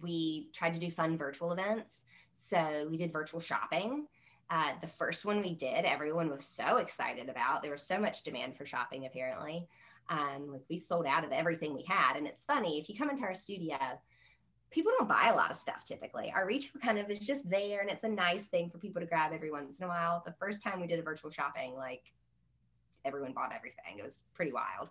we 0.00 0.48
tried 0.52 0.74
to 0.74 0.80
do 0.80 0.90
fun 0.90 1.18
virtual 1.18 1.52
events. 1.52 2.04
So 2.34 2.88
we 2.90 2.96
did 2.96 3.12
virtual 3.12 3.40
shopping. 3.40 4.06
Uh, 4.50 4.72
the 4.80 4.86
first 4.86 5.24
one 5.24 5.40
we 5.40 5.54
did, 5.54 5.84
everyone 5.84 6.30
was 6.30 6.46
so 6.46 6.78
excited 6.78 7.28
about. 7.28 7.62
There 7.62 7.72
was 7.72 7.82
so 7.82 7.98
much 7.98 8.22
demand 8.22 8.56
for 8.56 8.66
shopping, 8.66 9.06
apparently. 9.06 9.66
Um, 10.08 10.48
like 10.50 10.62
we 10.68 10.78
sold 10.78 11.06
out 11.06 11.24
of 11.24 11.32
everything 11.32 11.74
we 11.74 11.84
had. 11.84 12.16
And 12.16 12.26
it's 12.26 12.44
funny, 12.44 12.78
if 12.78 12.88
you 12.88 12.96
come 12.96 13.10
into 13.10 13.22
our 13.22 13.34
studio, 13.34 13.76
people 14.70 14.92
don't 14.98 15.08
buy 15.08 15.30
a 15.32 15.36
lot 15.36 15.50
of 15.50 15.56
stuff 15.56 15.84
typically. 15.84 16.32
Our 16.34 16.46
retail 16.46 16.80
kind 16.82 16.98
of 16.98 17.08
is 17.10 17.18
just 17.18 17.48
there 17.48 17.80
and 17.80 17.90
it's 17.90 18.04
a 18.04 18.08
nice 18.08 18.46
thing 18.46 18.70
for 18.70 18.78
people 18.78 19.00
to 19.00 19.06
grab 19.06 19.32
every 19.32 19.50
once 19.50 19.78
in 19.78 19.84
a 19.84 19.88
while. 19.88 20.22
The 20.26 20.34
first 20.40 20.62
time 20.62 20.80
we 20.80 20.86
did 20.86 20.98
a 20.98 21.02
virtual 21.02 21.30
shopping, 21.30 21.74
like 21.76 22.12
everyone 23.04 23.32
bought 23.32 23.52
everything. 23.54 23.98
It 23.98 24.04
was 24.04 24.22
pretty 24.34 24.52
wild. 24.52 24.88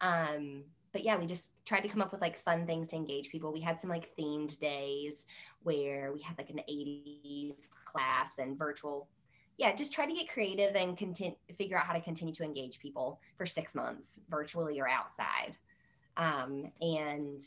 Um, 0.00 0.64
but 0.92 1.02
yeah, 1.02 1.18
we 1.18 1.26
just 1.26 1.50
tried 1.66 1.80
to 1.80 1.88
come 1.88 2.00
up 2.00 2.12
with 2.12 2.20
like 2.20 2.38
fun 2.38 2.66
things 2.66 2.88
to 2.88 2.96
engage 2.96 3.28
people. 3.28 3.52
We 3.52 3.60
had 3.60 3.80
some 3.80 3.90
like 3.90 4.16
themed 4.16 4.58
days 4.60 5.26
where 5.64 6.12
we 6.12 6.22
had 6.22 6.38
like 6.38 6.50
an 6.50 6.60
80s 6.70 7.68
class 7.84 8.38
and 8.38 8.56
virtual. 8.56 9.08
Yeah, 9.58 9.74
just 9.74 9.92
try 9.92 10.06
to 10.06 10.14
get 10.14 10.28
creative 10.28 10.76
and 10.76 10.96
continue 10.96 11.36
figure 11.58 11.76
out 11.76 11.86
how 11.86 11.92
to 11.92 12.00
continue 12.00 12.34
to 12.34 12.44
engage 12.44 12.78
people 12.78 13.20
for 13.36 13.44
six 13.44 13.74
months, 13.74 14.20
virtually 14.30 14.80
or 14.80 14.88
outside. 14.88 15.56
Um, 16.16 16.70
and 16.80 17.42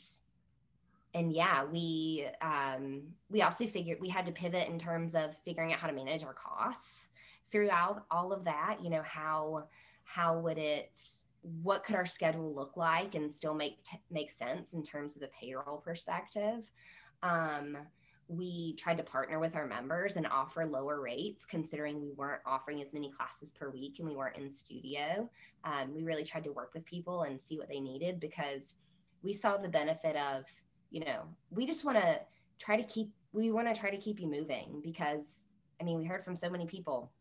and 1.14 1.32
yeah, 1.32 1.64
we 1.64 2.26
um, 2.42 3.02
we 3.30 3.42
also 3.42 3.66
figured 3.66 3.98
we 4.00 4.08
had 4.08 4.26
to 4.26 4.32
pivot 4.32 4.68
in 4.68 4.78
terms 4.78 5.14
of 5.14 5.34
figuring 5.44 5.72
out 5.72 5.78
how 5.78 5.86
to 5.86 5.92
manage 5.92 6.22
our 6.22 6.34
costs 6.34 7.08
throughout 7.50 8.04
all 8.10 8.32
of 8.32 8.44
that. 8.44 8.78
You 8.82 8.90
know 8.90 9.02
how 9.02 9.64
how 10.08 10.38
would 10.38 10.56
it 10.56 10.98
what 11.62 11.84
could 11.84 11.94
our 11.94 12.06
schedule 12.06 12.52
look 12.52 12.76
like 12.76 13.14
and 13.14 13.32
still 13.32 13.54
make 13.54 13.82
t- 13.82 14.00
make 14.10 14.30
sense 14.30 14.72
in 14.72 14.82
terms 14.82 15.14
of 15.14 15.20
the 15.20 15.28
payroll 15.28 15.78
perspective? 15.78 16.70
Um, 17.22 17.76
we 18.26 18.74
tried 18.76 18.96
to 18.96 19.02
partner 19.02 19.38
with 19.38 19.54
our 19.54 19.66
members 19.66 20.16
and 20.16 20.26
offer 20.26 20.64
lower 20.64 21.00
rates 21.00 21.44
considering 21.44 22.00
we 22.00 22.12
weren't 22.12 22.42
offering 22.46 22.82
as 22.82 22.92
many 22.92 23.10
classes 23.10 23.50
per 23.50 23.70
week 23.70 23.98
and 23.98 24.08
we 24.08 24.16
weren't 24.16 24.36
in 24.36 24.50
studio. 24.50 25.28
Um, 25.64 25.94
we 25.94 26.02
really 26.02 26.24
tried 26.24 26.44
to 26.44 26.52
work 26.52 26.72
with 26.74 26.84
people 26.84 27.22
and 27.22 27.40
see 27.40 27.58
what 27.58 27.68
they 27.68 27.80
needed 27.80 28.18
because 28.18 28.74
we 29.22 29.34
saw 29.34 29.58
the 29.58 29.68
benefit 29.68 30.16
of 30.16 30.44
you 30.90 31.00
know 31.04 31.22
we 31.50 31.66
just 31.66 31.84
want 31.84 31.98
to 31.98 32.18
try 32.58 32.76
to 32.76 32.84
keep 32.84 33.10
we 33.32 33.50
want 33.50 33.72
to 33.72 33.78
try 33.78 33.90
to 33.90 33.98
keep 33.98 34.20
you 34.20 34.26
moving 34.26 34.80
because 34.82 35.44
I 35.80 35.84
mean, 35.84 35.98
we 35.98 36.04
heard 36.04 36.24
from 36.24 36.36
so 36.36 36.50
many 36.50 36.66
people 36.66 37.12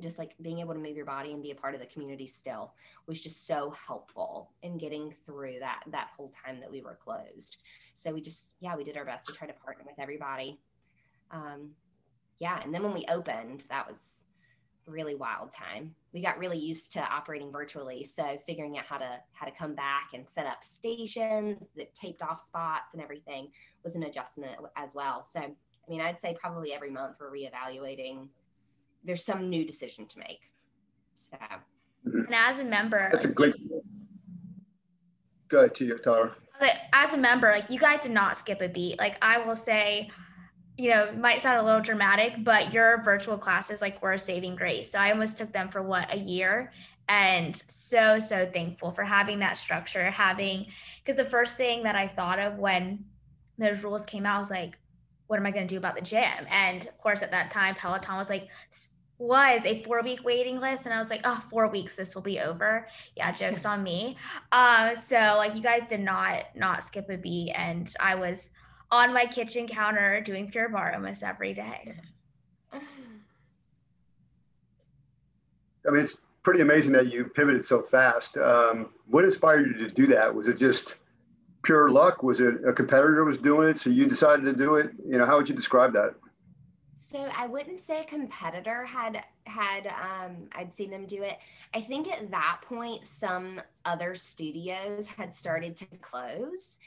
just 0.00 0.18
like 0.18 0.34
being 0.42 0.60
able 0.60 0.74
to 0.74 0.80
move 0.80 0.96
your 0.96 1.06
body 1.06 1.32
and 1.32 1.42
be 1.42 1.50
a 1.50 1.54
part 1.54 1.74
of 1.74 1.80
the 1.80 1.86
community 1.86 2.26
still 2.26 2.74
was 3.06 3.20
just 3.20 3.46
so 3.46 3.74
helpful 3.86 4.50
in 4.62 4.78
getting 4.78 5.14
through 5.24 5.58
that 5.60 5.82
that 5.90 6.10
whole 6.16 6.30
time 6.30 6.60
that 6.60 6.70
we 6.70 6.82
were 6.82 6.98
closed. 7.02 7.56
So 7.94 8.12
we 8.12 8.20
just 8.20 8.56
yeah 8.60 8.76
we 8.76 8.84
did 8.84 8.96
our 8.96 9.04
best 9.04 9.26
to 9.26 9.32
try 9.32 9.46
to 9.46 9.54
partner 9.54 9.84
with 9.86 9.98
everybody. 9.98 10.60
Um 11.30 11.70
yeah 12.38 12.60
and 12.62 12.74
then 12.74 12.82
when 12.82 12.94
we 12.94 13.04
opened 13.08 13.64
that 13.68 13.88
was 13.88 14.24
really 14.86 15.16
wild 15.16 15.50
time. 15.50 15.94
We 16.12 16.22
got 16.22 16.38
really 16.38 16.58
used 16.58 16.92
to 16.92 17.00
operating 17.00 17.50
virtually 17.50 18.04
so 18.04 18.38
figuring 18.46 18.78
out 18.78 18.84
how 18.86 18.98
to 18.98 19.18
how 19.32 19.46
to 19.46 19.52
come 19.52 19.74
back 19.74 20.10
and 20.14 20.28
set 20.28 20.46
up 20.46 20.62
stations 20.62 21.58
that 21.76 21.94
taped 21.94 22.22
off 22.22 22.40
spots 22.40 22.94
and 22.94 23.02
everything 23.02 23.48
was 23.82 23.94
an 23.94 24.04
adjustment 24.04 24.56
as 24.76 24.94
well. 24.94 25.24
So 25.24 25.40
I 25.40 25.90
mean, 25.90 26.00
I'd 26.00 26.18
say 26.18 26.36
probably 26.38 26.72
every 26.72 26.90
month 26.90 27.16
we're 27.20 27.32
reevaluating. 27.32 28.28
There's 29.06 29.24
some 29.24 29.48
new 29.48 29.64
decision 29.64 30.06
to 30.06 30.18
make. 30.18 30.40
So. 31.18 31.36
Mm-hmm. 32.06 32.26
And 32.26 32.34
as 32.34 32.58
a 32.58 32.64
member, 32.64 33.08
that's 33.12 33.24
a 33.24 33.28
great. 33.28 33.54
Go 35.48 35.58
ahead, 35.58 35.74
to 35.76 35.84
you, 35.84 35.98
Tyler. 35.98 36.32
As 36.92 37.14
a 37.14 37.18
member, 37.18 37.50
like 37.50 37.70
you 37.70 37.78
guys 37.78 38.00
did 38.00 38.12
not 38.12 38.38
skip 38.38 38.60
a 38.60 38.68
beat. 38.68 38.98
Like 38.98 39.18
I 39.22 39.38
will 39.38 39.56
say, 39.56 40.10
you 40.76 40.90
know, 40.90 41.12
might 41.12 41.42
sound 41.42 41.58
a 41.58 41.62
little 41.62 41.80
dramatic, 41.80 42.44
but 42.44 42.72
your 42.72 43.02
virtual 43.02 43.38
classes 43.38 43.80
like 43.80 44.02
were 44.02 44.14
a 44.14 44.18
saving 44.18 44.56
grace. 44.56 44.90
So 44.90 44.98
I 44.98 45.10
almost 45.10 45.36
took 45.36 45.52
them 45.52 45.68
for 45.68 45.82
what 45.82 46.12
a 46.12 46.18
year, 46.18 46.72
and 47.08 47.62
so 47.68 48.18
so 48.18 48.50
thankful 48.52 48.90
for 48.90 49.04
having 49.04 49.38
that 49.40 49.58
structure, 49.58 50.10
having 50.10 50.66
because 51.04 51.16
the 51.16 51.24
first 51.24 51.56
thing 51.56 51.82
that 51.84 51.94
I 51.94 52.08
thought 52.08 52.38
of 52.38 52.58
when 52.58 53.04
those 53.58 53.82
rules 53.82 54.04
came 54.04 54.26
out 54.26 54.38
was 54.38 54.50
like, 54.50 54.78
what 55.26 55.38
am 55.38 55.46
I 55.46 55.50
going 55.50 55.66
to 55.66 55.74
do 55.74 55.78
about 55.78 55.94
the 55.94 56.02
gym? 56.02 56.46
And 56.48 56.86
of 56.86 56.98
course, 56.98 57.22
at 57.22 57.30
that 57.30 57.50
time, 57.50 57.74
Peloton 57.74 58.16
was 58.16 58.30
like, 58.30 58.48
was 59.18 59.64
a 59.64 59.82
four 59.82 60.02
week 60.02 60.24
waiting 60.24 60.60
list. 60.60 60.86
And 60.86 60.94
I 60.94 60.98
was 60.98 61.10
like, 61.10 61.22
oh, 61.24 61.42
four 61.50 61.68
weeks, 61.68 61.96
this 61.96 62.14
will 62.14 62.22
be 62.22 62.40
over. 62.40 62.88
Yeah, 63.16 63.32
jokes 63.32 63.64
on 63.64 63.82
me. 63.82 64.16
Um, 64.52 64.94
so 64.96 65.34
like 65.36 65.54
you 65.54 65.62
guys 65.62 65.88
did 65.88 66.00
not 66.00 66.44
not 66.54 66.84
skip 66.84 67.08
a 67.10 67.16
beat. 67.16 67.52
And 67.52 67.92
I 68.00 68.14
was 68.14 68.50
on 68.90 69.12
my 69.12 69.26
kitchen 69.26 69.66
counter 69.66 70.20
doing 70.20 70.50
pure 70.50 70.68
barre 70.68 70.94
almost 70.94 71.22
every 71.22 71.54
day. 71.54 71.96
I 72.72 72.80
mean, 75.90 76.02
it's 76.02 76.18
pretty 76.42 76.60
amazing 76.60 76.92
that 76.92 77.12
you 77.12 77.24
pivoted 77.24 77.64
so 77.64 77.80
fast. 77.80 78.36
Um, 78.38 78.90
what 79.06 79.24
inspired 79.24 79.66
you 79.66 79.86
to 79.86 79.94
do 79.94 80.06
that? 80.08 80.34
Was 80.34 80.48
it 80.48 80.58
just 80.58 80.96
pure 81.62 81.90
luck? 81.90 82.22
Was 82.22 82.40
it 82.40 82.56
a 82.66 82.72
competitor 82.72 83.24
was 83.24 83.38
doing 83.38 83.68
it, 83.68 83.78
so 83.78 83.90
you 83.90 84.06
decided 84.06 84.44
to 84.44 84.52
do 84.52 84.76
it? 84.76 84.90
You 85.04 85.18
know, 85.18 85.26
how 85.26 85.36
would 85.36 85.48
you 85.48 85.54
describe 85.54 85.92
that? 85.94 86.14
So 87.08 87.28
I 87.36 87.46
wouldn't 87.46 87.80
say 87.80 88.00
a 88.00 88.04
competitor 88.04 88.84
had 88.84 89.24
had 89.44 89.86
um, 89.86 90.48
I'd 90.52 90.74
seen 90.74 90.90
them 90.90 91.06
do 91.06 91.22
it. 91.22 91.38
I 91.72 91.80
think 91.80 92.10
at 92.12 92.32
that 92.32 92.62
point 92.62 93.06
some 93.06 93.60
other 93.84 94.16
studios 94.16 95.06
had 95.06 95.32
started 95.32 95.76
to 95.76 95.86
close, 96.02 96.78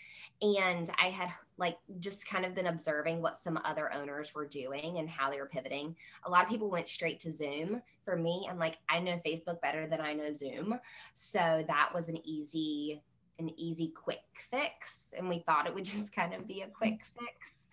and 0.42 0.92
I 1.02 1.08
had 1.08 1.30
like 1.58 1.78
just 2.02 2.28
kind 2.28 2.44
of 2.44 2.54
been 2.54 2.68
observing 2.68 3.22
what 3.22 3.38
some 3.38 3.62
other 3.64 3.94
owners 3.94 4.36
were 4.36 4.46
doing 4.46 4.98
and 4.98 5.10
how 5.10 5.32
they 5.32 5.40
were 5.40 5.46
pivoting. 5.46 5.96
A 6.26 6.30
lot 6.30 6.44
of 6.44 6.50
people 6.50 6.70
went 6.70 6.90
straight 6.90 7.22
to 7.22 7.32
Zoom. 7.32 7.82
For 8.04 8.18
me, 8.18 8.46
I'm 8.50 8.60
like 8.60 8.78
I 8.90 9.00
know 9.00 9.22
Facebook 9.26 9.62
better 9.62 9.88
than 9.88 10.02
I 10.02 10.12
know 10.12 10.34
Zoom, 10.34 10.78
so 11.16 11.64
that 11.66 11.92
was 11.96 12.10
an 12.10 12.20
easy 12.28 13.02
an 13.40 13.52
easy 13.58 13.94
quick 13.96 14.20
fix 14.52 15.14
and 15.18 15.30
we 15.30 15.40
thought 15.40 15.66
it 15.66 15.74
would 15.74 15.86
just 15.96 16.14
kind 16.14 16.34
of 16.34 16.46
be 16.46 16.60
a 16.60 16.68
quick 16.68 17.00
fix 17.18 17.68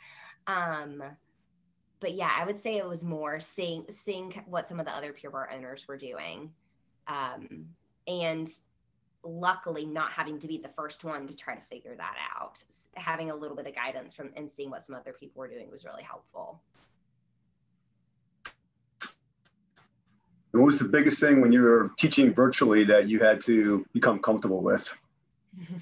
um 0.46 1.02
but 2.00 2.14
yeah 2.14 2.30
i 2.38 2.44
would 2.44 2.58
say 2.58 2.76
it 2.76 2.86
was 2.86 3.04
more 3.04 3.40
seeing 3.40 3.84
seeing 3.90 4.32
what 4.46 4.66
some 4.66 4.78
of 4.80 4.86
the 4.86 4.94
other 4.94 5.12
pure 5.12 5.32
barre 5.32 5.52
owners 5.52 5.86
were 5.88 5.96
doing 5.96 6.50
um 7.08 7.66
and 8.06 8.50
luckily 9.26 9.84
not 9.84 10.10
having 10.10 10.38
to 10.40 10.46
be 10.46 10.58
the 10.58 10.68
first 10.68 11.04
one 11.04 11.26
to 11.26 11.34
try 11.34 11.54
to 11.54 11.60
figure 11.62 11.94
that 11.96 12.14
out. 12.36 12.62
Having 12.94 13.30
a 13.30 13.34
little 13.34 13.56
bit 13.56 13.66
of 13.66 13.74
guidance 13.74 14.14
from 14.14 14.30
and 14.36 14.50
seeing 14.50 14.70
what 14.70 14.82
some 14.82 14.94
other 14.94 15.12
people 15.12 15.40
were 15.40 15.48
doing 15.48 15.70
was 15.70 15.84
really 15.84 16.02
helpful. 16.02 16.60
What 20.52 20.64
was 20.64 20.78
the 20.78 20.86
biggest 20.86 21.20
thing 21.20 21.40
when 21.40 21.52
you 21.52 21.60
were 21.60 21.90
teaching 21.98 22.32
virtually 22.32 22.84
that 22.84 23.08
you 23.08 23.18
had 23.18 23.42
to 23.42 23.84
become 23.92 24.20
comfortable 24.20 24.62
with? 24.62 24.90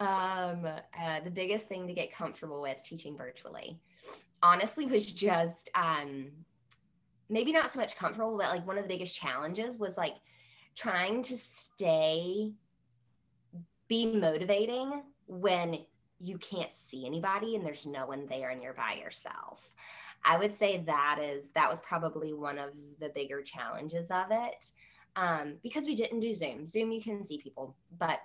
Um, 0.00 0.66
uh, 0.66 1.20
the 1.24 1.30
biggest 1.30 1.68
thing 1.68 1.86
to 1.86 1.92
get 1.92 2.12
comfortable 2.12 2.60
with 2.60 2.82
teaching 2.82 3.16
virtually, 3.16 3.78
honestly, 4.42 4.86
was 4.86 5.10
just 5.10 5.70
um, 5.74 6.26
maybe 7.28 7.52
not 7.52 7.72
so 7.72 7.80
much 7.80 7.96
comfortable, 7.96 8.36
but 8.36 8.50
like 8.50 8.66
one 8.66 8.76
of 8.76 8.84
the 8.84 8.88
biggest 8.88 9.16
challenges 9.16 9.78
was 9.78 9.96
like 9.96 10.14
trying 10.74 11.22
to 11.22 11.36
stay, 11.36 12.52
be 13.88 14.06
motivating 14.06 15.02
when 15.26 15.78
you 16.20 16.38
can't 16.38 16.74
see 16.74 17.06
anybody 17.06 17.56
and 17.56 17.66
there's 17.66 17.86
no 17.86 18.06
one 18.06 18.26
there 18.26 18.50
and 18.50 18.60
you're 18.60 18.72
by 18.72 18.94
yourself. 18.94 19.60
I 20.24 20.38
would 20.38 20.54
say 20.54 20.82
that 20.86 21.18
is 21.20 21.50
that 21.50 21.68
was 21.68 21.80
probably 21.80 22.32
one 22.32 22.58
of 22.58 22.70
the 23.00 23.08
bigger 23.08 23.42
challenges 23.42 24.10
of 24.10 24.26
it 24.30 24.70
um, 25.16 25.54
because 25.62 25.84
we 25.84 25.96
didn't 25.96 26.20
do 26.20 26.32
Zoom. 26.32 26.66
Zoom 26.66 26.92
you 26.92 27.02
can 27.02 27.24
see 27.24 27.38
people, 27.38 27.74
but 27.98 28.20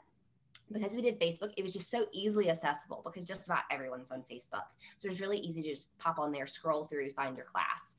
because 0.72 0.94
we 0.94 1.02
did 1.02 1.20
Facebook, 1.20 1.52
it 1.58 1.64
was 1.64 1.74
just 1.74 1.90
so 1.90 2.06
easily 2.12 2.50
accessible 2.50 3.02
because 3.04 3.28
just 3.28 3.48
about 3.48 3.64
everyone's 3.72 4.12
on 4.12 4.24
Facebook. 4.30 4.66
So 4.98 5.06
it 5.06 5.10
was 5.10 5.22
really 5.22 5.40
easy 5.40 5.62
to 5.62 5.70
just 5.70 5.98
pop 5.98 6.20
on 6.20 6.32
there, 6.32 6.48
scroll 6.48 6.86
through, 6.86 7.12
find 7.14 7.36
your 7.36 7.46
class. 7.46 7.96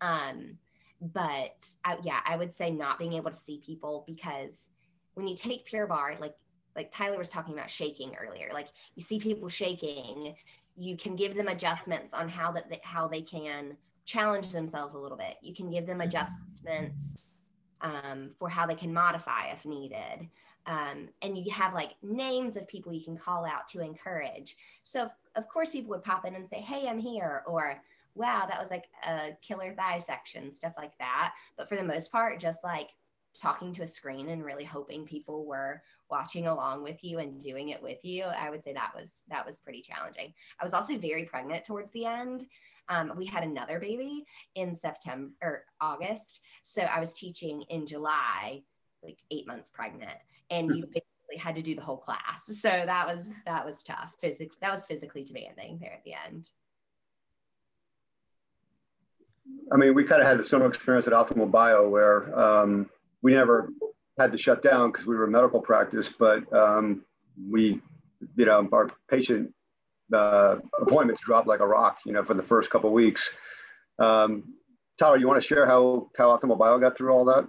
Um, 0.00 0.58
but 1.00 1.66
I, 1.84 1.96
yeah, 2.04 2.20
I 2.24 2.36
would 2.36 2.54
say 2.54 2.70
not 2.70 2.98
being 2.98 3.14
able 3.14 3.30
to 3.30 3.36
see 3.36 3.60
people 3.64 4.04
because 4.06 4.70
when 5.14 5.26
you 5.26 5.36
take 5.36 5.64
Pure 5.66 5.88
Barre, 5.88 6.16
like 6.20 6.34
like 6.74 6.90
Tyler 6.90 7.18
was 7.18 7.28
talking 7.28 7.52
about 7.52 7.68
shaking 7.68 8.14
earlier, 8.16 8.48
like 8.52 8.68
you 8.94 9.02
see 9.02 9.18
people 9.18 9.48
shaking, 9.48 10.34
you 10.76 10.96
can 10.96 11.16
give 11.16 11.34
them 11.34 11.48
adjustments 11.48 12.14
on 12.14 12.28
how 12.28 12.50
that 12.52 12.70
they, 12.70 12.80
how 12.82 13.06
they 13.06 13.20
can 13.20 13.76
challenge 14.06 14.50
themselves 14.50 14.94
a 14.94 14.98
little 14.98 15.18
bit. 15.18 15.36
You 15.42 15.54
can 15.54 15.70
give 15.70 15.86
them 15.86 15.98
mm-hmm. 15.98 16.08
adjustments 16.08 17.18
um, 17.82 18.30
for 18.38 18.48
how 18.48 18.66
they 18.66 18.74
can 18.74 18.92
modify 18.92 19.48
if 19.48 19.66
needed 19.66 20.28
um, 20.66 21.08
and 21.22 21.36
you 21.36 21.50
have 21.50 21.74
like 21.74 21.92
names 22.02 22.56
of 22.56 22.68
people 22.68 22.92
you 22.92 23.04
can 23.04 23.16
call 23.16 23.44
out 23.44 23.68
to 23.68 23.80
encourage. 23.80 24.56
So, 24.84 25.10
of 25.34 25.48
course, 25.48 25.70
people 25.70 25.90
would 25.90 26.04
pop 26.04 26.24
in 26.24 26.34
and 26.34 26.48
say, 26.48 26.60
Hey, 26.60 26.86
I'm 26.88 26.98
here, 26.98 27.42
or 27.46 27.82
wow, 28.14 28.46
that 28.48 28.60
was 28.60 28.70
like 28.70 28.84
a 29.06 29.30
killer 29.40 29.74
thigh 29.74 29.98
section, 29.98 30.52
stuff 30.52 30.74
like 30.76 30.96
that. 30.98 31.32
But 31.56 31.68
for 31.68 31.76
the 31.76 31.82
most 31.82 32.12
part, 32.12 32.38
just 32.38 32.62
like 32.62 32.90
talking 33.34 33.72
to 33.74 33.82
a 33.82 33.86
screen 33.86 34.28
and 34.28 34.44
really 34.44 34.64
hoping 34.64 35.06
people 35.06 35.46
were 35.46 35.82
watching 36.10 36.46
along 36.46 36.82
with 36.82 37.02
you 37.02 37.18
and 37.18 37.40
doing 37.40 37.70
it 37.70 37.82
with 37.82 38.04
you 38.04 38.24
i 38.24 38.50
would 38.50 38.62
say 38.62 38.72
that 38.72 38.92
was 38.94 39.22
that 39.28 39.44
was 39.44 39.60
pretty 39.60 39.80
challenging 39.80 40.32
i 40.60 40.64
was 40.64 40.74
also 40.74 40.98
very 40.98 41.24
pregnant 41.24 41.64
towards 41.64 41.90
the 41.92 42.04
end 42.04 42.46
um, 42.88 43.12
we 43.16 43.24
had 43.24 43.42
another 43.42 43.80
baby 43.80 44.24
in 44.54 44.74
september 44.74 45.32
or 45.40 45.64
august 45.80 46.40
so 46.62 46.82
i 46.82 47.00
was 47.00 47.12
teaching 47.14 47.62
in 47.70 47.86
july 47.86 48.62
like 49.02 49.18
eight 49.30 49.46
months 49.46 49.70
pregnant 49.70 50.18
and 50.52 50.76
you 50.76 50.84
basically 50.84 51.38
had 51.38 51.54
to 51.54 51.62
do 51.62 51.74
the 51.74 51.80
whole 51.80 51.96
class. 51.96 52.46
So 52.46 52.68
that 52.68 53.06
was 53.06 53.34
that 53.46 53.64
was 53.64 53.82
tough. 53.82 54.12
Physically, 54.20 54.56
that 54.60 54.70
was 54.70 54.86
physically 54.86 55.24
demanding 55.24 55.78
there 55.80 55.94
at 55.94 56.04
the 56.04 56.14
end. 56.14 56.50
I 59.72 59.76
mean, 59.76 59.94
we 59.94 60.04
kind 60.04 60.20
of 60.20 60.28
had 60.28 60.38
a 60.38 60.44
similar 60.44 60.68
experience 60.68 61.06
at 61.06 61.12
Optimal 61.12 61.50
Bio 61.50 61.88
where 61.88 62.38
um, 62.38 62.88
we 63.22 63.32
never 63.32 63.70
had 64.18 64.30
to 64.32 64.38
shut 64.38 64.62
down 64.62 64.92
because 64.92 65.06
we 65.06 65.16
were 65.16 65.24
a 65.24 65.30
medical 65.30 65.60
practice, 65.60 66.08
but 66.08 66.50
um, 66.52 67.04
we, 67.50 67.80
you 68.36 68.44
know, 68.44 68.68
our 68.72 68.88
patient 69.10 69.52
uh, 70.12 70.56
appointments 70.80 71.22
dropped 71.22 71.48
like 71.48 71.60
a 71.60 71.66
rock, 71.66 71.98
you 72.04 72.12
know, 72.12 72.22
for 72.22 72.34
the 72.34 72.42
first 72.42 72.70
couple 72.70 72.92
weeks. 72.92 73.30
Um, 73.98 74.54
Tyler, 74.98 75.16
you 75.16 75.26
want 75.26 75.40
to 75.40 75.46
share 75.46 75.66
how, 75.66 76.10
how 76.16 76.36
Optimal 76.36 76.58
Bio 76.58 76.78
got 76.78 76.96
through 76.96 77.10
all 77.12 77.24
that? 77.24 77.46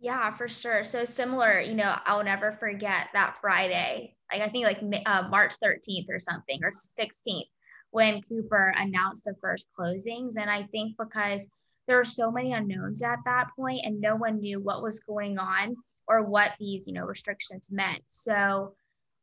Yeah, 0.00 0.32
for 0.32 0.48
sure. 0.48 0.82
So 0.82 1.04
similar, 1.04 1.60
you 1.60 1.74
know, 1.74 1.94
I'll 2.06 2.24
never 2.24 2.52
forget 2.52 3.08
that 3.12 3.36
Friday, 3.40 4.16
like 4.32 4.40
I 4.40 4.48
think 4.48 4.64
like 4.64 4.82
uh, 5.04 5.28
March 5.28 5.54
13th 5.62 6.06
or 6.08 6.18
something 6.18 6.58
or 6.64 6.70
16th 6.70 7.48
when 7.90 8.22
Cooper 8.22 8.72
announced 8.78 9.24
the 9.24 9.34
first 9.42 9.66
closings. 9.78 10.36
And 10.38 10.48
I 10.48 10.62
think 10.72 10.96
because 10.98 11.46
there 11.86 11.98
were 11.98 12.04
so 12.04 12.30
many 12.30 12.52
unknowns 12.52 13.02
at 13.02 13.18
that 13.26 13.48
point 13.54 13.80
and 13.84 14.00
no 14.00 14.16
one 14.16 14.40
knew 14.40 14.58
what 14.60 14.82
was 14.82 15.00
going 15.00 15.38
on 15.38 15.76
or 16.08 16.22
what 16.22 16.52
these, 16.58 16.86
you 16.86 16.94
know, 16.94 17.04
restrictions 17.04 17.68
meant. 17.70 18.02
So 18.06 18.74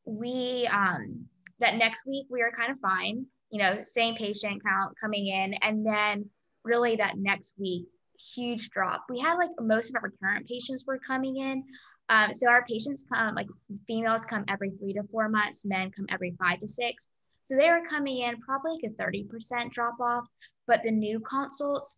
we, 0.06 0.68
um, 0.72 1.26
that 1.60 1.76
next 1.76 2.06
week 2.06 2.28
we 2.30 2.44
were 2.44 2.54
kind 2.56 2.72
of 2.72 2.80
fine, 2.80 3.26
you 3.50 3.60
know, 3.60 3.80
same 3.84 4.16
patient 4.16 4.62
count 4.64 4.96
coming 5.02 5.28
in. 5.28 5.56
And 5.56 5.84
then 5.84 6.30
really 6.64 6.98
that 6.98 7.18
next 7.18 7.56
week, 7.58 7.88
huge 8.18 8.70
drop. 8.70 9.06
We 9.10 9.20
had 9.20 9.36
like 9.36 9.50
most 9.60 9.90
of 9.90 9.96
our 10.02 10.12
current 10.22 10.48
patients 10.48 10.86
were 10.86 11.00
coming 11.00 11.38
in. 11.38 11.64
Um, 12.10 12.34
so 12.34 12.48
our 12.48 12.66
patients 12.66 13.06
come, 13.12 13.36
like 13.36 13.48
females 13.88 14.26
come 14.26 14.46
every 14.48 14.72
three 14.72 14.94
to 14.94 15.04
four 15.12 15.30
months, 15.30 15.66
men 15.66 15.92
come 15.92 16.06
every 16.10 16.36
five 16.40 16.60
to 16.62 16.68
six. 16.68 17.10
So 17.44 17.56
they 17.56 17.70
were 17.70 17.84
coming 17.88 18.20
in 18.20 18.42
probably 18.42 18.80
like 18.84 18.92
a 18.92 19.02
30% 19.02 19.72
drop 19.72 20.00
off, 20.02 20.26
but 20.68 20.84
the 20.84 20.92
new 20.92 21.20
consults 21.22 21.98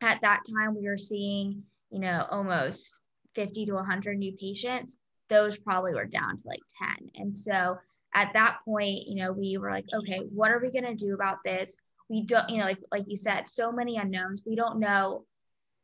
at 0.00 0.20
that 0.22 0.40
time 0.52 0.74
we 0.74 0.88
were 0.88 0.98
seeing, 0.98 1.62
you 1.90 2.00
know, 2.00 2.26
almost 2.30 3.00
50 3.34 3.66
to 3.66 3.74
100 3.74 4.18
new 4.18 4.32
patients. 4.32 4.98
Those 5.28 5.56
probably 5.56 5.94
were 5.94 6.04
down 6.04 6.36
to 6.36 6.48
like 6.48 6.62
10. 6.98 7.10
And 7.14 7.34
so 7.34 7.78
at 8.14 8.32
that 8.34 8.58
point, 8.64 9.06
you 9.06 9.16
know, 9.16 9.32
we 9.32 9.56
were 9.56 9.70
like, 9.70 9.86
okay, 9.94 10.20
what 10.32 10.50
are 10.50 10.60
we 10.60 10.70
going 10.70 10.84
to 10.84 10.94
do 10.94 11.14
about 11.14 11.38
this? 11.44 11.76
We 12.08 12.24
don't, 12.24 12.48
you 12.50 12.58
know, 12.58 12.64
like 12.64 12.80
like 12.90 13.04
you 13.06 13.16
said, 13.16 13.48
so 13.48 13.72
many 13.72 13.96
unknowns. 13.96 14.42
We 14.46 14.56
don't 14.56 14.80
know 14.80 15.24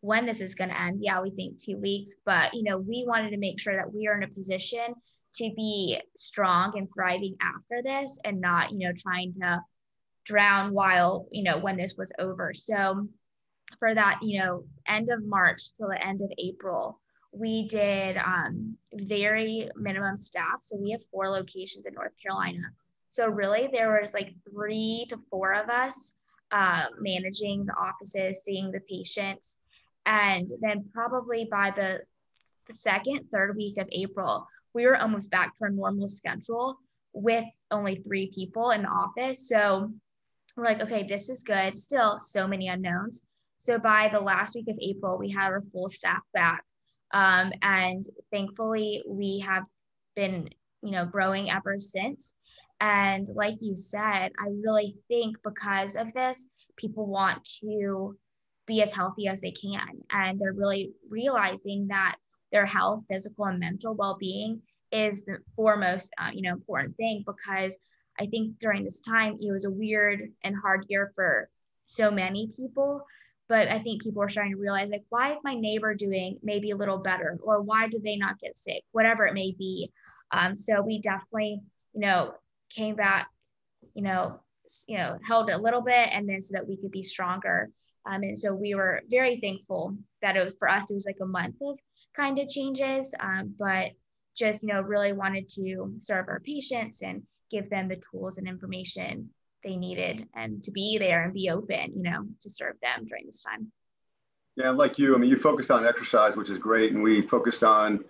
when 0.01 0.27
this 0.27 0.41
is 0.41 0.55
going 0.55 0.71
to 0.71 0.81
end. 0.81 1.01
Yeah, 1.03 1.21
we 1.21 1.31
think 1.31 1.61
two 1.61 1.77
weeks, 1.77 2.15
but 2.25 2.55
you 2.55 2.63
know, 2.63 2.79
we 2.79 3.05
wanted 3.07 3.31
to 3.31 3.39
make 3.39 3.59
sure 3.59 3.77
that 3.77 3.93
we 3.93 4.07
are 4.07 4.17
in 4.17 4.23
a 4.23 4.29
position 4.29 4.95
to 5.35 5.51
be 5.57 6.01
strong 6.17 6.77
and 6.77 6.89
thriving 6.93 7.37
after 7.41 7.83
this 7.83 8.19
and 8.25 8.41
not, 8.41 8.73
you 8.73 8.79
know, 8.79 8.93
trying 8.97 9.35
to 9.41 9.61
drown 10.25 10.73
while, 10.73 11.27
you 11.31 11.43
know, 11.43 11.59
when 11.59 11.77
this 11.77 11.95
was 11.97 12.13
over. 12.19 12.53
So 12.55 13.09
for 13.79 13.95
that, 13.95 14.21
you 14.23 14.41
know, 14.41 14.65
end 14.87 15.11
of 15.11 15.25
March 15.25 15.63
till 15.77 15.89
the 15.89 16.07
end 16.07 16.21
of 16.23 16.31
April, 16.39 17.01
we 17.33 17.69
did 17.69 18.17
um, 18.17 18.77
very 18.95 19.69
minimum 19.77 20.19
staff. 20.19 20.59
So 20.63 20.77
we 20.77 20.93
have 20.93 21.05
four 21.13 21.29
locations 21.29 21.87
in 21.87 21.95
North 21.95 22.13
Carolina. 22.23 22.63
So 23.11 23.29
really, 23.29 23.69
there 23.73 23.99
was 24.01 24.15
like 24.15 24.35
three 24.51 25.07
to 25.11 25.19
four 25.31 25.55
of 25.55 25.69
us 25.69 26.15
uh, 26.51 26.87
managing 27.01 27.67
the 27.67 27.75
offices, 27.75 28.43
seeing 28.45 28.71
the 28.71 28.81
patients, 28.81 29.59
and 30.09 30.51
then 30.63 30.87
probably 30.95 31.47
by 31.51 31.71
the, 31.77 32.01
the 32.67 32.73
second, 32.73 33.29
third 33.31 33.55
week 33.55 33.77
of 33.77 33.87
April, 33.93 34.47
we 34.73 34.87
were 34.87 34.97
almost 34.97 35.31
back 35.31 35.55
to 35.57 35.65
our 35.65 35.71
normal 35.71 36.09
schedule 36.09 36.79
with 37.13 37.45
only 37.71 37.97
three 37.97 38.31
people 38.35 38.71
in 38.71 38.83
the 38.83 38.89
office. 38.89 39.47
So 39.49 39.93
we're 40.57 40.65
like, 40.65 40.81
okay, 40.81 41.03
this 41.03 41.29
is 41.29 41.43
good. 41.43 41.77
Still, 41.77 42.19
so 42.19 42.49
many 42.49 42.69
unknowns. 42.69 43.23
So 43.59 43.79
by 43.79 44.09
the 44.11 44.21
last 44.21 44.55
week 44.55 44.69
of 44.69 44.79
April, 44.81 45.19
we 45.19 45.31
had 45.31 45.51
our 45.51 45.61
full 45.61 45.91
staff 45.91 46.23
back. 46.33 46.65
Um, 47.13 47.53
and 47.61 48.07
thankfully, 48.33 49.03
we 49.07 49.45
have 49.47 49.67
been, 50.17 50.49
you 50.83 50.93
know, 50.93 51.05
growing 51.05 51.51
ever 51.51 51.81
since. 51.81 52.35
And 52.81 53.29
like 53.35 53.57
you 53.61 53.77
said, 53.77 54.33
I 54.39 54.49
really 54.65 54.97
think 55.09 55.37
because 55.43 55.97
of 55.97 56.15
this, 56.15 56.47
people 56.77 57.07
want 57.07 57.45
to 57.61 58.17
be 58.69 58.83
as 58.83 58.95
healthy 58.95 59.27
as 59.27 59.41
they 59.41 59.51
can. 59.51 60.05
And 60.11 60.39
they're 60.39 60.53
really 60.53 60.93
realizing 61.11 61.89
that 61.89 62.17
their 62.53 62.67
health, 62.67 63.03
physical 63.09 63.47
and 63.47 63.59
mental 63.59 63.95
well-being 63.95 64.63
is 64.93 65.25
the 65.25 65.39
foremost, 65.57 66.13
uh, 66.19 66.31
you 66.33 66.43
know, 66.43 66.53
important 66.53 66.97
thing 66.97 67.25
because 67.27 67.77
I 68.21 68.27
think 68.27 68.59
during 68.59 68.85
this 68.85 69.01
time 69.01 69.39
it 69.41 69.51
was 69.51 69.65
a 69.65 69.71
weird 69.71 70.33
and 70.45 70.55
hard 70.57 70.87
year 70.89 71.13
for 71.17 71.49
so 71.87 72.11
many 72.11 72.51
people. 72.57 73.05
But 73.49 73.69
I 73.69 73.79
think 73.79 74.03
people 74.03 74.23
are 74.23 74.29
starting 74.29 74.53
to 74.53 74.61
realize 74.61 74.91
like, 74.91 75.05
why 75.09 75.33
is 75.33 75.39
my 75.43 75.55
neighbor 75.55 75.95
doing 75.95 76.39
maybe 76.43 76.71
a 76.71 76.77
little 76.77 76.99
better, 76.99 77.39
or 77.43 77.63
why 77.63 77.89
did 77.89 78.05
they 78.05 78.17
not 78.17 78.39
get 78.39 78.57
sick, 78.57 78.83
whatever 78.93 79.27
it 79.27 79.35
may 79.35 79.53
be. 79.59 79.91
Um, 80.31 80.55
so 80.55 80.83
we 80.83 81.01
definitely, 81.01 81.63
you 81.95 82.01
know, 82.01 82.35
came 82.69 82.95
back, 82.95 83.29
you 83.95 84.03
know, 84.03 84.41
you 84.87 84.99
know, 84.99 85.19
held 85.27 85.49
a 85.49 85.57
little 85.57 85.81
bit, 85.81 86.09
and 86.13 86.29
then 86.29 86.43
so 86.43 86.53
that 86.53 86.69
we 86.69 86.77
could 86.77 86.91
be 86.91 87.03
stronger. 87.03 87.71
Um, 88.07 88.23
and 88.23 88.39
so 88.39 88.55
we 88.55 88.75
were 88.75 89.03
very 89.11 89.39
thankful 89.41 89.97
that 90.23 90.37
it 90.37 90.45
was 90.45 90.55
for 90.59 90.69
us. 90.69 90.91
It 90.91 90.95
was 90.95 91.07
like 91.07 91.19
a 91.21 91.27
month 91.27 91.57
of 91.63 91.79
kind 92.15 92.39
of 92.39 92.49
changes, 92.49 93.15
um, 93.21 93.55
but 93.59 93.93
just 94.39 94.63
you 94.63 94.69
know 94.69 94.81
really 94.81 95.13
wanted 95.13 95.49
to 95.49 95.93
serve 95.99 96.29
our 96.29 96.41
patients 96.41 97.03
and 97.03 97.23
give 97.51 97.69
them 97.71 97.89
the 97.89 98.01
tools 98.11 98.39
and 98.39 98.47
information 98.47 99.29
they 99.65 99.77
needed 99.77 100.27
and 100.37 100.63
to 100.63 100.71
be 100.71 100.97
there 100.99 101.25
and 101.25 101.35
be 101.35 101.51
open 101.51 101.93
you 101.97 102.03
know 102.03 102.25
to 102.41 102.49
serve 102.49 102.77
them 102.81 103.05
during 103.07 103.27
this 103.27 103.43
time 103.43 103.71
yeah 104.57 104.71
like 104.71 104.99
you 104.99 105.15
i 105.15 105.19
mean 105.19 105.29
you 105.29 105.37
focused 105.37 105.71
on 105.71 105.85
exercise 105.85 106.37
which 106.37 106.51
is 106.51 106.59
great 106.59 106.93
and 106.93 107.03
we 107.03 107.21
focused 107.23 107.65
on 107.65 108.05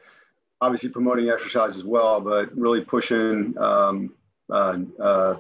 obviously 0.61 0.91
promoting 0.91 1.31
exercise 1.31 1.77
as 1.77 1.85
well 1.85 2.21
but 2.21 2.55
really 2.57 2.83
pushing 2.83 3.57
um, 3.59 4.15
uh, 4.53 4.79
uh, 5.03 5.37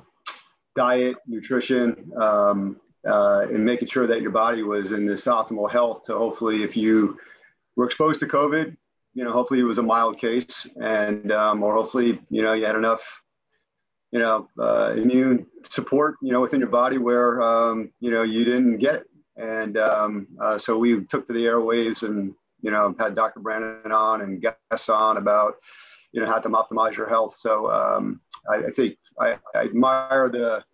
diet 0.75 1.17
nutrition 1.27 2.11
um, 2.17 2.77
uh, 3.09 3.40
and 3.40 3.64
making 3.64 3.88
sure 3.88 4.07
that 4.07 4.21
your 4.21 4.31
body 4.31 4.62
was 4.62 4.92
in 4.92 5.07
this 5.07 5.25
optimal 5.25 5.71
health 5.71 6.05
to 6.07 6.16
hopefully 6.16 6.62
if 6.62 6.77
you 6.77 7.18
were 7.77 7.87
exposed 7.87 8.21
to 8.21 8.27
covid 8.27 8.77
you 9.18 9.25
know, 9.25 9.33
hopefully 9.33 9.59
it 9.59 9.64
was 9.64 9.79
a 9.79 9.83
mild 9.83 10.16
case, 10.16 10.64
and 10.81 11.33
um, 11.33 11.61
or 11.64 11.75
hopefully, 11.75 12.21
you 12.31 12.40
know, 12.40 12.53
you 12.53 12.64
had 12.64 12.77
enough, 12.77 13.03
you 14.12 14.21
know, 14.21 14.49
uh, 14.61 14.92
immune 14.92 15.44
support, 15.71 16.14
you 16.23 16.33
know, 16.33 16.40
within 16.40 16.61
your 16.61 16.68
body 16.68 16.99
where, 16.99 17.42
um, 17.42 17.90
you 17.99 18.12
know, 18.12 18.23
you 18.23 18.44
didn't 18.44 18.79
get 18.79 18.94
it. 18.94 19.07
And 19.37 19.77
um, 19.77 20.29
uh, 20.40 20.57
so 20.57 20.79
we 20.79 21.05
took 21.07 21.27
to 21.27 21.33
the 21.33 21.47
airwaves 21.47 22.05
and, 22.05 22.33
you 22.61 22.71
know, 22.71 22.94
had 22.97 23.16
Dr. 23.16 23.40
Brandon 23.40 23.90
on 23.90 24.21
and 24.21 24.40
guests 24.40 24.88
on 24.88 25.16
about, 25.16 25.55
you 26.12 26.21
know, 26.21 26.29
how 26.29 26.38
to 26.38 26.49
optimize 26.49 26.97
your 26.97 27.09
health. 27.09 27.37
So 27.37 27.71
um, 27.73 28.21
I, 28.49 28.66
I, 28.66 28.71
think 28.71 28.99
I, 29.21 29.37
I 29.53 29.64
admire 29.64 30.29
the, 30.29 30.64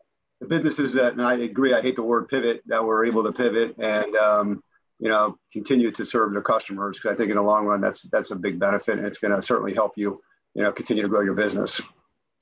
the 0.45 0.57
businesses 0.57 0.93
that, 0.93 1.13
and 1.13 1.23
I 1.23 1.35
agree, 1.35 1.75
I 1.75 1.81
hate 1.81 1.97
the 1.97 2.03
word 2.03 2.29
pivot, 2.29 2.63
that 2.67 2.85
were 2.85 3.05
able 3.05 3.25
to 3.25 3.33
pivot 3.33 3.77
and, 3.79 4.15
um, 4.17 4.63
you 4.99 5.09
know, 5.09 5.37
continue 5.53 5.91
to 5.91 6.05
serve 6.05 6.33
their 6.33 6.43
customers. 6.43 6.99
Because 6.99 7.15
I 7.15 7.19
think 7.19 7.31
in 7.31 7.37
the 7.37 7.43
long 7.43 7.67
run, 7.67 7.81
that's 7.81 8.03
that's 8.13 8.31
a 8.31 8.37
big 8.37 8.59
benefit, 8.59 8.99
and 8.99 9.07
it's 9.07 9.19
going 9.19 9.35
to 9.35 9.43
certainly 9.43 9.75
help 9.75 9.93
you, 9.97 10.21
you 10.55 10.63
know, 10.63 10.73
continue 10.73 11.03
to 11.03 11.09
grow 11.09 11.23
your 11.23 11.35
business. 11.35 11.81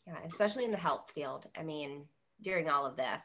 Yeah, 0.06 0.18
especially 0.26 0.64
in 0.64 0.70
the 0.70 0.78
health 0.78 1.10
field. 1.14 1.46
I 1.56 1.62
mean, 1.62 2.04
during 2.42 2.68
all 2.68 2.84
of 2.84 2.96
this, 2.96 3.22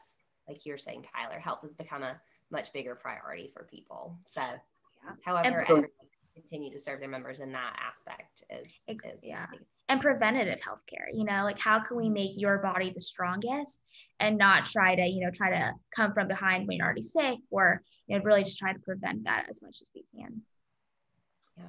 like 0.48 0.64
you're 0.64 0.78
saying, 0.78 1.04
Tyler, 1.14 1.38
health 1.38 1.60
has 1.62 1.74
become 1.74 2.02
a 2.02 2.20
much 2.50 2.72
bigger 2.72 2.94
priority 2.94 3.50
for 3.52 3.64
people. 3.64 4.16
So, 4.24 4.40
yeah. 4.40 5.12
however, 5.24 5.64
and, 5.68 5.86
continue 6.34 6.70
to 6.70 6.78
serve 6.78 7.00
their 7.00 7.08
members 7.08 7.40
in 7.40 7.52
that 7.52 7.76
aspect 7.84 8.44
is, 8.48 8.68
is 9.04 9.24
yeah. 9.24 9.46
And 9.88 10.00
preventative 10.00 10.60
healthcare, 10.60 11.06
you 11.14 11.24
know, 11.24 11.44
like 11.44 11.58
how 11.58 11.80
can 11.80 11.96
we 11.96 12.10
make 12.10 12.32
your 12.36 12.58
body 12.58 12.90
the 12.90 13.00
strongest 13.00 13.82
and 14.20 14.36
not 14.36 14.66
try 14.66 14.94
to, 14.94 15.06
you 15.06 15.24
know, 15.24 15.30
try 15.32 15.50
to 15.50 15.72
come 15.94 16.12
from 16.12 16.28
behind 16.28 16.66
when 16.66 16.76
you're 16.76 16.86
already 16.86 17.02
sick 17.02 17.38
or, 17.50 17.82
you 18.06 18.18
know, 18.18 18.24
really 18.24 18.44
just 18.44 18.58
try 18.58 18.72
to 18.72 18.78
prevent 18.80 19.24
that 19.24 19.46
as 19.48 19.62
much 19.62 19.80
as 19.80 19.88
we 19.94 20.04
can. 20.14 20.42
Yeah. 21.56 21.64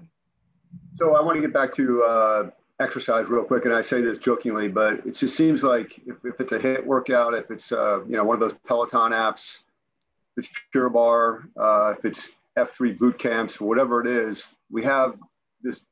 So 0.95 1.15
I 1.15 1.21
want 1.21 1.38
to 1.38 1.41
get 1.41 1.53
back 1.53 1.73
to 1.75 2.03
uh, 2.03 2.49
exercise 2.79 3.27
real 3.29 3.43
quick. 3.43 3.65
And 3.65 3.73
I 3.73 3.82
say 3.82 4.01
this 4.01 4.17
jokingly, 4.17 4.67
but 4.67 5.05
it 5.05 5.15
just 5.15 5.36
seems 5.36 5.63
like 5.63 5.99
if, 6.05 6.17
if 6.23 6.39
it's 6.39 6.51
a 6.51 6.60
HIIT 6.60 6.86
workout, 6.86 7.34
if 7.34 7.51
it's, 7.51 7.71
uh, 7.71 8.03
you 8.05 8.17
know, 8.17 8.23
one 8.23 8.36
of 8.36 8.39
those 8.39 8.58
Peloton 8.67 9.12
apps, 9.12 9.58
if 10.36 10.45
it's 10.45 10.49
Pure 10.71 10.89
Barre 10.89 11.43
uh, 11.58 11.93
if 11.97 12.05
it's 12.05 12.32
F3 12.58 12.97
boot 12.97 13.19
camps, 13.19 13.60
whatever 13.60 14.01
it 14.01 14.08
is, 14.08 14.47
we 14.71 14.84
have 14.84 15.15
this 15.62 15.84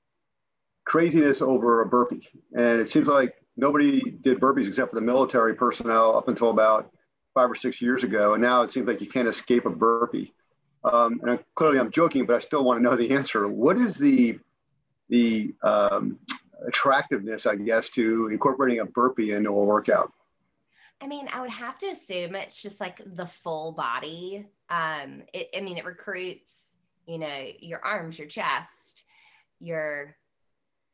craziness 0.88 1.42
over 1.42 1.82
a 1.82 1.86
burpee. 1.86 2.30
And 2.56 2.80
it 2.80 2.88
seems 2.88 3.08
like 3.08 3.36
nobody 3.58 4.00
did 4.22 4.40
burpees 4.40 4.70
except 4.70 4.92
for 4.92 4.96
the 4.96 5.06
military 5.06 5.54
personnel 5.54 6.16
up 6.16 6.30
until 6.30 6.50
about 6.50 6.92
five 7.34 7.52
or 7.52 7.56
six 7.56 7.82
years 7.82 8.06
ago. 8.06 8.34
And 8.34 8.42
now 8.42 8.62
it 8.62 8.72
seems 8.72 8.88
like 8.88 9.02
you 9.02 9.08
can't 9.08 9.28
escape 9.28 9.66
a 9.66 9.70
burpee. 9.70 10.34
Um, 10.86 11.20
and 11.22 11.32
I, 11.32 11.40
clearly 11.56 11.78
I'm 11.78 11.92
joking, 11.92 12.26
but 12.26 12.38
I 12.38 12.40
still 12.40 12.64
want 12.64 12.80
to 12.80 12.84
know 12.84 12.96
the 12.96 13.12
answer. 13.14 13.50
What 13.50 13.78
is 13.78 13.98
the, 13.98 14.40
the 15.10 15.54
um, 15.62 16.20
attractiveness, 16.66 17.46
I 17.46 17.56
guess, 17.56 17.90
to 17.90 18.30
incorporating 18.32 18.80
a 18.80 18.86
burpee 18.86 19.34
into 19.34 19.50
a 19.50 19.66
workout? 19.66 20.14
I 21.02 21.08
mean, 21.08 21.28
I 21.34 21.42
would 21.42 21.50
have 21.50 21.78
to 21.80 21.88
assume 21.88 22.34
it's 22.34 22.62
just 22.62 22.80
like 22.80 23.02
the 23.18 23.28
full 23.28 23.74
body. 23.74 24.48
Um, 24.70 25.24
it, 25.34 25.50
I 25.56 25.60
mean, 25.60 25.78
it 25.78 25.84
recruits, 25.84 26.78
you 27.06 27.20
know, 27.20 27.46
your 27.60 27.84
arms, 27.84 28.18
your 28.18 28.28
chest, 28.28 29.04
your 29.60 30.16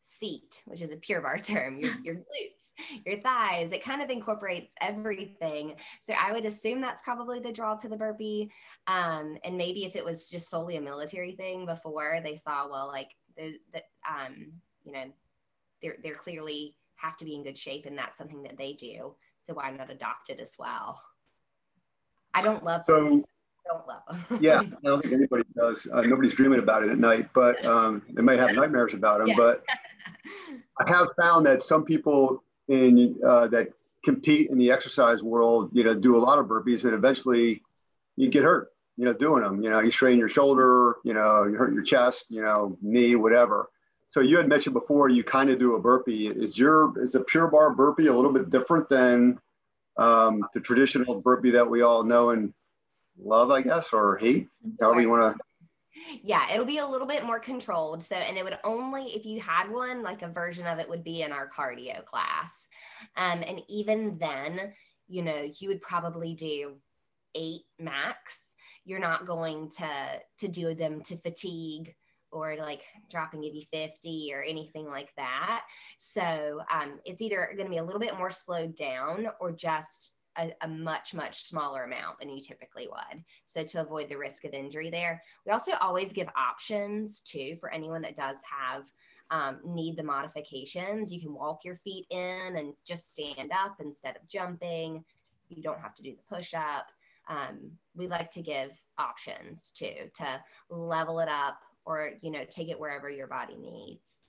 seat, 0.04 0.62
which 0.66 0.82
is 0.82 0.92
a 0.92 0.98
pure 0.98 1.22
barre 1.22 1.40
term, 1.42 1.80
your, 1.80 1.94
your 2.04 2.16
glutes, 2.16 3.02
your 3.06 3.20
thighs. 3.22 3.72
It 3.72 3.84
kind 3.84 4.02
of 4.02 4.10
incorporates 4.10 4.74
everything. 4.82 5.76
So 6.02 6.14
I 6.14 6.32
would 6.32 6.46
assume 6.46 6.82
that's 6.82 7.02
probably 7.02 7.40
the 7.40 7.52
draw 7.52 7.76
to 7.76 7.90
the 7.90 7.98
burpee. 7.98 8.52
Um, 8.88 9.38
and 9.44 9.58
maybe 9.58 9.86
if 9.86 9.96
it 9.96 10.06
was 10.06 10.30
just 10.30 10.50
solely 10.50 10.78
a 10.78 10.82
military 10.82 11.32
thing 11.32 11.66
before, 11.66 12.20
they 12.24 12.36
saw, 12.36 12.70
well, 12.70 12.88
like 12.88 13.10
the, 13.36 13.58
the 13.74 13.82
um, 14.08 14.52
you 14.84 14.92
know, 14.92 15.06
they're 15.82 15.98
they're 16.04 16.16
clearly 16.16 16.76
have 16.96 17.18
to 17.18 17.26
be 17.26 17.36
in 17.36 17.44
good 17.44 17.58
shape, 17.58 17.86
and 17.86 17.98
that's 17.98 18.18
something 18.18 18.44
that 18.44 18.58
they 18.58 18.74
do. 18.74 19.16
So 19.44 19.54
why 19.54 19.72
not 19.72 19.92
adopt 19.92 20.30
it 20.30 20.40
as 20.40 20.56
well? 20.58 21.02
I 22.34 22.42
don't 22.42 22.64
love 22.64 22.84
so, 22.88 22.96
them. 22.96 23.24
Don't 23.70 23.88
love 23.88 24.02
them. 24.10 24.40
yeah, 24.42 24.60
I 24.60 24.70
don't 24.84 25.02
think 25.02 25.14
anybody 25.14 25.44
does. 25.56 25.88
Uh, 25.92 26.02
nobody's 26.02 26.36
dreaming 26.36 26.60
about 26.60 26.84
it 26.84 26.92
at 26.92 26.98
night, 26.98 27.30
but 27.34 27.64
um, 27.66 28.02
they 28.10 28.22
might 28.22 28.40
have 28.40 28.54
nightmares 28.54 28.94
about 28.94 29.20
them. 29.20 29.28
Yeah. 29.30 29.36
But 29.38 29.64
I 30.80 30.90
have 30.90 31.10
found 31.18 31.46
that 31.46 31.64
some 31.64 31.84
people 31.84 32.44
in 32.68 33.16
uh, 33.26 33.48
that 33.48 33.70
compete 34.04 34.50
in 34.50 34.58
the 34.58 34.72
exercise 34.72 35.24
world, 35.24 35.70
you 35.74 35.84
know, 35.84 35.94
do 35.94 36.18
a 36.18 36.20
lot 36.20 36.40
of 36.40 36.48
burpees, 36.48 36.84
and 36.84 36.94
eventually 36.94 37.62
you 38.16 38.30
get 38.30 38.44
hurt. 38.44 38.70
You 38.96 39.06
know, 39.06 39.14
doing 39.14 39.42
them. 39.42 39.64
You 39.64 39.72
know, 39.72 39.80
you 39.80 39.90
strain 39.90 40.20
your 40.20 40.30
shoulder. 40.30 40.98
You 41.04 41.16
know, 41.16 41.46
you 41.46 41.56
hurt 41.56 41.74
your 41.74 41.84
chest. 41.84 42.26
You 42.30 42.44
know, 42.44 42.78
knee, 42.82 43.16
whatever. 43.16 43.70
So 44.12 44.20
you 44.20 44.38
had 44.38 44.48
mentioned 44.48 44.74
before 44.74 45.10
you 45.10 45.24
kind 45.24 45.50
of 45.50 45.58
do 45.58 45.76
a 45.76 45.80
burpee. 45.80 46.28
Is 46.28 46.58
your 46.58 46.94
is 47.04 47.16
a 47.16 47.22
pure 47.22 47.48
barre 47.48 47.74
burpee 47.74 48.08
a 48.08 48.14
little 48.14 48.32
bit 48.32 48.52
different 48.52 48.88
than 48.90 49.40
um, 49.98 50.46
the 50.54 50.60
traditional 50.60 51.20
burpee 51.20 51.52
that 51.52 51.68
we 51.68 51.82
all 51.82 52.04
know 52.04 52.30
and 52.30 52.54
love, 53.20 53.50
I 53.50 53.62
guess, 53.62 53.90
or 53.92 54.18
hate, 54.18 54.48
however 54.80 55.02
you 55.02 55.10
want 55.10 55.36
to. 55.36 55.44
Yeah, 56.24 56.52
it'll 56.52 56.66
be 56.66 56.80
a 56.80 56.88
little 56.88 57.08
bit 57.08 57.26
more 57.26 57.40
controlled. 57.40 58.04
So, 58.04 58.16
and 58.16 58.38
it 58.38 58.44
would 58.44 58.58
only, 58.64 59.16
if 59.16 59.26
you 59.26 59.40
had 59.40 59.70
one, 59.70 60.04
like 60.04 60.22
a 60.22 60.28
version 60.28 60.66
of 60.66 60.80
it 60.80 60.90
would 60.90 61.04
be 61.04 61.22
in 61.22 61.32
our 61.32 61.50
cardio 61.50 62.04
class. 62.06 62.68
Um, 63.16 63.44
and 63.46 63.62
even 63.70 64.18
then, 64.18 64.74
you 65.08 65.22
know, 65.22 65.48
you 65.60 65.70
would 65.70 65.82
probably 65.82 66.34
do 66.34 66.76
eight 67.36 67.62
max. 67.80 68.54
You're 68.86 69.00
not 69.00 69.28
going 69.28 69.70
to 69.78 69.90
to 70.40 70.48
do 70.48 70.74
them 70.74 71.02
to 71.04 71.18
fatigue 71.18 71.94
or 72.32 72.56
like 72.58 72.82
drop 73.10 73.34
and 73.34 73.44
give 73.44 73.54
you 73.54 73.64
50 73.72 74.32
or 74.34 74.42
anything 74.42 74.88
like 74.88 75.14
that. 75.18 75.64
So 76.00 76.62
um, 76.72 77.00
it's 77.06 77.22
either 77.22 77.54
going 77.56 77.68
to 77.68 77.72
be 77.72 77.78
a 77.78 77.84
little 77.84 78.00
bit 78.00 78.18
more 78.18 78.32
slowed 78.32 78.76
down 78.76 79.28
or 79.40 79.52
just 79.52 80.13
a, 80.38 80.52
a, 80.62 80.68
much, 80.68 81.14
much 81.14 81.44
smaller 81.44 81.84
amount 81.84 82.20
than 82.20 82.30
you 82.30 82.42
typically 82.42 82.88
would. 82.88 83.24
So 83.46 83.64
to 83.64 83.82
avoid 83.82 84.10
the 84.10 84.18
risk 84.18 84.46
of 84.46 84.54
injury 84.54 84.90
there. 84.90 85.22
We 85.46 85.52
also 85.52 85.74
always 85.82 86.14
give 86.14 86.28
options 86.36 87.22
too 87.22 87.58
for 87.60 87.72
anyone 87.72 88.02
that 88.02 88.18
does 88.18 88.38
have 88.50 88.84
um, 89.32 89.60
need 89.66 89.98
the 89.98 90.04
modifications. 90.04 91.12
You 91.12 91.22
can 91.22 91.34
walk 91.34 91.60
your 91.64 91.78
feet 91.78 92.06
in 92.10 92.56
and 92.58 92.74
just 92.86 93.12
stand 93.12 93.52
up 93.52 93.78
instead 93.80 94.16
of 94.16 94.28
jumping. 94.28 95.04
You 95.50 95.64
don't 95.64 95.80
have 95.80 95.96
to 95.96 96.04
do 96.04 96.12
the 96.12 96.36
push 96.36 96.54
up. 96.54 96.88
Um, 97.30 97.72
we 97.96 98.08
like 98.08 98.32
to 98.32 98.42
give 98.42 98.72
options 98.98 99.72
too 99.74 100.10
to 100.16 100.44
level 100.70 101.20
it 101.20 101.30
up 101.30 101.60
or 101.86 102.12
you 102.22 102.32
know 102.32 102.44
take 102.50 102.70
it 102.70 102.80
wherever 102.80 103.10
your 103.10 103.28
body 103.28 103.56
needs 103.56 104.24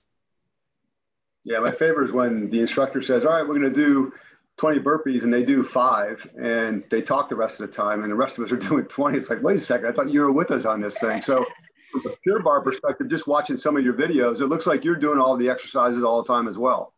yeah 1.43 1.59
my 1.59 1.71
favorite 1.71 2.05
is 2.05 2.11
when 2.11 2.49
the 2.49 2.59
instructor 2.59 3.01
says 3.01 3.25
all 3.25 3.33
right 3.33 3.47
we're 3.47 3.59
going 3.59 3.61
to 3.61 3.69
do 3.69 4.13
20 4.57 4.79
burpees 4.79 5.23
and 5.23 5.33
they 5.33 5.43
do 5.43 5.63
five 5.63 6.27
and 6.37 6.83
they 6.89 7.01
talk 7.01 7.29
the 7.29 7.35
rest 7.35 7.59
of 7.59 7.67
the 7.67 7.73
time 7.73 8.03
and 8.03 8.11
the 8.11 8.15
rest 8.15 8.37
of 8.37 8.43
us 8.43 8.51
are 8.51 8.57
doing 8.69 8.85
20 8.85 9.17
it's 9.17 9.29
like 9.29 9.41
wait 9.41 9.57
a 9.57 9.59
second 9.59 9.87
i 9.87 9.91
thought 9.91 10.09
you 10.09 10.21
were 10.21 10.31
with 10.31 10.51
us 10.51 10.65
on 10.65 10.81
this 10.81 10.97
thing. 10.99 11.21
So 11.21 11.45
from 11.91 12.11
a 12.11 12.15
pure 12.23 12.41
barre 12.41 12.61
perspective 12.61 13.09
just 13.09 13.27
watching 13.27 13.57
some 13.57 13.77
of 13.77 13.83
your 13.83 13.93
videos 13.93 14.41
it 14.41 14.47
looks 14.47 14.67
like 14.67 14.83
you're 14.83 14.95
doing 14.95 15.19
all 15.19 15.37
the 15.37 15.49
exercises 15.49 16.03
all 16.03 16.21
the 16.23 16.33
time 16.33 16.47
as 16.47 16.57
well. 16.57 16.93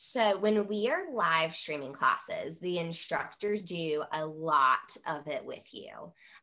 So 0.00 0.38
when 0.38 0.68
we 0.68 0.88
are 0.88 1.12
live 1.12 1.52
streaming 1.52 1.92
classes, 1.92 2.56
the 2.60 2.78
instructors 2.78 3.64
do 3.64 4.04
a 4.12 4.24
lot 4.24 4.96
of 5.08 5.26
it 5.26 5.44
with 5.44 5.64
you, 5.72 5.90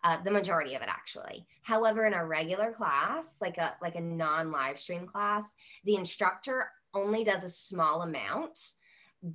uh, 0.03 0.21
the 0.21 0.29
majority 0.29 0.75
of 0.75 0.81
it 0.81 0.89
actually. 0.89 1.47
However, 1.61 2.05
in 2.05 2.13
a 2.13 2.25
regular 2.25 2.73
class, 2.73 3.37
like 3.39 3.57
a 3.57 3.77
like 3.81 3.95
a 3.95 4.01
non-live 4.01 4.77
stream 4.77 5.07
class, 5.07 5.53
the 5.85 5.95
instructor 5.95 6.67
only 6.93 7.23
does 7.23 7.45
a 7.45 7.49
small 7.49 8.01
amount, 8.01 8.59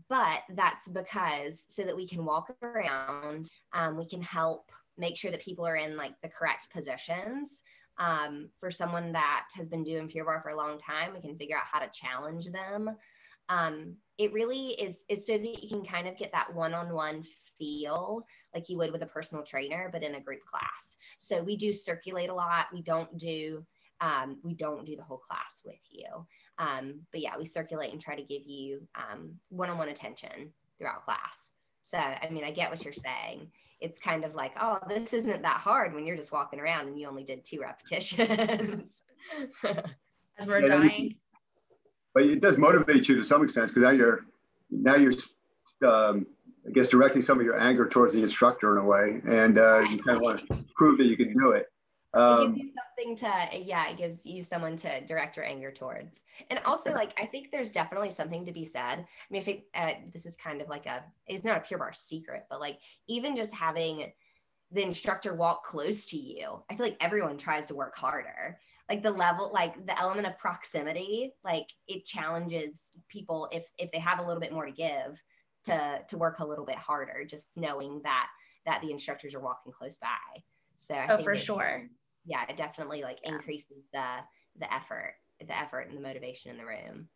but 0.08 0.42
that's 0.54 0.88
because 0.88 1.66
so 1.68 1.82
that 1.82 1.96
we 1.96 2.06
can 2.06 2.24
walk 2.24 2.54
around, 2.62 3.48
um, 3.72 3.96
we 3.96 4.06
can 4.06 4.22
help 4.22 4.70
make 4.96 5.16
sure 5.16 5.30
that 5.30 5.42
people 5.42 5.66
are 5.66 5.76
in 5.76 5.96
like 5.96 6.14
the 6.22 6.28
correct 6.28 6.70
positions. 6.72 7.62
Um, 7.98 8.48
for 8.58 8.70
someone 8.70 9.12
that 9.12 9.48
has 9.56 9.68
been 9.68 9.84
doing 9.84 10.08
Pure 10.08 10.24
Barre 10.24 10.40
for 10.42 10.48
a 10.50 10.56
long 10.56 10.78
time, 10.78 11.12
we 11.12 11.20
can 11.20 11.36
figure 11.36 11.56
out 11.56 11.64
how 11.70 11.80
to 11.80 11.90
challenge 11.92 12.46
them. 12.46 12.96
Um, 13.50 13.96
it 14.16 14.32
really 14.32 14.68
is 14.80 15.04
is 15.08 15.26
so 15.26 15.36
that 15.36 15.62
you 15.62 15.68
can 15.68 15.84
kind 15.84 16.06
of 16.06 16.16
get 16.16 16.32
that 16.32 16.54
one-on-one 16.54 17.24
feel 17.58 18.24
like 18.54 18.68
you 18.68 18.78
would 18.78 18.92
with 18.92 19.02
a 19.02 19.06
personal 19.06 19.44
trainer 19.44 19.90
but 19.92 20.02
in 20.02 20.14
a 20.14 20.20
group 20.20 20.40
class. 20.44 20.96
So 21.18 21.42
we 21.42 21.56
do 21.56 21.72
circulate 21.72 22.30
a 22.30 22.34
lot. 22.34 22.66
We 22.72 22.80
don't 22.80 23.18
do 23.18 23.66
um, 24.00 24.38
we 24.42 24.54
don't 24.54 24.86
do 24.86 24.96
the 24.96 25.02
whole 25.02 25.18
class 25.18 25.60
with 25.64 25.80
you 25.90 26.06
um, 26.60 27.00
but 27.10 27.20
yeah 27.20 27.36
we 27.36 27.44
circulate 27.44 27.92
and 27.92 28.00
try 28.00 28.14
to 28.14 28.22
give 28.22 28.46
you 28.46 28.86
um, 28.94 29.32
one-on-one 29.48 29.88
attention 29.88 30.52
throughout 30.78 31.04
class. 31.04 31.52
So 31.82 31.98
i 31.98 32.28
mean 32.30 32.44
i 32.44 32.50
get 32.50 32.70
what 32.70 32.84
you're 32.84 32.92
saying. 32.92 33.50
It's 33.80 33.98
kind 33.98 34.24
of 34.24 34.34
like 34.34 34.52
oh 34.60 34.78
this 34.88 35.12
isn't 35.12 35.42
that 35.42 35.56
hard 35.56 35.94
when 35.94 36.06
you're 36.06 36.16
just 36.16 36.32
walking 36.32 36.60
around 36.60 36.88
and 36.88 37.00
you 37.00 37.08
only 37.08 37.24
did 37.24 37.44
two 37.44 37.60
repetitions. 37.68 39.02
As 39.64 40.46
we're 40.46 40.60
dying. 40.62 41.16
but 42.14 42.22
it 42.24 42.40
does 42.40 42.56
motivate 42.56 43.08
you 43.08 43.16
to 43.16 43.24
some 43.24 43.42
extent 43.42 43.68
because 43.68 43.82
now 43.82 43.90
you're 43.90 44.20
now 44.70 44.96
you're 44.96 45.12
um, 45.86 46.26
I 46.66 46.70
guess 46.72 46.88
directing 46.88 47.22
some 47.22 47.38
of 47.38 47.44
your 47.44 47.58
anger 47.58 47.88
towards 47.88 48.14
the 48.14 48.22
instructor 48.22 48.76
in 48.76 48.84
a 48.84 48.86
way, 48.86 49.20
and 49.26 49.58
uh, 49.58 49.80
you 49.80 50.02
kind 50.02 50.16
of 50.16 50.20
want 50.20 50.46
to 50.46 50.64
prove 50.76 50.98
that 50.98 51.06
you 51.06 51.16
can 51.16 51.32
do 51.32 51.52
it. 51.52 51.66
Um, 52.12 52.40
it 52.40 52.46
gives 52.46 52.58
you 52.58 52.72
something 52.74 53.16
to 53.16 53.58
yeah, 53.58 53.88
it 53.88 53.96
gives 53.96 54.26
you 54.26 54.42
someone 54.42 54.76
to 54.78 55.04
direct 55.04 55.36
your 55.36 55.46
anger 55.46 55.70
towards, 55.70 56.20
and 56.50 56.58
also 56.64 56.92
like 56.92 57.12
I 57.20 57.26
think 57.26 57.50
there's 57.52 57.70
definitely 57.70 58.10
something 58.10 58.44
to 58.46 58.52
be 58.52 58.64
said. 58.64 58.98
I 58.98 59.06
mean, 59.30 59.42
if 59.42 59.48
it, 59.48 59.64
uh, 59.74 59.92
this 60.12 60.26
is 60.26 60.36
kind 60.36 60.60
of 60.60 60.68
like 60.68 60.86
a 60.86 61.04
it's 61.26 61.44
not 61.44 61.56
a 61.56 61.60
pure 61.60 61.78
barre 61.78 61.94
secret, 61.94 62.46
but 62.50 62.60
like 62.60 62.78
even 63.06 63.36
just 63.36 63.54
having 63.54 64.12
the 64.72 64.82
instructor 64.82 65.34
walk 65.34 65.64
close 65.64 66.06
to 66.06 66.16
you, 66.16 66.62
I 66.68 66.74
feel 66.74 66.86
like 66.86 66.96
everyone 67.00 67.38
tries 67.38 67.66
to 67.66 67.74
work 67.74 67.96
harder. 67.96 68.58
Like 68.88 69.04
the 69.04 69.10
level 69.12 69.52
like 69.54 69.86
the 69.86 69.96
element 69.96 70.26
of 70.26 70.36
proximity 70.36 71.32
like 71.44 71.68
it 71.86 72.04
challenges 72.04 72.80
people 73.08 73.48
if 73.52 73.68
if 73.78 73.92
they 73.92 74.00
have 74.00 74.18
a 74.18 74.26
little 74.26 74.40
bit 74.40 74.52
more 74.52 74.66
to 74.66 74.72
give 74.72 75.22
to 75.66 76.00
to 76.08 76.18
work 76.18 76.40
a 76.40 76.44
little 76.44 76.66
bit 76.66 76.74
harder 76.74 77.24
just 77.24 77.46
knowing 77.56 78.00
that 78.02 78.26
that 78.66 78.82
the 78.82 78.90
instructors 78.90 79.32
are 79.32 79.40
walking 79.40 79.72
close 79.72 79.96
by. 79.98 80.42
So 80.78 80.96
I 80.96 81.06
oh 81.08 81.22
for 81.22 81.36
sure 81.36 81.88
yeah 82.24 82.44
it 82.48 82.56
definitely 82.56 83.02
like 83.02 83.18
yeah. 83.24 83.32
increases 83.32 83.84
the 83.92 84.16
the 84.58 84.72
effort 84.72 85.14
the 85.40 85.56
effort 85.56 85.88
and 85.88 85.96
the 85.96 86.02
motivation 86.02 86.50
in 86.50 86.56
the 86.56 86.64
room 86.64 87.08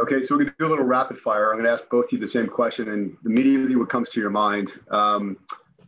okay 0.00 0.22
so 0.22 0.34
we're 0.34 0.42
going 0.42 0.50
to 0.50 0.54
do 0.58 0.66
a 0.66 0.68
little 0.68 0.84
rapid 0.84 1.18
fire 1.18 1.50
i'm 1.50 1.58
going 1.58 1.64
to 1.64 1.70
ask 1.70 1.88
both 1.90 2.06
of 2.06 2.12
you 2.12 2.18
the 2.18 2.28
same 2.28 2.46
question 2.46 2.90
and 2.90 3.16
immediately 3.26 3.76
what 3.76 3.88
comes 3.88 4.08
to 4.08 4.20
your 4.20 4.30
mind 4.30 4.72
um, 4.90 5.36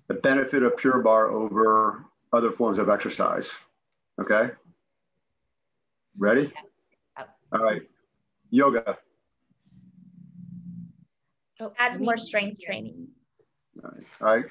the 0.09 0.14
benefit 0.14 0.62
of 0.62 0.76
pure 0.76 1.03
Barre 1.03 1.31
over 1.31 2.05
other 2.33 2.50
forms 2.50 2.79
of 2.79 2.88
exercise 2.88 3.50
okay 4.20 4.50
Ready? 6.18 6.53
Yeah. 7.18 7.24
All 7.53 7.61
right. 7.61 7.83
Yoga. 8.50 8.98
Oh, 11.61 11.72
adds 11.79 11.98
more 11.98 12.16
strength 12.16 12.59
training. 12.61 13.09
All 13.83 13.90
right. 13.90 14.07
All 14.20 14.37
right. 14.37 14.44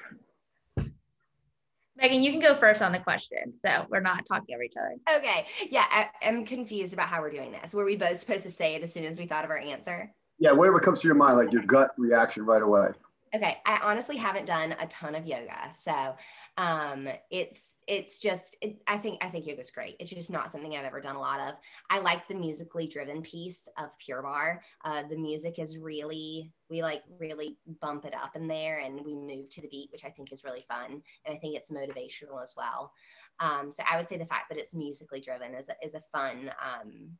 Megan, 2.00 2.22
you 2.22 2.30
can 2.30 2.40
go 2.40 2.54
first 2.54 2.80
on 2.80 2.92
the 2.92 2.98
question. 2.98 3.54
So 3.54 3.86
we're 3.90 4.00
not 4.00 4.24
talking 4.24 4.54
over 4.54 4.62
each 4.62 4.74
other. 4.76 5.18
Okay. 5.18 5.46
Yeah. 5.70 5.84
I, 5.90 6.08
am 6.22 6.46
confused 6.46 6.94
about 6.94 7.08
how 7.08 7.20
we're 7.20 7.30
doing 7.30 7.52
this. 7.52 7.74
Were 7.74 7.84
we 7.84 7.96
both 7.96 8.18
supposed 8.18 8.44
to 8.44 8.50
say 8.50 8.74
it 8.74 8.82
as 8.82 8.92
soon 8.92 9.04
as 9.04 9.18
we 9.18 9.26
thought 9.26 9.44
of 9.44 9.50
our 9.50 9.58
answer? 9.58 10.12
Yeah. 10.38 10.52
Whatever 10.52 10.80
comes 10.80 11.00
to 11.00 11.08
your 11.08 11.14
mind, 11.14 11.36
like 11.36 11.52
your 11.52 11.62
gut 11.62 11.90
reaction 11.98 12.44
right 12.44 12.62
away. 12.62 12.88
Okay. 13.34 13.58
I 13.66 13.80
honestly 13.82 14.16
haven't 14.16 14.46
done 14.46 14.74
a 14.80 14.86
ton 14.86 15.14
of 15.14 15.26
yoga. 15.26 15.70
So 15.74 16.16
um, 16.56 17.08
it's 17.30 17.69
it's 17.90 18.20
just 18.20 18.56
it, 18.62 18.80
i 18.86 18.96
think 18.96 19.18
i 19.20 19.28
think 19.28 19.46
yoga's 19.46 19.72
great. 19.72 19.96
It's 19.98 20.10
just 20.10 20.30
not 20.30 20.52
something 20.52 20.76
i've 20.76 20.84
ever 20.84 21.00
done 21.00 21.16
a 21.16 21.20
lot 21.20 21.40
of. 21.40 21.56
I 21.90 21.98
like 21.98 22.26
the 22.28 22.36
musically 22.36 22.86
driven 22.86 23.20
piece 23.20 23.68
of 23.76 23.98
pure 23.98 24.22
barre. 24.22 24.62
Uh, 24.84 25.02
the 25.10 25.16
music 25.16 25.58
is 25.58 25.76
really 25.76 26.52
we 26.70 26.82
like 26.82 27.02
really 27.18 27.58
bump 27.82 28.04
it 28.04 28.14
up 28.14 28.36
in 28.36 28.46
there 28.46 28.78
and 28.78 29.04
we 29.04 29.14
move 29.14 29.50
to 29.50 29.60
the 29.60 29.68
beat 29.68 29.88
which 29.90 30.04
i 30.04 30.08
think 30.08 30.32
is 30.32 30.44
really 30.44 30.60
fun. 30.60 31.02
And 31.26 31.36
i 31.36 31.38
think 31.38 31.56
it's 31.56 31.70
motivational 31.70 32.40
as 32.40 32.54
well. 32.56 32.92
Um, 33.40 33.72
so 33.72 33.82
i 33.90 33.96
would 33.96 34.08
say 34.08 34.16
the 34.16 34.24
fact 34.24 34.48
that 34.50 34.58
it's 34.58 34.74
musically 34.74 35.20
driven 35.20 35.54
is 35.54 35.68
a, 35.68 35.74
is 35.84 35.94
a 35.94 36.02
fun 36.12 36.52
um, 36.64 37.10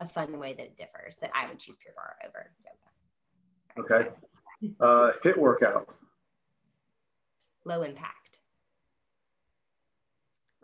a 0.00 0.08
fun 0.08 0.38
way 0.38 0.52
that 0.52 0.66
it 0.66 0.76
differs 0.76 1.16
that 1.22 1.30
i 1.34 1.48
would 1.48 1.58
choose 1.58 1.76
pure 1.80 1.94
barre 1.96 2.28
over 2.28 2.50
yoga. 2.62 4.04
Okay. 4.04 4.10
Uh, 4.80 5.12
HIIT 5.24 5.38
workout. 5.38 5.88
Low 7.64 7.82
impact 7.82 8.23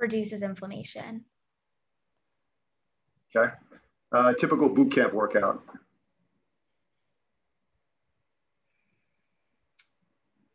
reduces 0.00 0.42
inflammation. 0.42 1.24
Okay. 3.34 3.52
Uh, 4.12 4.32
typical 4.34 4.68
boot 4.68 4.92
camp 4.92 5.12
workout. 5.12 5.62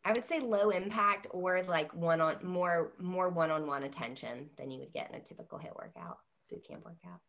I 0.04 0.12
would 0.12 0.24
say 0.24 0.38
low 0.38 0.70
impact 0.70 1.26
or 1.30 1.62
like 1.62 1.92
one 1.92 2.20
on 2.20 2.36
more 2.44 2.92
more 3.00 3.28
one-on-one 3.28 3.82
attention 3.82 4.48
than 4.56 4.70
you 4.70 4.78
would 4.78 4.92
get 4.92 5.10
in 5.10 5.16
a 5.16 5.20
typical 5.20 5.58
HIIT 5.58 5.74
workout, 5.74 6.18
boot 6.48 6.64
camp 6.68 6.84
workout. 6.84 7.20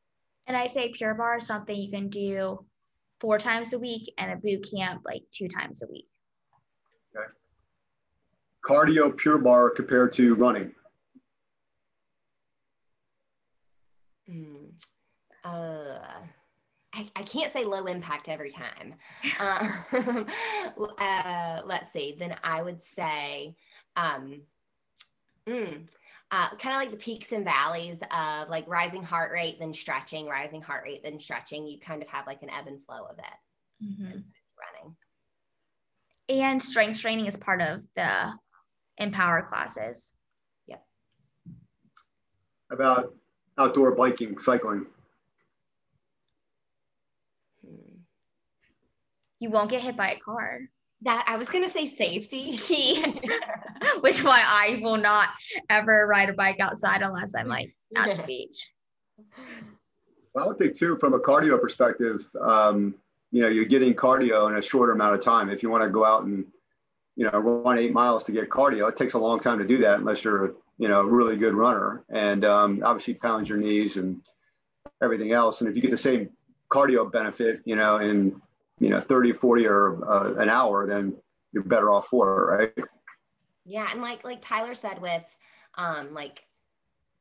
And 0.45 0.55
I 0.55 0.67
say 0.67 0.89
pure 0.89 1.15
barre 1.15 1.37
is 1.37 1.47
something 1.47 1.75
you 1.75 1.89
can 1.89 2.09
do 2.09 2.63
four 3.19 3.39
times 3.39 3.73
a 3.73 3.79
week 3.79 4.13
and 4.19 4.31
a 4.31 4.35
boot 4.35 4.67
camp 4.71 5.01
like 5.05 5.23
two 5.31 5.47
times 5.47 5.81
a 5.81 5.87
week. 5.91 6.07
Okay. 7.15 7.25
Cardio 8.63 9.15
pure 9.17 9.39
barre 9.39 9.71
compared 9.71 10.13
to 10.13 10.35
running. 10.35 10.71
Mm, 14.29 14.71
uh, 15.43 15.99
I, 16.93 17.09
I, 17.15 17.23
can't 17.23 17.51
say 17.51 17.63
low 17.63 17.85
impact 17.85 18.27
every 18.27 18.49
time. 18.49 18.95
Uh, 19.39 20.23
uh, 20.99 21.61
let's 21.65 21.91
see. 21.91 22.15
Then 22.17 22.35
I 22.43 22.61
would 22.61 22.83
say, 22.83 23.55
um, 23.95 24.41
mm, 25.47 25.87
uh, 26.31 26.49
kind 26.57 26.75
of 26.75 26.81
like 26.81 26.91
the 26.91 26.97
peaks 26.97 27.31
and 27.31 27.45
valleys 27.45 27.99
of 28.11 28.49
like 28.49 28.67
rising 28.67 29.03
heart 29.03 29.31
rate, 29.31 29.57
then 29.59 29.73
stretching, 29.73 30.27
rising 30.27 30.61
heart 30.61 30.83
rate, 30.83 31.03
then 31.03 31.19
stretching. 31.19 31.67
You 31.67 31.79
kind 31.79 32.01
of 32.01 32.09
have 32.09 32.27
like 32.27 32.43
an 32.43 32.49
ebb 32.49 32.67
and 32.67 32.83
flow 32.83 33.05
of 33.09 33.17
it. 33.17 33.85
Mm-hmm. 33.85 34.19
Running. 34.59 34.95
And 36.29 36.61
strength 36.61 36.99
training 36.99 37.27
is 37.27 37.37
part 37.37 37.61
of 37.61 37.81
the 37.95 38.33
empower 38.97 39.41
classes. 39.43 40.13
Yep. 40.67 40.83
About 42.71 43.13
outdoor 43.57 43.91
biking, 43.91 44.37
cycling. 44.39 44.85
Hmm. 47.65 47.97
You 49.39 49.49
won't 49.49 49.69
get 49.69 49.81
hit 49.81 49.97
by 49.97 50.11
a 50.11 50.19
car. 50.19 50.61
That 51.03 51.25
I 51.27 51.37
was 51.37 51.47
gonna 51.47 51.69
say 51.69 51.85
safety. 51.85 52.57
Which 54.01 54.23
why 54.23 54.41
I 54.45 54.79
will 54.81 54.97
not 54.97 55.29
ever 55.69 56.07
ride 56.07 56.29
a 56.29 56.33
bike 56.33 56.59
outside 56.59 57.01
unless 57.01 57.35
I'm 57.35 57.47
like 57.47 57.75
at 57.95 58.17
the 58.17 58.23
beach. 58.23 58.69
Well, 60.33 60.45
I 60.45 60.47
would 60.47 60.57
think 60.57 60.77
too, 60.77 60.97
from 60.97 61.13
a 61.13 61.19
cardio 61.19 61.59
perspective, 61.59 62.25
um, 62.41 62.95
you 63.31 63.41
know, 63.41 63.47
you're 63.47 63.65
getting 63.65 63.93
cardio 63.93 64.49
in 64.49 64.57
a 64.57 64.61
shorter 64.61 64.93
amount 64.93 65.15
of 65.15 65.21
time. 65.21 65.49
If 65.49 65.61
you 65.63 65.69
want 65.69 65.83
to 65.83 65.89
go 65.89 66.05
out 66.05 66.23
and, 66.23 66.45
you 67.15 67.25
know, 67.25 67.37
run 67.39 67.77
eight 67.77 67.93
miles 67.93 68.23
to 68.25 68.31
get 68.31 68.49
cardio, 68.49 68.87
it 68.87 68.95
takes 68.95 69.13
a 69.13 69.17
long 69.17 69.39
time 69.39 69.59
to 69.59 69.65
do 69.65 69.79
that 69.79 69.99
unless 69.99 70.23
you're, 70.23 70.55
you 70.77 70.87
know, 70.87 71.01
a 71.01 71.05
really 71.05 71.37
good 71.37 71.53
runner. 71.53 72.03
And 72.09 72.45
um, 72.45 72.81
obviously 72.83 73.15
pounds 73.15 73.49
your 73.49 73.57
knees 73.57 73.97
and 73.97 74.21
everything 75.01 75.31
else. 75.31 75.61
And 75.61 75.69
if 75.69 75.75
you 75.75 75.81
get 75.81 75.91
the 75.91 75.97
same 75.97 76.29
cardio 76.71 77.11
benefit, 77.11 77.61
you 77.65 77.75
know, 77.75 77.97
in, 77.97 78.39
you 78.79 78.89
know, 78.89 79.01
30, 79.01 79.33
40 79.33 79.65
or 79.65 80.09
uh, 80.09 80.33
an 80.35 80.49
hour, 80.49 80.87
then 80.87 81.15
you're 81.51 81.63
better 81.63 81.89
off 81.89 82.07
for 82.07 82.29
it, 82.29 82.55
right? 82.55 82.87
Yeah. 83.65 83.87
And 83.91 84.01
like, 84.01 84.23
like 84.23 84.41
Tyler 84.41 84.75
said 84.75 85.01
with 85.01 85.23
um, 85.75 86.13
like 86.13 86.43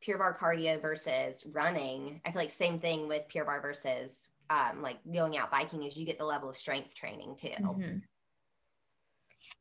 pure 0.00 0.18
barre 0.18 0.36
cardio 0.38 0.80
versus 0.80 1.44
running, 1.52 2.20
I 2.24 2.30
feel 2.30 2.42
like 2.42 2.50
same 2.50 2.78
thing 2.78 3.08
with 3.08 3.22
pure 3.28 3.44
barre 3.44 3.62
versus 3.62 4.28
um, 4.50 4.82
like 4.82 4.98
going 5.12 5.36
out 5.36 5.50
biking 5.50 5.82
is 5.82 5.96
you 5.96 6.06
get 6.06 6.18
the 6.18 6.24
level 6.24 6.48
of 6.48 6.56
strength 6.56 6.94
training 6.94 7.36
too. 7.40 7.48
Mm-hmm. 7.48 7.98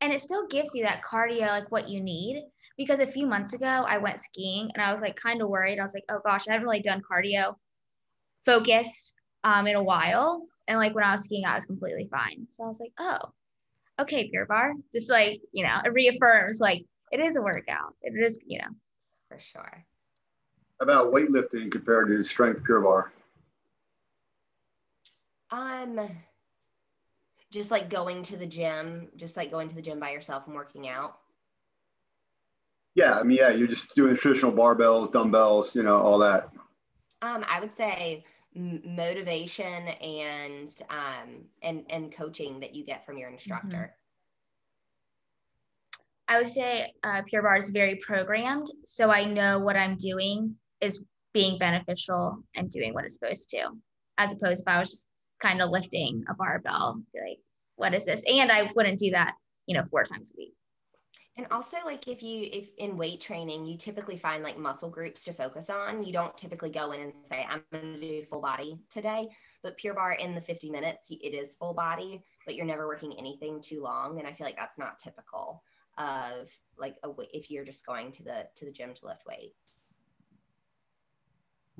And 0.02 0.12
it 0.12 0.20
still 0.20 0.46
gives 0.48 0.74
you 0.74 0.84
that 0.84 1.02
cardio, 1.02 1.48
like 1.48 1.70
what 1.72 1.88
you 1.88 2.00
need. 2.00 2.44
Because 2.76 3.00
a 3.00 3.06
few 3.06 3.26
months 3.26 3.54
ago, 3.54 3.66
I 3.66 3.98
went 3.98 4.20
skiing 4.20 4.70
and 4.74 4.82
I 4.82 4.92
was 4.92 5.00
like 5.00 5.16
kind 5.16 5.40
of 5.40 5.48
worried. 5.48 5.78
I 5.78 5.82
was 5.82 5.94
like, 5.94 6.04
oh 6.10 6.20
gosh, 6.26 6.46
I 6.48 6.52
haven't 6.52 6.66
really 6.66 6.82
done 6.82 7.02
cardio 7.10 7.54
focused 8.44 9.14
um, 9.44 9.66
in 9.66 9.76
a 9.76 9.82
while. 9.82 10.46
And 10.68 10.78
like 10.78 10.94
when 10.94 11.04
I 11.04 11.12
was 11.12 11.24
skiing, 11.24 11.44
I 11.46 11.54
was 11.54 11.64
completely 11.64 12.08
fine. 12.10 12.46
So 12.50 12.64
I 12.64 12.66
was 12.66 12.80
like, 12.80 12.92
oh, 12.98 13.18
okay, 14.00 14.28
Pure 14.28 14.46
Barre. 14.46 14.74
This 14.92 15.08
like, 15.08 15.40
you 15.52 15.64
know, 15.64 15.78
it 15.84 15.92
reaffirms 15.92 16.60
like 16.60 16.84
it 17.12 17.20
is 17.20 17.36
a 17.36 17.42
workout. 17.42 17.94
It 18.02 18.12
is, 18.20 18.38
you 18.46 18.58
know. 18.58 18.68
For 19.28 19.38
sure. 19.38 19.84
About 20.80 21.12
weightlifting 21.12 21.70
compared 21.70 22.08
to 22.08 22.22
strength 22.24 22.64
Pure 22.64 22.80
Barre. 22.80 23.12
Um, 25.50 26.08
just 27.52 27.70
like 27.70 27.88
going 27.88 28.22
to 28.24 28.36
the 28.36 28.46
gym, 28.46 29.08
just 29.16 29.36
like 29.36 29.50
going 29.50 29.68
to 29.68 29.74
the 29.74 29.82
gym 29.82 30.00
by 30.00 30.10
yourself 30.10 30.46
and 30.46 30.54
working 30.54 30.88
out. 30.88 31.18
Yeah, 32.96 33.12
I 33.12 33.22
mean, 33.22 33.36
yeah, 33.36 33.50
you're 33.50 33.68
just 33.68 33.94
doing 33.94 34.16
traditional 34.16 34.50
barbells, 34.50 35.12
dumbbells, 35.12 35.74
you 35.74 35.82
know, 35.82 36.00
all 36.00 36.18
that. 36.20 36.50
Um, 37.20 37.44
I 37.48 37.60
would 37.60 37.72
say 37.72 38.24
motivation 38.54 39.88
and 39.88 40.74
um 40.88 41.44
and 41.62 41.84
and 41.90 42.10
coaching 42.16 42.58
that 42.60 42.74
you 42.74 42.86
get 42.86 43.04
from 43.04 43.18
your 43.18 43.28
instructor. 43.28 43.76
Mm-hmm. 43.76 43.92
I 46.28 46.38
would 46.38 46.48
say 46.48 46.92
uh, 47.04 47.22
Pure 47.28 47.42
Barre 47.42 47.58
is 47.58 47.68
very 47.68 47.96
programmed, 47.96 48.68
so 48.84 49.10
I 49.10 49.24
know 49.24 49.60
what 49.60 49.76
I'm 49.76 49.96
doing 49.96 50.56
is 50.80 51.00
being 51.32 51.58
beneficial 51.58 52.42
and 52.56 52.70
doing 52.70 52.94
what 52.94 53.04
it's 53.04 53.14
supposed 53.14 53.50
to, 53.50 53.68
as 54.18 54.32
opposed 54.32 54.62
if 54.62 54.68
I 54.68 54.80
was 54.80 54.90
just 54.90 55.08
kind 55.40 55.62
of 55.62 55.70
lifting 55.70 56.24
a 56.28 56.34
barbell. 56.34 57.00
Like, 57.14 57.38
what 57.76 57.94
is 57.94 58.06
this? 58.06 58.22
And 58.26 58.50
I 58.50 58.72
wouldn't 58.74 58.98
do 58.98 59.10
that, 59.10 59.34
you 59.66 59.76
know, 59.76 59.84
four 59.88 60.02
times 60.02 60.32
a 60.32 60.34
week. 60.36 60.54
And 61.38 61.46
also, 61.50 61.76
like 61.84 62.08
if 62.08 62.22
you 62.22 62.48
if 62.50 62.70
in 62.78 62.96
weight 62.96 63.20
training, 63.20 63.66
you 63.66 63.76
typically 63.76 64.16
find 64.16 64.42
like 64.42 64.56
muscle 64.58 64.88
groups 64.88 65.22
to 65.24 65.34
focus 65.34 65.68
on. 65.68 66.02
You 66.02 66.12
don't 66.12 66.36
typically 66.36 66.70
go 66.70 66.92
in 66.92 67.00
and 67.00 67.12
say, 67.24 67.46
"I'm 67.48 67.62
going 67.70 68.00
to 68.00 68.00
do 68.00 68.22
full 68.22 68.40
body 68.40 68.78
today." 68.90 69.28
But 69.62 69.76
Pure 69.76 69.94
barre 69.94 70.16
in 70.18 70.34
the 70.34 70.40
50 70.40 70.70
minutes, 70.70 71.10
it 71.10 71.34
is 71.34 71.54
full 71.54 71.74
body, 71.74 72.22
but 72.46 72.54
you're 72.54 72.64
never 72.64 72.86
working 72.86 73.14
anything 73.18 73.60
too 73.60 73.82
long. 73.82 74.18
And 74.18 74.26
I 74.26 74.32
feel 74.32 74.46
like 74.46 74.56
that's 74.56 74.78
not 74.78 74.98
typical 74.98 75.62
of 75.98 76.50
like 76.78 76.96
a 77.04 77.10
if 77.32 77.50
you're 77.50 77.64
just 77.64 77.84
going 77.84 78.12
to 78.12 78.22
the 78.22 78.48
to 78.56 78.64
the 78.64 78.72
gym 78.72 78.94
to 78.94 79.06
lift 79.06 79.24
weights. 79.26 79.82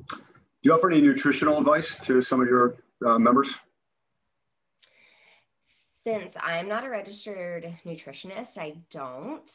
Do 0.09 0.17
you 0.63 0.75
offer 0.75 0.91
any 0.91 1.01
nutritional 1.01 1.59
advice 1.59 1.97
to 2.03 2.21
some 2.21 2.43
of 2.43 2.49
your 2.49 2.77
uh, 3.07 3.19
members? 3.19 3.55
Since 6.07 6.37
I'm 6.41 6.69
not 6.69 6.85
a 6.85 6.89
registered 6.89 7.69
nutritionist, 7.85 8.59
I 8.59 8.77
don't. 8.93 9.51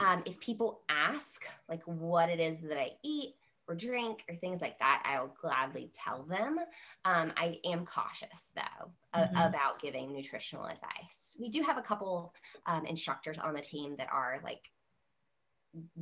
Um, 0.00 0.24
if 0.26 0.40
people 0.40 0.80
ask 0.88 1.46
like 1.68 1.82
what 1.84 2.28
it 2.28 2.40
is 2.40 2.58
that 2.62 2.76
I 2.76 2.90
eat 3.04 3.36
or 3.68 3.76
drink 3.76 4.24
or 4.28 4.34
things 4.34 4.60
like 4.60 4.80
that, 4.80 5.04
I'll 5.06 5.32
gladly 5.40 5.92
tell 5.94 6.24
them. 6.24 6.58
Um, 7.04 7.32
I 7.36 7.60
am 7.64 7.86
cautious 7.86 8.50
though 8.56 8.90
mm-hmm. 9.14 9.36
about 9.36 9.80
giving 9.80 10.12
nutritional 10.12 10.64
advice. 10.64 11.36
We 11.38 11.48
do 11.48 11.62
have 11.62 11.78
a 11.78 11.82
couple 11.82 12.34
um, 12.66 12.84
instructors 12.84 13.38
on 13.38 13.54
the 13.54 13.60
team 13.60 13.94
that 13.98 14.08
are 14.12 14.40
like 14.42 14.62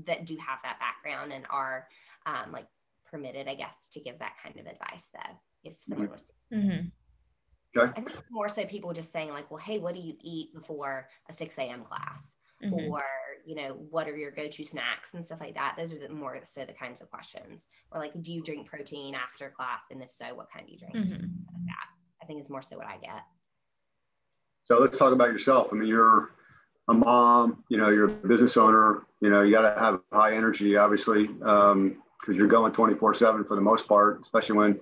that 0.07 0.24
do 0.24 0.38
have 0.38 0.61
that 0.64 0.78
background 0.80 1.30
and 1.30 1.44
are 1.51 1.88
um, 2.24 2.53
like 2.53 2.66
permitted, 3.11 3.48
I 3.48 3.55
guess, 3.55 3.76
to 3.92 4.01
give 4.01 4.18
that 4.20 4.36
kind 4.42 4.59
of 4.59 4.64
advice 4.64 5.11
though 5.12 5.36
if 5.62 5.74
someone 5.82 6.11
was. 6.11 6.24
Mm-hmm. 6.51 6.86
Okay. 7.76 7.92
I 7.96 8.00
think 8.00 8.16
more 8.30 8.48
so 8.48 8.64
people 8.64 8.92
just 8.92 9.12
saying 9.12 9.30
like, 9.30 9.50
well, 9.50 9.60
hey, 9.60 9.78
what 9.78 9.94
do 9.94 10.00
you 10.00 10.14
eat 10.22 10.52
before 10.54 11.08
a 11.28 11.32
6 11.32 11.58
a.m. 11.58 11.84
class? 11.84 12.34
Mm-hmm. 12.64 12.90
Or, 12.90 13.02
you 13.46 13.54
know, 13.54 13.76
what 13.90 14.08
are 14.08 14.16
your 14.16 14.32
go-to 14.32 14.64
snacks 14.64 15.14
and 15.14 15.24
stuff 15.24 15.40
like 15.40 15.54
that? 15.54 15.76
Those 15.78 15.92
are 15.92 15.98
the 15.98 16.08
more 16.08 16.38
so 16.42 16.64
the 16.64 16.72
kinds 16.72 17.00
of 17.00 17.10
questions. 17.10 17.66
Or 17.90 18.00
like, 18.00 18.12
do 18.22 18.32
you 18.32 18.42
drink 18.42 18.68
protein 18.68 19.14
after 19.14 19.50
class? 19.50 19.84
And 19.90 20.02
if 20.02 20.12
so, 20.12 20.34
what 20.34 20.48
kind 20.52 20.66
do 20.66 20.72
you 20.72 20.78
drink? 20.78 20.94
Mm-hmm. 20.94 21.12
Like 21.12 21.66
that. 21.66 21.86
I 22.22 22.26
think 22.26 22.42
is 22.42 22.50
more 22.50 22.62
so 22.62 22.76
what 22.76 22.86
I 22.86 22.98
get. 22.98 23.22
So 24.64 24.78
let's 24.78 24.98
talk 24.98 25.12
about 25.12 25.28
yourself. 25.28 25.68
I 25.72 25.76
mean, 25.76 25.88
you're 25.88 26.32
a 26.88 26.94
mom, 26.94 27.64
you 27.68 27.78
know, 27.78 27.88
you're 27.88 28.06
a 28.06 28.28
business 28.28 28.56
owner, 28.56 29.06
you 29.20 29.30
know, 29.30 29.42
you 29.42 29.52
got 29.52 29.74
to 29.74 29.80
have 29.80 30.00
high 30.12 30.34
energy, 30.34 30.76
obviously, 30.76 31.28
because 31.28 31.72
um, 31.72 31.96
you're 32.28 32.46
going 32.46 32.72
24 32.72 33.14
seven 33.14 33.44
for 33.44 33.54
the 33.54 33.60
most 33.60 33.86
part, 33.86 34.20
especially 34.22 34.56
when 34.56 34.80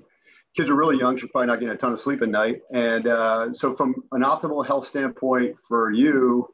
kids 0.56 0.70
are 0.70 0.74
really 0.74 0.98
young, 0.98 1.16
you're 1.18 1.28
probably 1.28 1.46
not 1.46 1.60
getting 1.60 1.74
a 1.74 1.76
ton 1.76 1.92
of 1.92 2.00
sleep 2.00 2.22
at 2.22 2.28
night. 2.28 2.62
And 2.72 3.06
uh, 3.06 3.54
so, 3.54 3.74
from 3.74 3.94
an 4.12 4.22
optimal 4.22 4.66
health 4.66 4.86
standpoint 4.86 5.56
for 5.66 5.90
you, 5.92 6.52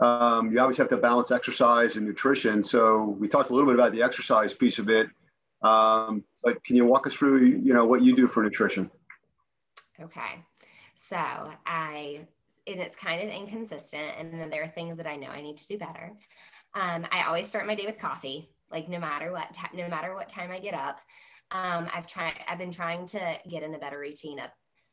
um, 0.00 0.52
you 0.52 0.60
obviously 0.60 0.82
have 0.82 0.90
to 0.90 0.96
balance 0.96 1.30
exercise 1.30 1.96
and 1.96 2.06
nutrition. 2.06 2.62
So 2.62 3.16
we 3.18 3.28
talked 3.28 3.50
a 3.50 3.54
little 3.54 3.68
bit 3.68 3.74
about 3.74 3.92
the 3.92 4.02
exercise 4.02 4.54
piece 4.54 4.78
of 4.78 4.88
it, 4.88 5.08
um, 5.62 6.22
but 6.42 6.62
can 6.64 6.76
you 6.76 6.84
walk 6.84 7.06
us 7.06 7.14
through, 7.14 7.44
you 7.46 7.74
know, 7.74 7.84
what 7.84 8.02
you 8.02 8.14
do 8.14 8.28
for 8.28 8.42
nutrition? 8.42 8.90
Okay, 10.00 10.44
so 10.94 11.16
I 11.66 12.20
and 12.68 12.80
it's 12.80 12.96
kind 12.96 13.26
of 13.26 13.34
inconsistent, 13.34 14.12
and 14.18 14.32
then 14.32 14.50
there 14.50 14.62
are 14.62 14.68
things 14.68 14.98
that 14.98 15.06
I 15.06 15.16
know 15.16 15.28
I 15.28 15.40
need 15.40 15.56
to 15.56 15.66
do 15.66 15.78
better. 15.78 16.12
Um, 16.74 17.06
I 17.10 17.24
always 17.26 17.48
start 17.48 17.66
my 17.66 17.74
day 17.74 17.86
with 17.86 17.98
coffee, 17.98 18.50
like 18.70 18.88
no 18.88 18.98
matter 18.98 19.32
what, 19.32 19.48
no 19.74 19.88
matter 19.88 20.14
what 20.14 20.28
time 20.28 20.50
I 20.50 20.58
get 20.60 20.74
up. 20.74 21.00
Um, 21.50 21.88
I've 21.94 22.06
tried, 22.06 22.34
I've 22.46 22.58
been 22.58 22.72
trying 22.72 23.06
to 23.08 23.36
get 23.48 23.62
in 23.62 23.74
a 23.74 23.78
better 23.78 23.98
routine 23.98 24.38
of 24.38 24.50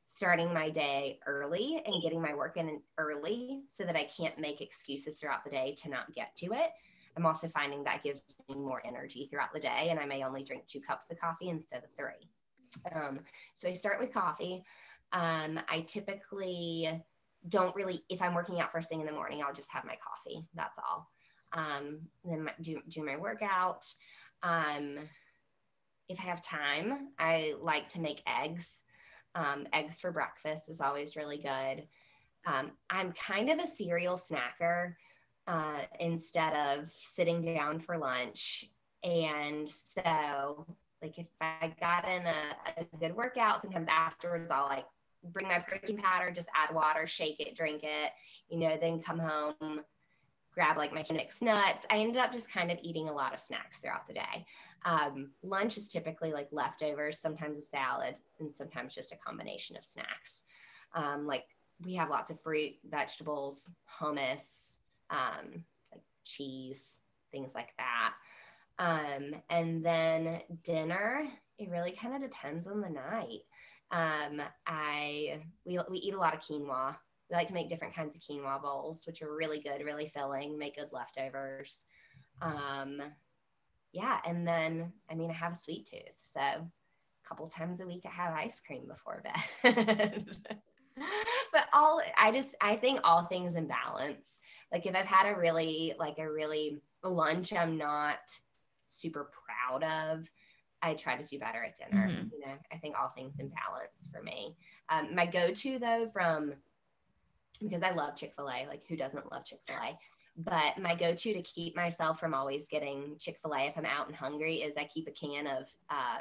starting 0.08 0.54
my 0.54 0.70
day 0.70 1.20
early 1.26 1.82
and 1.86 2.02
getting 2.02 2.22
my 2.22 2.34
work 2.34 2.58
in 2.58 2.80
early 2.98 3.62
so 3.68 3.84
that 3.84 3.96
I 3.96 4.06
can't 4.06 4.40
make 4.40 4.62
excuses 4.62 5.18
throughout 5.18 5.44
the 5.44 5.50
day 5.50 5.76
to 5.82 5.90
not 5.90 6.14
get 6.14 6.36
to 6.38 6.54
it. 6.54 6.72
I'm 7.18 7.26
also 7.26 7.48
finding 7.48 7.84
that 7.84 8.04
gives 8.04 8.22
me 8.50 8.56
more 8.56 8.82
energy 8.86 9.28
throughout 9.30 9.54
the 9.54 9.60
day, 9.60 9.88
and 9.90 10.00
I 10.00 10.06
may 10.06 10.24
only 10.24 10.44
drink 10.44 10.68
two 10.68 10.82
cups 10.82 11.10
of 11.12 11.20
coffee 11.20 11.50
instead 11.50 11.84
of 11.84 11.90
three. 11.98 12.30
Um, 12.94 13.22
so 13.56 13.68
I 13.68 13.74
start 13.74 14.00
with 14.00 14.14
coffee. 14.14 14.64
Um, 15.14 15.60
I 15.70 15.86
typically 15.88 17.04
don't 17.48 17.76
really, 17.76 18.04
if 18.10 18.22
I'm 18.22 18.34
working 18.34 18.60
out 18.60 18.72
first 18.72 18.90
thing 18.90 19.00
in 19.00 19.06
the 19.06 19.14
morning, 19.14 19.42
I'll 19.42 19.54
just 19.54 19.72
have 19.72 19.86
my 19.86 19.96
coffee. 19.96 20.46
That's 20.56 20.78
all. 20.78 21.10
Um, 21.54 22.02
then 22.26 22.44
my, 22.44 22.52
do, 22.62 22.82
do 22.90 23.04
my 23.04 23.16
workout. 23.16 23.86
Um, 24.44 25.00
if 26.10 26.20
I 26.20 26.24
have 26.24 26.42
time, 26.42 27.10
I 27.20 27.54
like 27.62 27.90
to 27.90 28.00
make 28.00 28.22
eggs. 28.28 28.82
Um, 29.34 29.68
eggs 29.74 30.00
for 30.00 30.12
breakfast 30.12 30.70
is 30.70 30.80
always 30.80 31.16
really 31.16 31.38
good. 31.38 31.88
Um, 32.46 32.72
I'm 32.90 33.12
kind 33.14 33.50
of 33.50 33.60
a 33.60 33.68
cereal 33.68 34.16
snacker 34.16 34.94
uh, 35.48 35.82
instead 36.00 36.54
of 36.54 36.92
sitting 37.02 37.44
down 37.44 37.80
for 37.80 37.98
lunch. 37.98 38.70
And 39.04 39.70
so, 39.70 40.66
like, 41.02 41.18
if 41.18 41.28
I 41.42 41.74
got 41.80 42.08
in 42.08 42.26
a, 42.26 42.82
a 42.82 42.98
good 43.00 43.16
workout, 43.16 43.62
sometimes 43.62 43.88
afterwards 43.90 44.50
I'll 44.52 44.66
like 44.66 44.86
bring 45.32 45.48
my 45.48 45.60
protein 45.60 45.98
powder, 45.98 46.32
just 46.32 46.50
add 46.56 46.74
water, 46.74 47.08
shake 47.08 47.40
it, 47.40 47.56
drink 47.56 47.84
it, 47.84 48.12
you 48.50 48.60
know, 48.60 48.78
then 48.80 49.02
come 49.02 49.20
home, 49.20 49.82
grab 50.56 50.78
like 50.78 50.94
my 50.94 51.06
mixed 51.12 51.44
nuts. 51.44 51.86
I 51.92 51.98
ended 51.98 52.18
up 52.18 52.32
just 52.32 52.52
kind 52.52 52.72
of 52.72 52.80
eating 52.82 53.10
a 53.10 53.14
lot 53.14 53.34
of 53.34 53.42
snacks 53.42 53.80
throughout 53.80 54.08
the 54.08 54.14
day. 54.14 54.46
Um, 54.86 55.32
lunch 55.44 55.78
is 55.78 55.90
typically 55.90 56.32
like 56.32 56.48
leftovers, 56.52 57.20
sometimes 57.20 57.58
a 57.58 57.62
salad, 57.62 58.16
and 58.40 58.56
sometimes 58.56 58.96
just 58.96 59.12
a 59.12 59.18
combination 59.18 59.76
of 59.76 59.86
snacks. 59.86 60.44
Um, 60.96 61.28
like 61.28 61.44
we 61.84 61.94
have 61.96 62.10
lots 62.10 62.32
of 62.32 62.42
fruit, 62.42 62.74
vegetables, 62.90 63.70
hummus, 64.00 64.78
um, 65.10 65.66
like 65.92 66.04
cheese, 66.24 67.00
things 67.32 67.54
like 67.54 67.74
that. 67.78 68.14
Um, 68.80 69.36
and 69.50 69.86
then 69.86 70.42
dinner, 70.64 71.28
it 71.58 71.70
really 71.70 71.92
kind 71.92 72.16
of 72.16 72.22
depends 72.22 72.68
on 72.68 72.82
the 72.82 72.90
night. 72.90 73.42
Um, 73.92 74.42
I 74.66 75.42
we 75.64 75.80
we 75.90 75.98
eat 76.00 76.14
a 76.14 76.20
lot 76.20 76.34
of 76.34 76.42
quinoa. 76.42 76.96
We 77.30 77.36
like 77.36 77.48
to 77.48 77.54
make 77.54 77.70
different 77.70 77.96
kinds 77.96 78.16
of 78.16 78.22
quinoa 78.22 78.62
bowls, 78.62 79.04
which 79.06 79.22
are 79.22 79.36
really 79.36 79.60
good, 79.60 79.84
really 79.84 80.08
filling, 80.08 80.58
make 80.58 80.76
good 80.76 80.90
leftovers. 80.92 81.86
Um, 82.42 83.02
yeah, 83.92 84.20
and 84.26 84.48
then 84.48 84.92
I 85.10 85.16
mean, 85.16 85.32
I 85.32 85.34
have 85.34 85.54
a 85.54 85.58
sweet 85.58 85.88
tooth, 85.88 86.20
so 86.22 86.42
a 86.42 86.64
couple 87.28 87.48
times 87.48 87.82
a 87.82 87.88
week 87.88 88.04
I 88.06 88.10
have 88.10 88.34
ice 88.34 88.60
cream 88.60 88.88
before 88.88 89.24
bed. 89.24 90.26
but 91.52 91.68
all 91.74 92.02
I 92.18 92.32
just 92.32 92.56
I 92.62 92.76
think 92.76 93.00
all 93.04 93.26
things 93.26 93.56
in 93.56 93.68
balance. 93.68 94.42
Like 94.72 94.86
if 94.86 94.96
I've 94.96 95.06
had 95.06 95.28
a 95.28 95.40
really 95.40 95.94
like 95.98 96.20
a 96.20 96.32
really 96.32 96.82
lunch 97.04 97.54
I'm 97.54 97.78
not 97.78 98.20
super 98.90 99.30
proud 99.46 99.84
of, 99.84 100.30
I 100.82 100.94
try 100.94 101.16
to 101.16 101.26
do 101.26 101.40
better 101.40 101.64
at 101.64 101.78
dinner. 101.78 102.10
Mm-hmm. 102.10 102.28
You 102.34 102.46
know, 102.46 102.54
I 102.72 102.78
think 102.78 102.96
all 103.00 103.10
things 103.10 103.40
in 103.40 103.50
balance 103.50 104.10
for 104.12 104.22
me. 104.22 104.56
Um, 104.90 105.16
my 105.16 105.26
go-to 105.26 105.80
though 105.80 106.10
from 106.14 106.54
because 107.60 107.84
I 107.84 107.92
love 107.92 108.16
Chick-fil-A, 108.16 108.68
like 108.68 108.84
who 108.88 108.96
doesn't 108.96 109.32
love 109.32 109.46
Chick-fil-A? 109.46 109.98
But 110.38 110.78
my 110.78 110.96
go-to 110.96 111.34
to 111.34 111.42
keep 111.42 111.76
myself 111.76 112.20
from 112.20 112.34
always 112.34 112.68
getting 112.68 113.16
Chick-fil-A 113.20 113.68
if 113.68 113.78
I'm 113.78 113.86
out 113.86 114.08
and 114.08 114.16
hungry 114.16 114.56
is 114.58 114.76
I 114.78 114.84
keep 114.86 115.08
a 115.08 115.12
can 115.12 115.48
of 115.48 115.68
uh, 115.90 116.20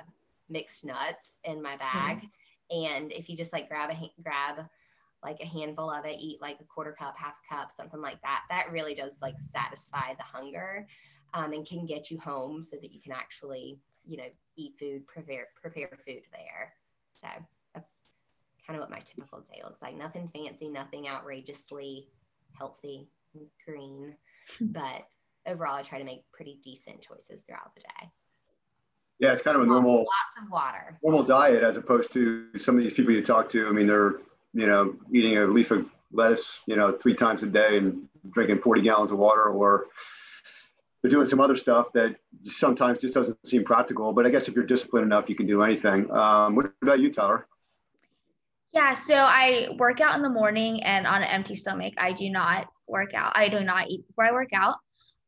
mixed 0.49 0.85
nuts 0.85 1.41
in 1.45 1.63
my 1.63 1.77
bag. 1.77 2.19
Mm-hmm. 2.19 2.85
And 2.85 3.13
if 3.13 3.29
you 3.29 3.37
just 3.37 3.53
like 3.53 3.69
grab 3.69 3.91
a 3.91 4.13
grab 4.23 4.67
like 5.23 5.41
a 5.41 5.47
handful 5.47 5.91
of 5.91 6.05
it, 6.05 6.17
eat 6.21 6.41
like 6.41 6.59
a 6.61 6.65
quarter 6.65 6.93
cup, 6.93 7.17
half 7.17 7.35
a 7.51 7.55
cup, 7.55 7.73
something 7.75 8.01
like 8.01 8.21
that, 8.23 8.43
that 8.51 8.71
really 8.71 8.95
does 8.95 9.19
like 9.23 9.37
satisfy 9.39 10.15
the 10.15 10.23
hunger 10.23 10.87
um, 11.33 11.53
and 11.53 11.67
can 11.67 11.87
get 11.87 12.11
you 12.11 12.19
home 12.21 12.63
so 12.63 12.77
that 12.77 12.93
you 12.93 13.01
can 13.01 13.13
actually, 13.13 13.79
you 14.07 14.19
know, 14.19 14.29
eat 14.57 14.75
food, 14.79 15.07
prepare 15.07 15.49
prepare 15.61 15.99
food 16.07 16.23
there. 16.31 16.75
So 17.15 17.29
that's 17.75 18.04
kind 18.67 18.79
of 18.79 18.83
what 18.83 18.91
my 18.91 19.01
typical 19.01 19.41
day 19.41 19.61
looks 19.63 19.83
like. 19.83 19.97
Nothing 19.97 20.31
fancy, 20.35 20.69
nothing 20.69 21.09
outrageously 21.09 22.09
healthy, 22.59 23.09
green, 23.67 24.15
but 24.61 25.07
overall, 25.47 25.77
I 25.77 25.83
try 25.83 25.99
to 25.99 26.05
make 26.05 26.25
pretty 26.33 26.61
decent 26.63 27.01
choices 27.03 27.43
throughout 27.43 27.75
the 27.75 27.83
day. 27.83 28.11
Yeah, 29.21 29.33
it's 29.33 29.43
kind 29.43 29.57
of 29.57 29.63
a 29.63 29.67
normal 29.67 29.99
lots 29.99 30.43
of 30.43 30.51
water. 30.51 30.99
Normal 31.03 31.23
diet 31.23 31.63
as 31.63 31.77
opposed 31.77 32.13
to 32.13 32.47
some 32.57 32.77
of 32.77 32.83
these 32.83 32.93
people 32.93 33.13
you 33.13 33.23
talk 33.23 33.49
to. 33.51 33.69
I 33.69 33.71
mean, 33.71 33.87
they're 33.87 34.15
you 34.53 34.67
know 34.67 34.97
eating 35.13 35.39
a 35.39 35.47
leaf 35.47 35.71
of 35.71 35.87
lettuce, 36.13 36.61
you 36.67 36.77
know, 36.77 36.93
three 36.93 37.15
times 37.15 37.43
a 37.43 37.47
day 37.47 37.77
and 37.79 38.09
drinking 38.31 38.61
40 38.61 38.83
gallons 38.83 39.11
of 39.11 39.19
water, 39.19 39.45
or 39.45 39.87
they're 41.03 41.11
doing 41.11 41.27
some 41.27 41.41
other 41.41 41.57
stuff 41.57 41.93
that 41.93 42.17
sometimes 42.45 42.99
just 42.99 43.15
doesn't 43.15 43.47
seem 43.47 43.65
practical. 43.65 44.13
But 44.13 44.27
I 44.27 44.31
guess 44.31 44.49
if 44.49 44.55
you're 44.55 44.65
disciplined 44.65 45.07
enough, 45.07 45.29
you 45.29 45.35
can 45.35 45.47
do 45.47 45.63
anything. 45.63 46.11
Um, 46.11 46.57
what 46.57 46.73
about 46.83 47.01
you, 47.01 47.13
Tyler? 47.13 47.47
Yeah, 48.75 48.93
so 48.93 49.15
I 49.15 49.69
work 49.79 50.01
out 50.01 50.17
in 50.17 50.23
the 50.23 50.29
morning 50.29 50.83
and 50.83 51.07
on 51.07 51.23
an 51.23 51.29
empty 51.29 51.55
stomach. 51.55 51.95
I 51.97 52.13
do 52.13 52.29
not 52.29 52.67
work 52.89 53.15
out. 53.15 53.31
I 53.37 53.49
do 53.49 53.61
not 53.61 53.89
eat 53.89 54.05
before 54.09 54.25
I 54.25 54.33
work 54.33 54.49
out. 54.53 54.75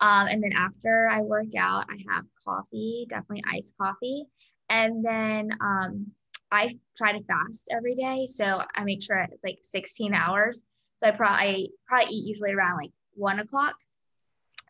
Um, 0.01 0.27
and 0.27 0.43
then 0.43 0.51
after 0.57 1.09
I 1.09 1.21
work 1.21 1.55
out, 1.57 1.87
I 1.89 1.97
have 2.13 2.25
coffee, 2.45 3.07
definitely 3.09 3.45
iced 3.49 3.77
coffee. 3.81 4.25
And 4.69 5.05
then 5.05 5.51
um, 5.61 6.09
I 6.51 6.77
try 6.97 7.13
to 7.13 7.23
fast 7.23 7.69
every 7.71 7.95
day. 7.95 8.27
So 8.27 8.61
I 8.75 8.83
make 8.83 9.01
sure 9.01 9.17
it's 9.19 9.45
like 9.45 9.59
16 9.63 10.13
hours. 10.13 10.65
So 10.97 11.07
I 11.07 11.13
probably 11.13 11.71
probably 11.87 12.13
eat 12.13 12.27
usually 12.27 12.53
around 12.53 12.79
like 12.79 12.91
one 13.15 13.39
o'clock. 13.39 13.77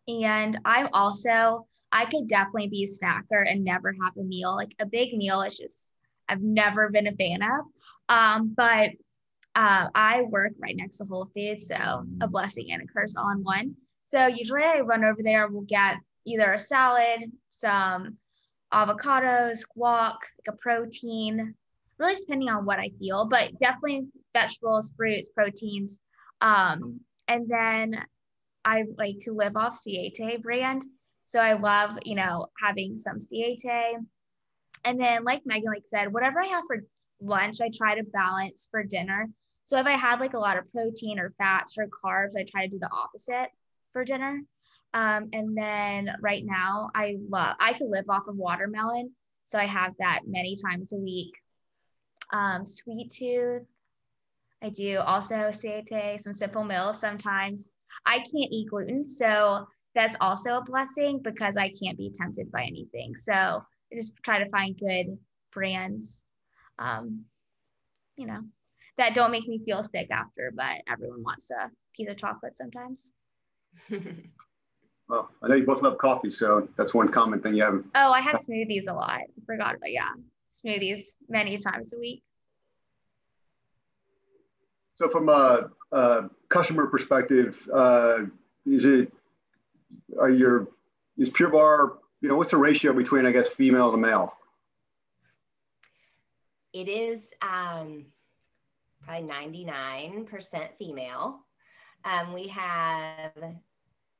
And 0.07 0.61
I'm 0.66 0.91
also, 0.93 1.66
I 1.93 2.05
could 2.05 2.29
definitely 2.29 2.68
be 2.68 2.85
a 2.85 2.87
snacker 2.87 3.51
and 3.51 3.64
never 3.64 3.97
have 4.05 4.18
a 4.18 4.22
meal. 4.22 4.55
Like 4.55 4.74
a 4.79 4.85
big 4.85 5.16
meal 5.16 5.41
is 5.41 5.57
just, 5.57 5.93
I've 6.29 6.43
never 6.43 6.91
been 6.91 7.07
a 7.07 7.12
fan 7.12 7.43
of. 7.43 7.66
Um, 8.09 8.55
but 8.57 8.91
uh, 9.55 9.89
I 9.95 10.22
work 10.22 10.53
right 10.59 10.77
next 10.77 10.99
to 10.99 11.05
Whole 11.05 11.31
Foods. 11.35 11.68
So 11.68 12.05
a 12.20 12.29
blessing 12.29 12.72
and 12.72 12.83
a 12.83 12.87
curse 12.87 13.16
on 13.16 13.43
one. 13.43 13.74
So 14.05 14.27
usually 14.27 14.62
I 14.62 14.81
run 14.81 15.05
over 15.05 15.22
there, 15.22 15.49
we'll 15.49 15.62
get 15.62 15.97
either 16.27 16.53
a 16.53 16.59
salad, 16.59 17.31
some 17.51 18.18
avocados, 18.72 19.64
guac, 19.77 20.12
like 20.12 20.49
a 20.49 20.53
protein, 20.53 21.55
really 21.99 22.14
depending 22.14 22.49
on 22.49 22.66
what 22.66 22.79
I 22.79 22.91
feel, 22.99 23.27
but 23.27 23.59
definitely 23.59 24.07
vegetables, 24.35 24.93
fruits, 24.97 25.29
proteins. 25.35 26.01
Um, 26.41 27.01
and 27.29 27.49
then 27.49 28.05
I 28.64 28.85
like 28.97 29.16
to 29.22 29.33
live 29.33 29.57
off 29.57 29.77
Siete 29.77 30.43
brand. 30.43 30.85
So 31.24 31.41
I 31.41 31.55
love, 31.55 31.99
you 32.05 32.14
know, 32.14 32.47
having 32.62 32.99
some 32.99 33.18
Siete. 33.18 33.64
And 34.87 35.01
then, 35.01 35.24
like 35.24 35.43
Megan 35.45 35.70
like 35.70 35.82
said, 35.84 36.12
whatever 36.12 36.41
I 36.41 36.47
have 36.47 36.64
for 36.66 36.84
lunch, 37.20 37.61
I 37.61 37.70
try 37.74 37.97
to 37.97 38.05
balance 38.05 38.68
for 38.70 38.82
dinner. 38.82 39.28
So 39.64 39.78
if 39.78 39.87
I 39.87 39.93
had 39.93 40.20
like 40.20 40.34
a 40.34 40.39
lot 40.39 40.57
of 40.57 40.70
protein 40.72 41.18
or 41.18 41.34
fats 41.39 41.76
or 41.76 41.89
carbs, 41.89 42.39
I 42.39 42.45
try 42.45 42.64
to 42.64 42.70
do 42.70 42.78
the 42.78 42.91
opposite 42.93 43.51
for 43.93 44.05
dinner. 44.05 44.41
Um, 44.95 45.28
and 45.32 45.59
then 45.59 46.14
right 46.20 46.45
now, 46.47 46.91
I 46.95 47.16
love, 47.28 47.57
I 47.59 47.72
could 47.72 47.89
live 47.89 48.05
off 48.09 48.28
of 48.28 48.37
watermelon. 48.37 49.11
So 49.45 49.59
I 49.59 49.64
have 49.64 49.93
that 49.99 50.20
many 50.26 50.57
times 50.57 50.93
a 50.93 50.97
week. 50.97 51.32
Um, 52.32 52.66
sweet 52.66 53.11
tooth, 53.11 53.66
I 54.62 54.70
do 54.70 54.99
also 54.99 55.51
Siete, 55.51 56.20
some 56.20 56.34
simple 56.34 56.64
meals 56.64 57.01
sometimes. 57.01 57.70
I 58.05 58.18
can't 58.18 58.53
eat 58.53 58.70
gluten. 58.70 59.05
So 59.05 59.66
that's 59.95 60.16
also 60.20 60.57
a 60.57 60.64
blessing 60.64 61.20
because 61.22 61.57
I 61.57 61.72
can't 61.82 61.99
be 61.99 62.11
tempted 62.11 62.51
by 62.51 62.62
anything. 62.62 63.16
So 63.16 63.62
just 63.95 64.14
try 64.22 64.43
to 64.43 64.51
find 64.51 64.78
good 64.78 65.18
brands, 65.53 66.26
um, 66.78 67.24
you 68.16 68.26
know, 68.26 68.41
that 68.99 69.14
don't 69.14 69.30
make 69.30 69.47
me 69.47 69.59
feel 69.64 69.84
sick 69.84 70.09
after, 70.11 70.53
but 70.55 70.82
everyone 70.89 71.22
wants 71.22 71.51
a 71.51 71.70
piece 71.95 72.09
of 72.09 72.16
chocolate 72.16 72.57
sometimes. 72.57 73.12
well, 75.09 75.30
I 75.43 75.49
know 75.49 75.55
you 75.55 75.64
both 75.66 75.82
love 75.82 75.99
coffee, 75.99 76.30
so 76.30 76.68
that's 76.76 76.95
one 76.95 77.09
common 77.09 77.41
thing 77.41 77.55
you 77.55 77.62
have. 77.62 77.82
Oh, 77.95 78.12
I 78.12 78.20
have 78.20 78.37
smoothies 78.37 78.89
a 78.89 78.95
lot. 78.95 79.11
I 79.11 79.26
forgot 79.45 79.76
about 79.76 79.93
yeah, 79.93 80.11
smoothies 80.51 81.14
many 81.28 81.59
times 81.59 81.93
a 81.93 81.99
week. 81.99 82.22
So, 84.95 85.11
from 85.11 85.28
a, 85.28 85.70
a 85.93 86.30
customer 86.49 86.87
perspective, 86.87 87.68
uh, 87.72 88.20
is 88.64 88.87
it 88.87 89.12
are 90.18 90.30
your 90.30 90.68
is 91.18 91.28
Pure 91.28 91.51
Barre? 91.51 91.93
You 92.27 92.33
know, 92.33 92.39
what's 92.39 92.51
the 92.51 92.57
ratio 92.57 92.93
between 92.93 93.24
I 93.24 93.31
guess 93.31 93.49
female 93.49 93.93
to 93.93 93.97
male? 93.97 94.35
It 96.72 96.89
is 96.89 97.33
um, 97.41 98.07
probably 99.01 99.29
ninety 99.29 99.64
nine 99.64 100.24
percent 100.24 100.72
female 100.77 101.47
um, 102.05 102.33
we 102.33 102.49
have 102.49 103.33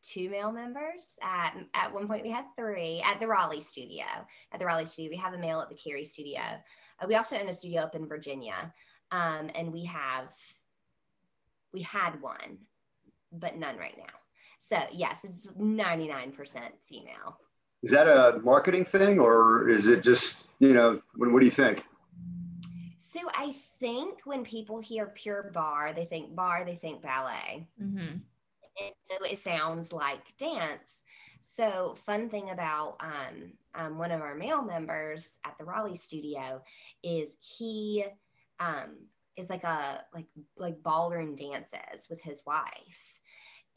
two 0.05 0.31
male 0.31 0.53
members. 0.53 1.17
At, 1.21 1.57
at 1.75 1.93
one 1.93 2.07
point, 2.07 2.23
we 2.23 2.31
had 2.31 2.45
three 2.57 3.03
at 3.05 3.19
the 3.19 3.27
Raleigh 3.27 3.61
studio. 3.61 4.05
At 4.53 4.61
the 4.61 4.67
Raleigh 4.67 4.85
studio, 4.85 5.11
we 5.11 5.17
have 5.17 5.35
a 5.35 5.39
male 5.39 5.61
at 5.61 5.69
the 5.69 5.75
Cary 5.75 6.05
studio. 6.05 6.43
Uh, 7.01 7.07
we 7.09 7.17
also 7.17 7.37
own 7.37 7.49
a 7.49 7.53
studio 7.53 7.83
up 7.83 7.97
in 7.97 8.07
Virginia, 8.07 8.73
um, 9.11 9.51
and 9.57 9.73
we 9.73 9.85
have 9.85 10.29
we 11.73 11.83
had 11.83 12.23
one, 12.23 12.59
but 13.33 13.57
none 13.57 13.77
right 13.77 13.99
now. 13.99 14.15
So 14.61 14.79
yes, 14.93 15.25
it's 15.25 15.49
ninety 15.57 16.07
nine 16.07 16.31
percent 16.31 16.73
female. 16.89 17.41
Is 17.87 17.93
that 17.93 18.09
a 18.09 18.41
marketing 18.43 18.85
thing, 18.85 19.21
or 19.21 19.69
is 19.69 19.87
it 19.87 20.03
just 20.03 20.49
you 20.59 20.75
know? 20.75 21.01
What, 21.15 21.31
what 21.31 21.39
do 21.39 21.45
you 21.45 21.53
think? 21.53 21.85
So 22.99 23.21
I 23.33 23.55
think 23.79 24.19
when 24.25 24.43
people 24.43 24.81
hear 24.81 25.07
pure 25.15 25.53
barre, 25.55 25.95
they 25.95 26.05
think 26.05 26.35
bar, 26.35 26.65
they 26.65 26.75
think 26.75 27.01
ballet. 27.01 27.69
Mm-hmm. 27.81 27.99
And 28.79 28.95
so 29.05 29.15
it 29.25 29.39
sounds 29.39 29.93
like 29.93 30.37
dance. 30.37 31.01
So 31.43 31.95
fun 32.05 32.29
thing 32.29 32.51
about 32.51 32.97
um, 32.99 33.53
um, 33.77 33.99
one 33.99 34.11
of 34.11 34.21
our 34.21 34.35
male 34.35 34.63
members 34.63 35.39
at 35.45 35.57
the 35.57 35.65
Raleigh 35.65 35.95
studio 35.95 36.61
is 37.05 37.37
he 37.39 38.05
um, 38.59 38.97
is 39.37 39.49
like 39.49 39.63
a 39.63 40.03
like 40.13 40.27
like 40.57 40.83
ballroom 40.83 41.37
dances 41.37 42.09
with 42.11 42.21
his 42.21 42.43
wife, 42.45 43.21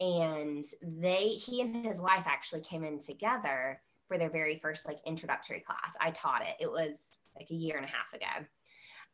and 0.00 0.64
they 0.82 1.28
he 1.28 1.60
and 1.60 1.86
his 1.86 2.00
wife 2.00 2.24
actually 2.26 2.62
came 2.62 2.82
in 2.82 2.98
together 2.98 3.80
for 4.10 4.18
their 4.18 4.28
very 4.28 4.58
first 4.58 4.86
like 4.88 4.98
introductory 5.06 5.60
class. 5.60 5.94
I 6.00 6.10
taught 6.10 6.42
it. 6.42 6.56
It 6.58 6.70
was 6.70 7.18
like 7.38 7.48
a 7.50 7.54
year 7.54 7.76
and 7.76 7.86
a 7.86 7.88
half 7.88 8.12
ago. 8.12 8.46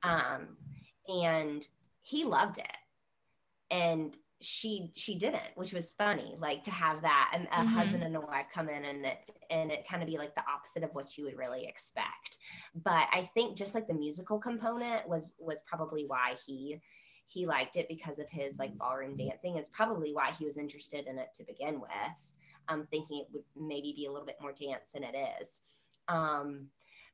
Um, 0.02 0.56
and 1.06 1.66
he 2.00 2.24
loved 2.24 2.58
it 2.58 2.76
and 3.70 4.16
she 4.40 4.92
she 4.94 5.18
didn't 5.18 5.42
which 5.54 5.72
was 5.72 5.92
funny 5.92 6.36
like 6.38 6.62
to 6.62 6.70
have 6.70 7.00
that 7.00 7.30
and 7.32 7.44
a 7.44 7.56
mm-hmm. 7.56 7.66
husband 7.68 8.02
and 8.02 8.14
a 8.16 8.20
wife 8.20 8.46
come 8.52 8.68
in 8.68 8.84
and 8.84 9.04
it 9.04 9.30
and 9.50 9.72
it 9.72 9.88
kind 9.88 10.02
of 10.02 10.08
be 10.08 10.18
like 10.18 10.34
the 10.34 10.44
opposite 10.52 10.84
of 10.84 10.94
what 10.94 11.16
you 11.16 11.24
would 11.24 11.38
really 11.38 11.64
expect 11.64 12.36
but 12.84 13.08
i 13.12 13.28
think 13.34 13.56
just 13.56 13.74
like 13.74 13.88
the 13.88 13.94
musical 13.94 14.38
component 14.38 15.08
was 15.08 15.34
was 15.38 15.62
probably 15.66 16.04
why 16.06 16.34
he 16.46 16.78
he 17.28 17.46
liked 17.46 17.76
it 17.76 17.88
because 17.88 18.18
of 18.18 18.28
his 18.28 18.58
like 18.58 18.76
ballroom 18.78 19.16
dancing. 19.16 19.56
Is 19.56 19.68
probably 19.68 20.12
why 20.12 20.32
he 20.38 20.46
was 20.46 20.56
interested 20.56 21.06
in 21.06 21.18
it 21.18 21.28
to 21.34 21.44
begin 21.44 21.80
with. 21.80 22.32
Um, 22.68 22.86
thinking 22.90 23.20
it 23.20 23.28
would 23.32 23.44
maybe 23.56 23.92
be 23.96 24.06
a 24.06 24.10
little 24.10 24.26
bit 24.26 24.38
more 24.40 24.52
dance 24.52 24.90
than 24.92 25.04
it 25.04 25.14
is. 25.40 25.60
Um, 26.08 26.66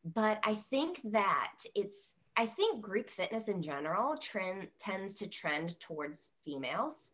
but 0.04 0.38
I 0.44 0.54
think 0.70 1.00
that 1.12 1.58
it's 1.74 2.14
I 2.36 2.46
think 2.46 2.80
group 2.80 3.10
fitness 3.10 3.48
in 3.48 3.60
general 3.62 4.16
trend 4.16 4.68
tends 4.78 5.16
to 5.16 5.26
trend 5.26 5.78
towards 5.80 6.32
females. 6.44 7.10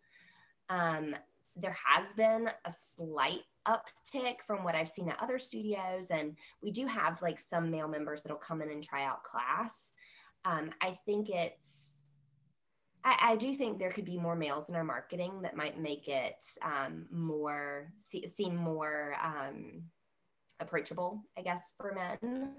Um, 0.70 1.16
there 1.56 1.76
has 1.84 2.12
been 2.12 2.48
a 2.64 2.72
slight 2.72 3.42
uptick 3.66 4.36
from 4.46 4.62
what 4.62 4.76
I've 4.76 4.88
seen 4.88 5.08
at 5.08 5.20
other 5.20 5.38
studios, 5.38 6.10
and 6.10 6.36
we 6.62 6.70
do 6.70 6.86
have 6.86 7.20
like 7.20 7.40
some 7.40 7.70
male 7.70 7.88
members 7.88 8.22
that'll 8.22 8.38
come 8.38 8.62
in 8.62 8.70
and 8.70 8.82
try 8.82 9.04
out 9.04 9.24
class. 9.24 9.92
Um, 10.44 10.70
I 10.80 10.98
think 11.04 11.30
it's, 11.30 11.87
I, 13.08 13.32
I, 13.32 13.36
do 13.36 13.54
think 13.54 13.78
there 13.78 13.90
could 13.90 14.04
be 14.04 14.18
more 14.18 14.36
males 14.36 14.68
in 14.68 14.74
our 14.74 14.84
marketing 14.84 15.40
that 15.42 15.56
might 15.56 15.80
make 15.80 16.08
it 16.08 16.44
um, 16.62 17.06
more 17.10 17.90
see, 17.98 18.26
seem 18.28 18.54
more 18.54 19.16
um, 19.22 19.84
approachable, 20.60 21.22
I 21.38 21.42
guess, 21.42 21.72
for 21.78 21.94
men 21.94 22.50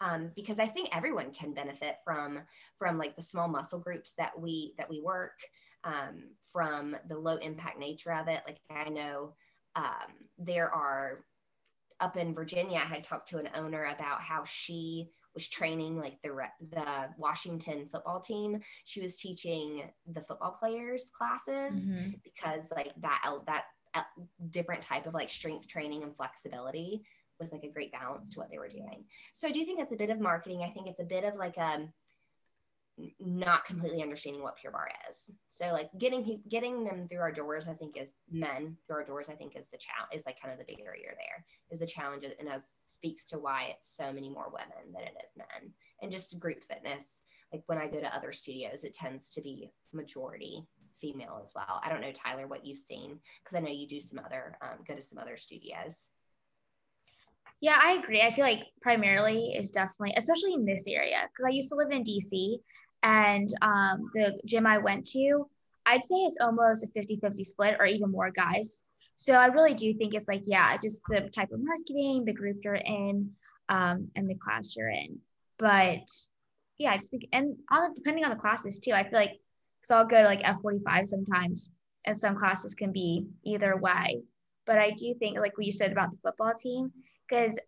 um, 0.00 0.30
because 0.34 0.58
I 0.58 0.66
think 0.66 0.96
everyone 0.96 1.32
can 1.32 1.52
benefit 1.52 1.96
from 2.04 2.40
from 2.78 2.96
like 2.96 3.14
the 3.14 3.22
small 3.22 3.48
muscle 3.48 3.78
groups 3.78 4.14
that 4.16 4.38
we 4.38 4.74
that 4.78 4.88
we 4.88 5.02
work 5.02 5.38
um, 5.84 6.30
from 6.50 6.96
the 7.08 7.18
low 7.18 7.36
impact 7.36 7.78
nature 7.78 8.12
of 8.12 8.28
it. 8.28 8.42
Like 8.46 8.58
I 8.70 8.88
know 8.88 9.34
um, 9.76 10.12
there 10.38 10.74
are 10.74 11.24
up 12.00 12.16
in 12.16 12.34
Virginia. 12.34 12.78
I 12.78 12.88
had 12.88 13.04
talked 13.04 13.28
to 13.30 13.38
an 13.38 13.50
owner 13.54 13.84
about 13.84 14.22
how 14.22 14.44
she 14.44 15.10
was 15.34 15.48
training 15.48 15.98
like 15.98 16.18
the 16.22 16.30
the 16.72 17.08
Washington 17.16 17.88
football 17.92 18.20
team. 18.20 18.60
She 18.84 19.00
was 19.00 19.16
teaching 19.16 19.82
the 20.12 20.22
football 20.22 20.56
players 20.58 21.10
classes 21.16 21.90
mm-hmm. 21.90 22.10
because 22.24 22.72
like 22.74 22.92
that 23.00 23.22
that 23.46 23.64
different 24.50 24.82
type 24.82 25.06
of 25.06 25.14
like 25.14 25.30
strength 25.30 25.66
training 25.66 26.02
and 26.02 26.16
flexibility 26.16 27.02
was 27.40 27.52
like 27.52 27.64
a 27.64 27.72
great 27.72 27.90
balance 27.90 28.30
to 28.30 28.38
what 28.38 28.50
they 28.50 28.58
were 28.58 28.68
doing. 28.68 29.04
So 29.34 29.48
I 29.48 29.50
do 29.50 29.64
think 29.64 29.80
it's 29.80 29.92
a 29.92 29.96
bit 29.96 30.10
of 30.10 30.20
marketing. 30.20 30.62
I 30.62 30.70
think 30.70 30.86
it's 30.86 31.00
a 31.00 31.04
bit 31.04 31.24
of 31.24 31.34
like 31.36 31.56
a 31.56 31.62
um, 31.62 31.92
not 33.18 33.64
completely 33.64 34.02
understanding 34.02 34.42
what 34.42 34.56
Pure 34.56 34.72
barre 34.72 34.92
is. 35.08 35.30
So 35.48 35.72
like 35.72 35.90
getting 35.98 36.24
people 36.24 36.42
getting 36.50 36.84
them 36.84 37.06
through 37.08 37.20
our 37.20 37.32
doors, 37.32 37.68
I 37.68 37.74
think 37.74 37.96
is 37.96 38.12
men 38.30 38.76
through 38.86 38.96
our 38.96 39.04
doors. 39.04 39.28
I 39.28 39.34
think 39.34 39.56
is 39.56 39.68
the 39.68 39.78
challenge 39.78 40.14
is 40.14 40.22
like 40.26 40.40
kind 40.40 40.52
of 40.52 40.58
the 40.58 40.74
barrier 40.74 41.14
there 41.16 41.44
is 41.70 41.80
the 41.80 41.86
challenge, 41.86 42.24
and 42.24 42.48
as 42.48 42.62
speaks 42.84 43.24
to 43.26 43.38
why 43.38 43.74
it's 43.76 43.96
so 43.96 44.12
many 44.12 44.28
more 44.28 44.50
women 44.50 44.92
than 44.92 45.02
it 45.02 45.14
is 45.24 45.36
men. 45.36 45.72
And 46.02 46.10
just 46.10 46.38
group 46.38 46.62
fitness, 46.64 47.22
like 47.52 47.62
when 47.66 47.78
I 47.78 47.88
go 47.88 48.00
to 48.00 48.16
other 48.16 48.32
studios, 48.32 48.84
it 48.84 48.94
tends 48.94 49.30
to 49.32 49.40
be 49.40 49.70
majority 49.92 50.66
female 51.00 51.40
as 51.42 51.52
well. 51.54 51.80
I 51.82 51.88
don't 51.88 52.00
know 52.00 52.12
Tyler 52.12 52.46
what 52.46 52.64
you've 52.64 52.78
seen 52.78 53.18
because 53.42 53.56
I 53.56 53.60
know 53.60 53.70
you 53.70 53.88
do 53.88 54.00
some 54.00 54.20
other 54.24 54.56
um, 54.62 54.84
go 54.86 54.94
to 54.94 55.02
some 55.02 55.18
other 55.18 55.36
studios. 55.36 56.10
Yeah, 57.60 57.78
I 57.82 57.92
agree. 57.92 58.22
I 58.22 58.32
feel 58.32 58.44
like 58.44 58.66
primarily 58.80 59.52
is 59.52 59.70
definitely, 59.70 60.14
especially 60.16 60.54
in 60.54 60.64
this 60.64 60.84
area, 60.88 61.28
because 61.28 61.44
I 61.46 61.54
used 61.54 61.68
to 61.70 61.74
live 61.74 61.90
in 61.90 62.04
DC 62.04 62.56
and 63.02 63.52
um, 63.62 64.10
the 64.14 64.40
gym 64.44 64.66
I 64.66 64.78
went 64.78 65.06
to, 65.10 65.48
I'd 65.86 66.04
say 66.04 66.16
it's 66.16 66.38
almost 66.40 66.84
a 66.84 66.88
50 66.88 67.18
50 67.20 67.44
split 67.44 67.76
or 67.78 67.86
even 67.86 68.10
more 68.10 68.30
guys. 68.30 68.82
So 69.16 69.34
I 69.34 69.46
really 69.46 69.74
do 69.74 69.92
think 69.94 70.14
it's 70.14 70.28
like, 70.28 70.42
yeah, 70.46 70.76
just 70.76 71.02
the 71.08 71.28
type 71.34 71.52
of 71.52 71.60
marketing, 71.62 72.24
the 72.24 72.32
group 72.32 72.58
you're 72.62 72.74
in, 72.74 73.30
um, 73.68 74.08
and 74.16 74.28
the 74.28 74.34
class 74.34 74.74
you're 74.76 74.90
in. 74.90 75.18
But 75.58 76.08
yeah, 76.78 76.92
I 76.92 76.96
just 76.96 77.10
think, 77.10 77.26
and 77.32 77.56
on 77.70 77.94
depending 77.94 78.24
on 78.24 78.30
the 78.30 78.36
classes 78.36 78.78
too, 78.78 78.92
I 78.92 79.02
feel 79.02 79.18
like, 79.18 79.38
because 79.80 79.90
I'll 79.90 80.06
go 80.06 80.22
to 80.22 80.24
like 80.24 80.42
F45 80.42 81.06
sometimes, 81.06 81.70
and 82.06 82.16
some 82.16 82.36
classes 82.36 82.74
can 82.74 82.92
be 82.92 83.26
either 83.44 83.76
way. 83.76 84.22
But 84.66 84.78
I 84.78 84.90
do 84.90 85.14
think, 85.18 85.38
like 85.38 85.56
what 85.56 85.66
you 85.66 85.72
said 85.72 85.92
about 85.92 86.10
the 86.10 86.18
football 86.22 86.52
team, 86.54 86.92
because 87.28 87.58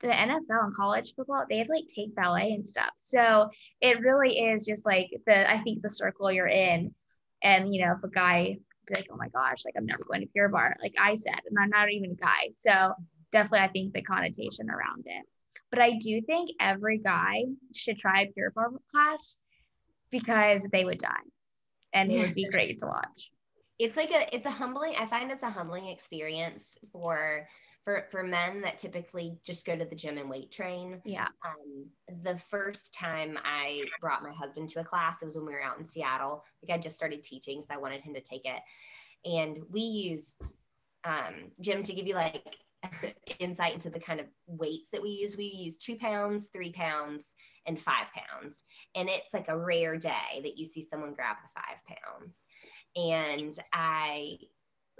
the 0.00 0.08
NFL 0.08 0.64
and 0.64 0.74
college 0.74 1.14
football, 1.14 1.44
they 1.48 1.58
have 1.58 1.68
like 1.68 1.84
take 1.94 2.14
ballet 2.14 2.52
and 2.52 2.66
stuff. 2.66 2.90
So 2.96 3.50
it 3.80 4.00
really 4.00 4.38
is 4.38 4.64
just 4.64 4.86
like 4.86 5.10
the 5.26 5.50
I 5.50 5.58
think 5.58 5.82
the 5.82 5.90
circle 5.90 6.32
you're 6.32 6.48
in. 6.48 6.94
And 7.42 7.74
you 7.74 7.84
know, 7.84 7.92
if 7.92 8.04
a 8.04 8.08
guy 8.08 8.58
be 8.86 9.00
like, 9.00 9.08
oh 9.12 9.16
my 9.16 9.28
gosh, 9.28 9.64
like 9.64 9.74
I'm 9.76 9.86
never 9.86 10.04
going 10.04 10.20
to 10.20 10.26
Pure 10.26 10.50
Barre, 10.50 10.76
like 10.82 10.94
I 10.98 11.14
said, 11.14 11.40
and 11.48 11.58
I'm 11.58 11.70
not 11.70 11.90
even 11.90 12.12
a 12.12 12.14
guy. 12.14 12.50
So 12.52 12.94
definitely 13.32 13.60
I 13.60 13.68
think 13.68 13.94
the 13.94 14.02
connotation 14.02 14.70
around 14.70 15.04
it. 15.06 15.24
But 15.70 15.80
I 15.80 15.98
do 15.98 16.20
think 16.22 16.50
every 16.60 16.98
guy 16.98 17.44
should 17.74 17.98
try 17.98 18.22
a 18.22 18.32
Pure 18.32 18.52
Barre 18.52 18.78
class 18.90 19.36
because 20.10 20.66
they 20.72 20.84
would 20.84 20.98
die 20.98 21.10
and 21.92 22.10
it 22.10 22.20
would 22.20 22.34
be 22.34 22.48
great 22.48 22.80
to 22.80 22.86
watch. 22.86 23.30
It's 23.82 23.96
like 23.96 24.10
a 24.10 24.36
it's 24.36 24.44
a 24.44 24.50
humbling, 24.50 24.92
I 24.98 25.06
find 25.06 25.30
it's 25.30 25.42
a 25.42 25.48
humbling 25.48 25.86
experience 25.86 26.76
for 26.92 27.48
for 27.84 28.06
for 28.10 28.22
men 28.22 28.60
that 28.62 28.78
typically 28.78 29.38
just 29.44 29.64
go 29.64 29.76
to 29.76 29.84
the 29.84 29.94
gym 29.94 30.18
and 30.18 30.28
weight 30.28 30.50
train. 30.50 31.00
Yeah. 31.04 31.28
Um, 31.44 31.86
the 32.22 32.36
first 32.36 32.94
time 32.94 33.38
I 33.44 33.84
brought 34.00 34.22
my 34.22 34.32
husband 34.32 34.68
to 34.70 34.80
a 34.80 34.84
class, 34.84 35.22
it 35.22 35.26
was 35.26 35.36
when 35.36 35.46
we 35.46 35.52
were 35.52 35.62
out 35.62 35.78
in 35.78 35.84
Seattle. 35.84 36.44
Like 36.62 36.78
I 36.78 36.80
just 36.80 36.96
started 36.96 37.22
teaching, 37.22 37.62
so 37.62 37.68
I 37.70 37.78
wanted 37.78 38.02
him 38.02 38.14
to 38.14 38.20
take 38.20 38.44
it, 38.44 38.60
and 39.24 39.58
we 39.70 39.80
used 39.80 40.54
um, 41.04 41.52
Jim 41.60 41.82
to 41.82 41.94
give 41.94 42.06
you 42.06 42.14
like 42.14 42.56
insight 43.38 43.74
into 43.74 43.90
the 43.90 44.00
kind 44.00 44.20
of 44.20 44.26
weights 44.46 44.90
that 44.90 45.02
we 45.02 45.10
use. 45.10 45.36
We 45.36 45.44
use 45.44 45.76
two 45.76 45.96
pounds, 45.96 46.48
three 46.52 46.72
pounds, 46.72 47.34
and 47.66 47.80
five 47.80 48.06
pounds. 48.14 48.62
And 48.94 49.08
it's 49.08 49.34
like 49.34 49.48
a 49.48 49.58
rare 49.58 49.96
day 49.96 50.40
that 50.42 50.58
you 50.58 50.66
see 50.66 50.82
someone 50.82 51.14
grab 51.14 51.36
the 51.42 51.60
five 51.60 51.80
pounds. 51.86 52.42
And 52.96 53.56
I 53.72 54.38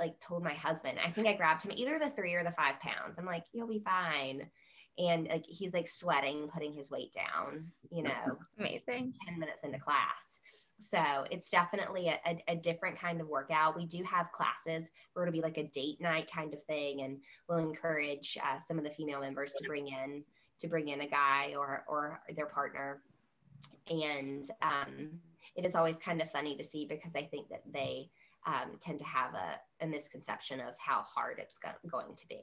like 0.00 0.18
told 0.20 0.42
my 0.42 0.54
husband, 0.54 0.98
I 1.04 1.10
think 1.10 1.28
I 1.28 1.34
grabbed 1.34 1.62
him 1.62 1.72
either 1.74 1.98
the 1.98 2.10
three 2.10 2.34
or 2.34 2.42
the 2.42 2.52
five 2.52 2.80
pounds. 2.80 3.18
I'm 3.18 3.26
like, 3.26 3.44
you'll 3.52 3.68
be 3.68 3.84
fine. 3.84 4.50
And 4.98 5.28
like 5.28 5.44
he's 5.46 5.72
like 5.72 5.88
sweating, 5.88 6.48
putting 6.48 6.72
his 6.72 6.90
weight 6.90 7.12
down, 7.12 7.66
you 7.92 8.02
know, 8.02 8.38
amazing 8.58 9.14
10 9.28 9.38
minutes 9.38 9.62
into 9.62 9.78
class. 9.78 10.40
So 10.80 11.26
it's 11.30 11.50
definitely 11.50 12.08
a, 12.08 12.18
a, 12.26 12.42
a, 12.48 12.56
different 12.56 12.98
kind 12.98 13.20
of 13.20 13.28
workout. 13.28 13.76
We 13.76 13.86
do 13.86 14.02
have 14.02 14.32
classes 14.32 14.90
where 15.12 15.26
it'll 15.26 15.32
be 15.32 15.42
like 15.42 15.58
a 15.58 15.68
date 15.68 16.00
night 16.00 16.26
kind 16.34 16.54
of 16.54 16.62
thing, 16.64 17.02
and 17.02 17.18
we'll 17.48 17.58
encourage 17.58 18.38
uh, 18.42 18.58
some 18.58 18.78
of 18.78 18.84
the 18.84 18.90
female 18.90 19.20
members 19.20 19.52
to 19.54 19.68
bring 19.68 19.88
in 19.88 20.24
to 20.58 20.68
bring 20.68 20.88
in 20.88 21.02
a 21.02 21.06
guy 21.06 21.54
or 21.54 21.84
or 21.86 22.20
their 22.34 22.46
partner. 22.46 23.02
And 23.90 24.48
um, 24.62 25.10
it 25.54 25.66
is 25.66 25.74
always 25.74 25.96
kind 25.96 26.22
of 26.22 26.30
funny 26.30 26.56
to 26.56 26.64
see 26.64 26.86
because 26.86 27.14
I 27.14 27.24
think 27.24 27.48
that 27.50 27.62
they 27.70 28.08
um, 28.46 28.78
tend 28.80 28.98
to 29.00 29.04
have 29.04 29.34
a, 29.34 29.84
a, 29.84 29.86
misconception 29.86 30.60
of 30.60 30.74
how 30.78 31.02
hard 31.02 31.38
it's 31.38 31.58
go- 31.58 31.90
going 31.90 32.14
to 32.16 32.26
be. 32.28 32.40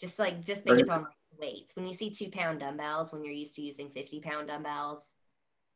Just 0.00 0.18
like 0.18 0.44
just 0.44 0.64
based 0.64 0.90
on 0.90 1.02
like 1.02 1.12
weights. 1.40 1.76
When 1.76 1.86
you 1.86 1.94
see 1.94 2.10
two 2.10 2.30
pound 2.30 2.60
dumbbells, 2.60 3.12
when 3.12 3.24
you're 3.24 3.32
used 3.32 3.54
to 3.54 3.62
using 3.62 3.90
50 3.90 4.20
pound 4.20 4.48
dumbbells, 4.48 5.14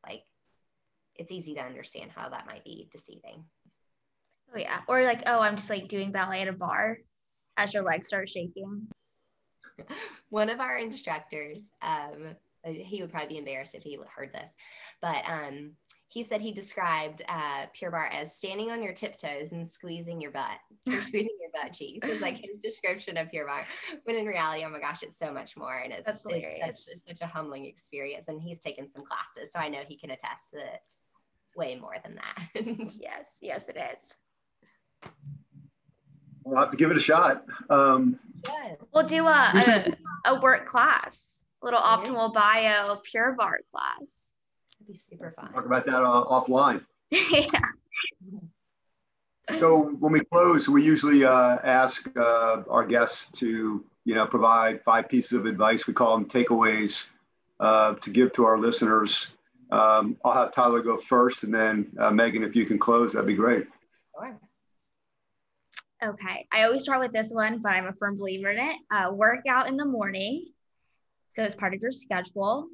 like 0.06 0.22
it's 1.16 1.32
easy 1.32 1.54
to 1.54 1.62
understand 1.62 2.10
how 2.14 2.28
that 2.28 2.46
might 2.46 2.64
be 2.64 2.88
deceiving. 2.92 3.44
Oh 4.54 4.58
yeah. 4.58 4.80
Or 4.88 5.02
like, 5.02 5.22
oh, 5.26 5.40
I'm 5.40 5.56
just 5.56 5.70
like 5.70 5.88
doing 5.88 6.12
ballet 6.12 6.42
at 6.42 6.48
a 6.48 6.52
bar 6.52 6.98
as 7.56 7.74
your 7.74 7.84
legs 7.84 8.08
start 8.08 8.28
shaking. 8.28 8.88
One 10.30 10.50
of 10.50 10.60
our 10.60 10.76
instructors, 10.76 11.70
um, 11.82 12.36
he 12.64 13.00
would 13.00 13.10
probably 13.10 13.28
be 13.28 13.38
embarrassed 13.38 13.74
if 13.74 13.82
he 13.82 13.98
heard 14.14 14.32
this, 14.32 14.50
but 15.00 15.22
um, 15.26 15.72
he 16.10 16.22
said 16.22 16.40
he 16.40 16.52
described 16.52 17.22
uh, 17.28 17.66
Pure 17.74 17.90
Barre 17.90 18.10
as 18.10 18.34
standing 18.34 18.70
on 18.70 18.82
your 18.82 18.94
tiptoes 18.94 19.52
and 19.52 19.68
squeezing 19.68 20.20
your 20.20 20.30
butt 20.30 20.58
or 20.88 21.02
squeezing 21.02 21.36
your 21.38 21.50
butt 21.52 21.74
cheeks. 21.74 22.06
It 22.06 22.10
was 22.10 22.22
like 22.22 22.36
his 22.36 22.58
description 22.62 23.18
of 23.18 23.30
Pure 23.30 23.46
Barre. 23.46 23.66
When 24.04 24.16
in 24.16 24.24
reality, 24.24 24.64
oh 24.64 24.70
my 24.70 24.80
gosh, 24.80 25.02
it's 25.02 25.18
so 25.18 25.30
much 25.32 25.56
more. 25.56 25.82
And 25.84 25.92
it's, 25.92 26.06
that's 26.06 26.22
hilarious. 26.22 26.88
It, 26.88 27.00
such 27.06 27.18
a 27.20 27.26
humbling 27.26 27.66
experience. 27.66 28.28
And 28.28 28.40
he's 28.40 28.58
taken 28.58 28.88
some 28.88 29.04
classes, 29.04 29.52
so 29.52 29.58
I 29.58 29.68
know 29.68 29.80
he 29.86 29.98
can 29.98 30.10
attest 30.10 30.50
that 30.54 30.80
it's 30.86 31.02
way 31.54 31.78
more 31.78 31.96
than 32.02 32.16
that. 32.16 32.64
yes, 32.98 33.38
yes, 33.42 33.68
it 33.68 33.76
is. 33.76 34.16
We'll 36.42 36.58
have 36.58 36.70
to 36.70 36.78
give 36.78 36.90
it 36.90 36.96
a 36.96 37.00
shot. 37.00 37.44
Um, 37.68 38.18
We'll 38.94 39.06
do 39.06 39.26
a, 39.26 39.52
a, 40.26 40.32
a 40.32 40.40
work 40.40 40.66
class, 40.66 41.44
a 41.62 41.66
little 41.66 41.80
optimal 41.80 42.32
bio 42.32 43.00
Pure 43.04 43.36
Barre 43.38 43.58
class 43.70 44.28
be 44.88 44.96
super 44.96 45.32
fun. 45.38 45.52
Talk 45.52 45.66
about 45.66 45.86
that 45.86 46.02
uh, 46.02 46.24
offline. 46.24 46.84
yeah. 47.10 47.46
So 49.58 49.94
when 49.98 50.12
we 50.12 50.20
close, 50.20 50.68
we 50.68 50.82
usually 50.82 51.24
uh, 51.24 51.58
ask 51.62 52.06
uh, 52.16 52.62
our 52.68 52.86
guests 52.86 53.28
to, 53.38 53.84
you 54.04 54.14
know, 54.14 54.26
provide 54.26 54.82
five 54.82 55.08
pieces 55.08 55.32
of 55.32 55.46
advice. 55.46 55.86
We 55.86 55.94
call 55.94 56.16
them 56.16 56.26
takeaways 56.26 57.04
uh, 57.60 57.94
to 57.94 58.10
give 58.10 58.32
to 58.32 58.44
our 58.44 58.58
listeners. 58.58 59.28
Um, 59.70 60.16
I'll 60.24 60.32
have 60.32 60.52
Tyler 60.54 60.80
go 60.80 60.96
first, 60.96 61.44
and 61.44 61.52
then 61.52 61.90
uh, 61.98 62.10
Megan, 62.10 62.42
if 62.42 62.56
you 62.56 62.66
can 62.66 62.78
close, 62.78 63.12
that'd 63.12 63.26
be 63.26 63.34
great. 63.34 63.66
Sure. 64.14 64.38
Okay, 66.02 66.46
I 66.52 66.62
always 66.62 66.84
start 66.84 67.00
with 67.00 67.12
this 67.12 67.32
one, 67.32 67.58
but 67.58 67.70
I'm 67.70 67.86
a 67.86 67.92
firm 67.94 68.16
believer 68.16 68.50
in 68.50 68.58
it. 68.58 68.76
Uh, 68.90 69.10
work 69.12 69.40
out 69.48 69.68
in 69.68 69.76
the 69.76 69.84
morning, 69.84 70.46
so 71.30 71.42
it's 71.42 71.54
part 71.54 71.74
of 71.74 71.80
your 71.80 71.90
schedule 71.90 72.68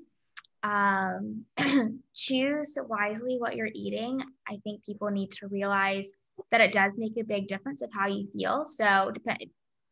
Um, 0.65 1.45
choose 2.15 2.79
wisely 2.89 3.37
what 3.39 3.55
you're 3.55 3.69
eating. 3.75 4.21
I 4.49 4.57
think 4.65 4.85
people 4.85 5.11
need 5.11 5.31
to 5.33 5.47
realize 5.47 6.11
that 6.51 6.63
it 6.63 6.73
does 6.73 6.99
make 6.99 7.13
a 7.19 7.23
big 7.23 7.47
difference 7.47 7.83
of 7.83 7.91
how 7.93 8.09
you 8.09 8.27
feel. 8.33 8.65
So, 8.65 9.13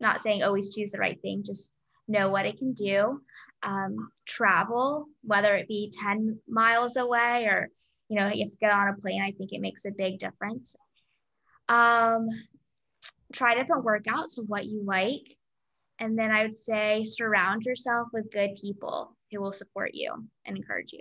not 0.01 0.21
saying 0.21 0.43
always 0.43 0.75
choose 0.75 0.93
the 0.93 0.99
right 0.99 1.21
thing, 1.21 1.43
just 1.45 1.75
know 2.09 2.31
what 2.31 2.47
it 2.47 2.59
can 2.59 2.73
do. 2.73 3.21
Um, 3.63 4.11
travel, 4.27 5.07
whether 5.23 5.55
it 5.55 5.69
be 5.69 5.93
10 6.03 6.41
miles 6.49 6.97
away 6.97 7.45
or, 7.45 7.69
you 8.09 8.19
know, 8.19 8.29
you 8.29 8.45
have 8.45 8.53
to 8.53 8.59
get 8.59 8.73
on 8.73 8.89
a 8.89 9.01
plane, 9.01 9.23
I 9.23 9.33
think 9.33 9.53
it 9.53 9.61
makes 9.61 9.85
a 9.85 9.93
big 9.93 10.19
difference. 10.19 10.75
Um, 11.69 12.29
try 13.33 13.55
different 13.55 13.85
workouts 13.85 14.39
of 14.39 14.49
what 14.49 14.65
you 14.65 14.83
like. 14.85 15.37
And 15.99 16.19
then 16.19 16.31
I 16.33 16.43
would 16.43 16.57
say 16.57 17.05
surround 17.05 17.63
yourself 17.63 18.09
with 18.13 18.33
good 18.33 18.57
people 18.61 19.15
who 19.33 19.41
will 19.41 19.53
support 19.53 19.91
you 19.95 20.13
and 20.45 20.57
encourage 20.57 20.93
you. 20.93 21.01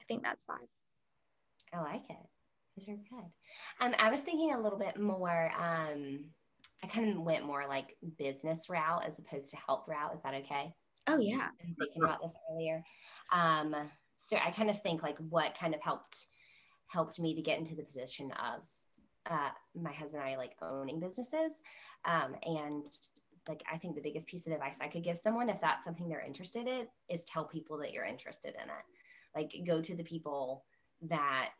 I 0.00 0.04
think 0.06 0.22
that's 0.22 0.44
five. 0.44 0.68
I 1.72 1.80
like 1.80 2.02
it. 2.08 2.16
Those 2.76 2.88
are 2.88 2.98
good. 3.10 3.30
Um, 3.80 3.94
I 3.98 4.10
was 4.10 4.20
thinking 4.20 4.52
a 4.52 4.60
little 4.60 4.78
bit 4.78 5.00
more. 5.00 5.52
Um, 5.58 6.24
I 6.82 6.86
kind 6.86 7.10
of 7.10 7.22
went 7.22 7.44
more 7.44 7.66
like 7.68 7.96
business 8.18 8.68
route 8.68 9.04
as 9.06 9.18
opposed 9.18 9.48
to 9.48 9.56
health 9.56 9.84
route. 9.86 10.14
Is 10.14 10.22
that 10.22 10.34
okay? 10.34 10.72
Oh 11.06 11.18
yeah. 11.18 11.48
I'm 11.60 11.74
thinking 11.78 12.02
about 12.02 12.22
this 12.22 12.34
earlier. 12.50 12.82
Um, 13.32 13.74
so 14.18 14.36
I 14.36 14.50
kind 14.50 14.70
of 14.70 14.80
think 14.82 15.02
like 15.02 15.16
what 15.28 15.58
kind 15.58 15.74
of 15.74 15.80
helped 15.80 16.26
helped 16.86 17.20
me 17.20 17.34
to 17.34 17.42
get 17.42 17.58
into 17.58 17.74
the 17.74 17.82
position 17.82 18.32
of 18.32 18.62
uh, 19.30 19.50
my 19.80 19.92
husband 19.92 20.22
and 20.22 20.32
I 20.32 20.36
like 20.36 20.52
owning 20.60 21.00
businesses. 21.00 21.60
Um, 22.04 22.34
and 22.42 22.86
like 23.50 23.62
I 23.70 23.76
think 23.76 23.96
the 23.96 24.00
biggest 24.00 24.28
piece 24.28 24.46
of 24.46 24.52
advice 24.52 24.78
I 24.80 24.86
could 24.86 25.02
give 25.02 25.18
someone 25.18 25.50
if 25.50 25.60
that's 25.60 25.84
something 25.84 26.08
they're 26.08 26.24
interested 26.24 26.68
in 26.68 26.86
is 27.08 27.24
tell 27.24 27.44
people 27.44 27.76
that 27.78 27.92
you're 27.92 28.04
interested 28.04 28.54
in 28.54 28.68
it. 28.68 28.84
Like 29.34 29.52
go 29.66 29.82
to 29.82 29.94
the 29.96 30.04
people 30.04 30.64
that 31.02 31.50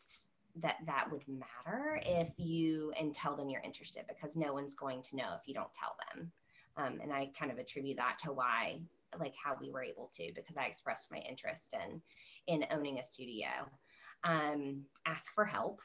that 0.61 0.77
that 0.87 1.11
would 1.11 1.25
matter 1.27 2.01
if 2.05 2.31
you 2.37 2.93
and 2.99 3.15
tell 3.15 3.37
them 3.37 3.49
you're 3.49 3.61
interested 3.63 4.05
because 4.09 4.37
no 4.37 4.53
one's 4.53 4.75
going 4.75 5.03
to 5.03 5.17
know 5.17 5.35
if 5.35 5.47
you 5.47 5.55
don't 5.55 5.75
tell 5.75 5.97
them. 6.15 6.31
Um, 6.77 7.01
and 7.03 7.13
I 7.13 7.31
kind 7.39 7.51
of 7.51 7.59
attribute 7.59 7.97
that 7.97 8.19
to 8.25 8.33
why 8.33 8.81
like 9.19 9.35
how 9.43 9.57
we 9.61 9.71
were 9.71 9.83
able 9.83 10.09
to 10.17 10.31
because 10.35 10.57
I 10.57 10.67
expressed 10.67 11.11
my 11.11 11.19
interest 11.19 11.75
in 11.75 12.01
in 12.47 12.67
owning 12.71 13.01
a 13.01 13.05
studio. 13.05 13.49
Um, 14.25 14.83
ask 15.07 15.35
for 15.35 15.45
help 15.45 15.81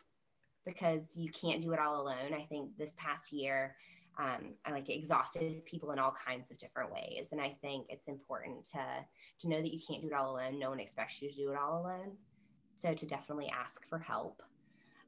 because 0.66 1.16
you 1.16 1.32
can't 1.32 1.62
do 1.62 1.74
it 1.74 1.80
all 1.80 2.01
alone. 2.01 2.34
I 2.34 2.45
think 2.49 2.76
this 2.78 2.95
past 2.97 3.32
year, 3.32 3.76
um, 4.18 4.53
I 4.66 4.72
like 4.72 4.89
exhausted 4.89 5.66
people 5.66 5.91
in 5.91 5.99
all 5.99 6.13
kinds 6.26 6.49
of 6.49 6.57
different 6.57 6.91
ways, 6.91 7.30
and 7.32 7.41
I 7.41 7.55
think 7.61 7.88
it's 7.89 8.07
important 8.07 8.66
to 8.68 8.84
to 9.41 9.49
know 9.49 9.61
that 9.61 9.74
you 9.74 9.80
can't 9.86 10.01
do 10.01 10.07
it 10.07 10.13
all 10.13 10.32
alone. 10.32 10.59
No 10.59 10.70
one 10.70 10.80
expects 10.80 11.22
you 11.22 11.30
to 11.30 11.36
do 11.36 11.51
it 11.51 11.57
all 11.57 11.82
alone, 11.82 12.18
so 12.76 12.93
to 12.93 13.05
definitely 13.05 13.51
ask 13.53 13.88
for 13.89 13.99
help. 13.99 14.41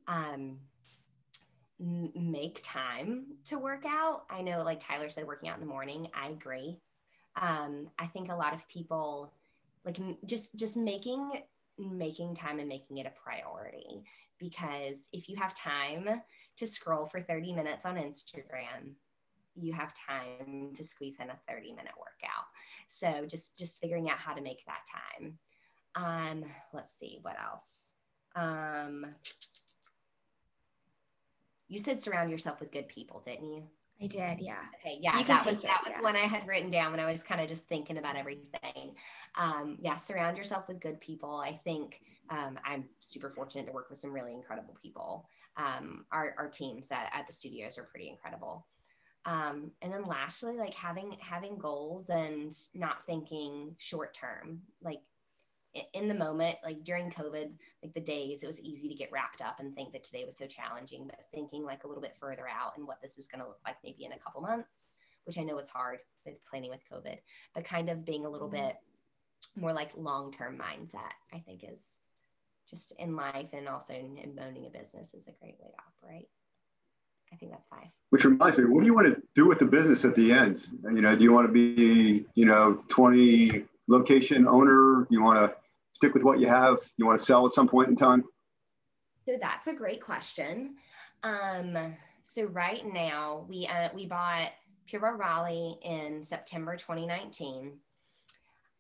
Um, 0.08 0.58
make 1.80 2.60
time 2.64 3.26
to 3.46 3.60
work 3.60 3.84
out. 3.86 4.24
I 4.30 4.42
know, 4.42 4.64
like 4.64 4.80
Tyler 4.80 5.10
said, 5.10 5.28
working 5.28 5.48
out 5.48 5.56
in 5.56 5.62
the 5.62 5.72
morning. 5.72 6.08
I 6.20 6.30
agree. 6.30 6.80
Um, 7.40 7.90
I 8.00 8.08
think 8.08 8.32
a 8.32 8.36
lot 8.36 8.54
of 8.54 8.68
people 8.68 9.32
like 9.86 10.00
just 10.26 10.56
just 10.56 10.76
making 10.76 11.44
making 11.78 12.36
time 12.36 12.60
and 12.60 12.68
making 12.68 12.98
it 12.98 13.06
a 13.06 13.22
priority 13.24 14.04
because 14.40 15.08
if 15.14 15.30
you 15.30 15.36
have 15.36 15.56
time 15.56 16.22
to 16.58 16.68
scroll 16.68 17.06
for 17.06 17.22
30 17.22 17.54
minutes 17.54 17.86
on 17.86 17.96
Instagram, 17.96 18.94
you 19.56 19.74
have 19.74 19.94
time 19.94 20.72
to 20.76 20.84
squeeze 20.84 21.16
in 21.20 21.30
a 21.30 21.40
30 21.48 21.72
minute 21.72 21.94
workout. 21.98 22.46
So 22.88 23.26
just 23.26 23.58
just 23.58 23.80
figuring 23.80 24.10
out 24.10 24.18
how 24.18 24.34
to 24.34 24.42
make 24.42 24.64
that 24.66 24.82
time. 24.92 25.38
Um, 25.96 26.46
let's 26.74 26.98
see 26.98 27.20
what 27.22 27.36
else. 27.40 27.92
Um, 28.36 29.06
you 31.68 31.80
said 31.80 32.02
surround 32.02 32.32
yourself 32.32 32.60
with 32.60 32.72
good 32.72 32.88
people, 32.88 33.24
didn't 33.26 33.48
you? 33.48 33.64
I 34.02 34.08
did, 34.08 34.42
yeah. 34.42 34.60
Okay, 34.80 35.00
yeah, 35.02 35.24
that 35.24 35.46
was 35.46 35.58
it, 35.58 35.64
that 35.64 35.82
was 35.84 35.94
yeah. 35.96 36.02
one 36.02 36.16
I 36.16 36.28
had 36.28 36.48
written 36.48 36.70
down 36.70 36.92
when 36.92 37.00
I 37.00 37.12
was 37.12 37.24
kind 37.24 37.42
of 37.42 37.48
just 37.48 37.68
thinking 37.68 37.98
about 37.98 38.16
everything. 38.16 38.96
Um, 39.36 39.78
yeah, 39.82 39.98
surround 39.98 40.38
yourself 40.38 40.68
with 40.68 40.80
good 40.80 41.02
people. 41.02 41.38
I 41.38 41.60
think 41.64 42.02
um, 42.30 42.60
I'm 42.64 42.86
super 43.00 43.32
fortunate 43.32 43.66
to 43.66 43.72
work 43.72 43.90
with 43.90 43.98
some 43.98 44.12
really 44.12 44.34
incredible 44.34 44.78
people. 44.82 45.28
Um, 45.56 46.06
our, 46.12 46.36
our 46.38 46.48
teams 46.48 46.92
at, 46.92 47.10
at 47.12 47.26
the 47.26 47.34
studios 47.34 47.78
are 47.78 47.84
pretty 47.84 48.10
incredible. 48.10 48.68
Um, 49.26 49.72
and 49.82 49.92
then 49.92 50.06
lastly, 50.06 50.58
like 50.58 50.74
having 50.74 51.18
having 51.20 51.58
goals 51.58 52.10
and 52.10 52.56
not 52.74 53.06
thinking 53.06 53.76
short 53.78 54.14
term. 54.14 54.62
Like 54.82 55.02
in 55.94 56.08
the 56.08 56.14
moment, 56.14 56.58
like 56.64 56.84
during 56.84 57.12
COVID, 57.12 57.52
like 57.84 57.94
the 57.94 58.02
days, 58.02 58.44
it 58.44 58.48
was 58.48 58.60
easy 58.60 58.88
to 58.88 58.96
get 58.96 59.12
wrapped 59.12 59.42
up 59.42 59.60
and 59.60 59.76
think 59.76 59.92
that 59.92 60.04
today 60.04 60.26
was 60.26 60.38
so 60.38 60.48
challenging, 60.48 61.06
but 61.06 61.26
thinking 61.34 61.64
like 61.64 61.84
a 61.84 61.88
little 61.88 62.02
bit 62.02 62.16
further 62.20 62.48
out 62.48 62.78
and 62.78 62.88
what 62.88 63.02
this 63.02 63.18
is 63.18 63.28
going 63.28 63.42
to 63.42 63.48
look 63.48 63.60
like 63.66 63.76
maybe 63.84 64.06
in 64.06 64.14
a 64.14 64.20
couple 64.20 64.42
months, 64.42 64.86
which 65.26 65.38
I 65.38 65.44
know 65.44 65.58
is 65.58 65.68
hard 65.68 66.00
with 66.26 66.36
planning 66.50 66.72
with 66.72 66.82
COVID, 66.92 67.18
but 67.54 67.66
kind 67.66 67.90
of 67.90 68.06
being 68.06 68.26
a 68.26 68.30
little 68.30 68.48
mm-hmm. 68.48 68.68
bit 68.68 68.78
more 69.56 69.74
like 69.74 69.92
long 69.96 70.32
term 70.32 70.58
mindset, 70.58 71.14
I 71.34 71.40
think 71.40 71.64
is 71.64 71.82
just 72.70 72.94
in 73.00 73.16
life 73.16 73.54
and 73.54 73.68
also 73.68 73.94
in, 73.94 74.18
in 74.18 74.40
owning 74.40 74.66
a 74.66 74.70
business 74.70 75.14
is 75.14 75.28
a 75.28 75.32
great 75.40 75.58
way 75.60 75.68
to 75.68 76.08
operate. 76.08 76.30
I 77.32 77.36
think 77.36 77.52
that's 77.52 77.68
five. 77.68 77.88
Which 78.10 78.24
reminds 78.24 78.58
me, 78.58 78.66
what 78.66 78.82
do 78.82 78.86
you 78.86 78.94
want 78.94 79.08
to 79.08 79.22
do 79.36 79.46
with 79.48 79.60
the 79.60 79.66
business 79.66 80.06
at 80.06 80.16
the 80.16 80.32
end? 80.32 80.66
You 80.84 81.02
know, 81.02 81.16
do 81.16 81.24
you 81.24 81.34
want 81.34 81.48
to 81.48 81.52
be, 81.52 82.26
you 82.36 82.46
know, 82.46 82.82
20 82.88 83.66
location 83.88 84.48
owner? 84.48 85.08
You 85.10 85.24
want 85.24 85.40
to 85.40 85.56
stick 85.94 86.14
with 86.14 86.24
what 86.24 86.40
you 86.40 86.48
have? 86.48 86.78
You 86.98 87.06
want 87.06 87.20
to 87.20 87.26
sell 87.26 87.46
at 87.46 87.54
some 87.54 87.68
point 87.68 87.90
in 87.90 87.96
time? 87.96 88.24
So 89.26 89.38
that's 89.42 89.68
a 89.68 89.74
great 89.74 90.02
question. 90.02 90.76
Um, 91.24 91.78
so 92.24 92.44
right 92.46 92.84
now 92.86 93.46
we 93.50 93.68
uh, 93.68 93.90
we 93.94 94.06
bought 94.06 94.50
Pure 94.86 95.18
Raleigh 95.18 95.78
in 95.84 96.24
September 96.24 96.76
2019. 96.76 97.74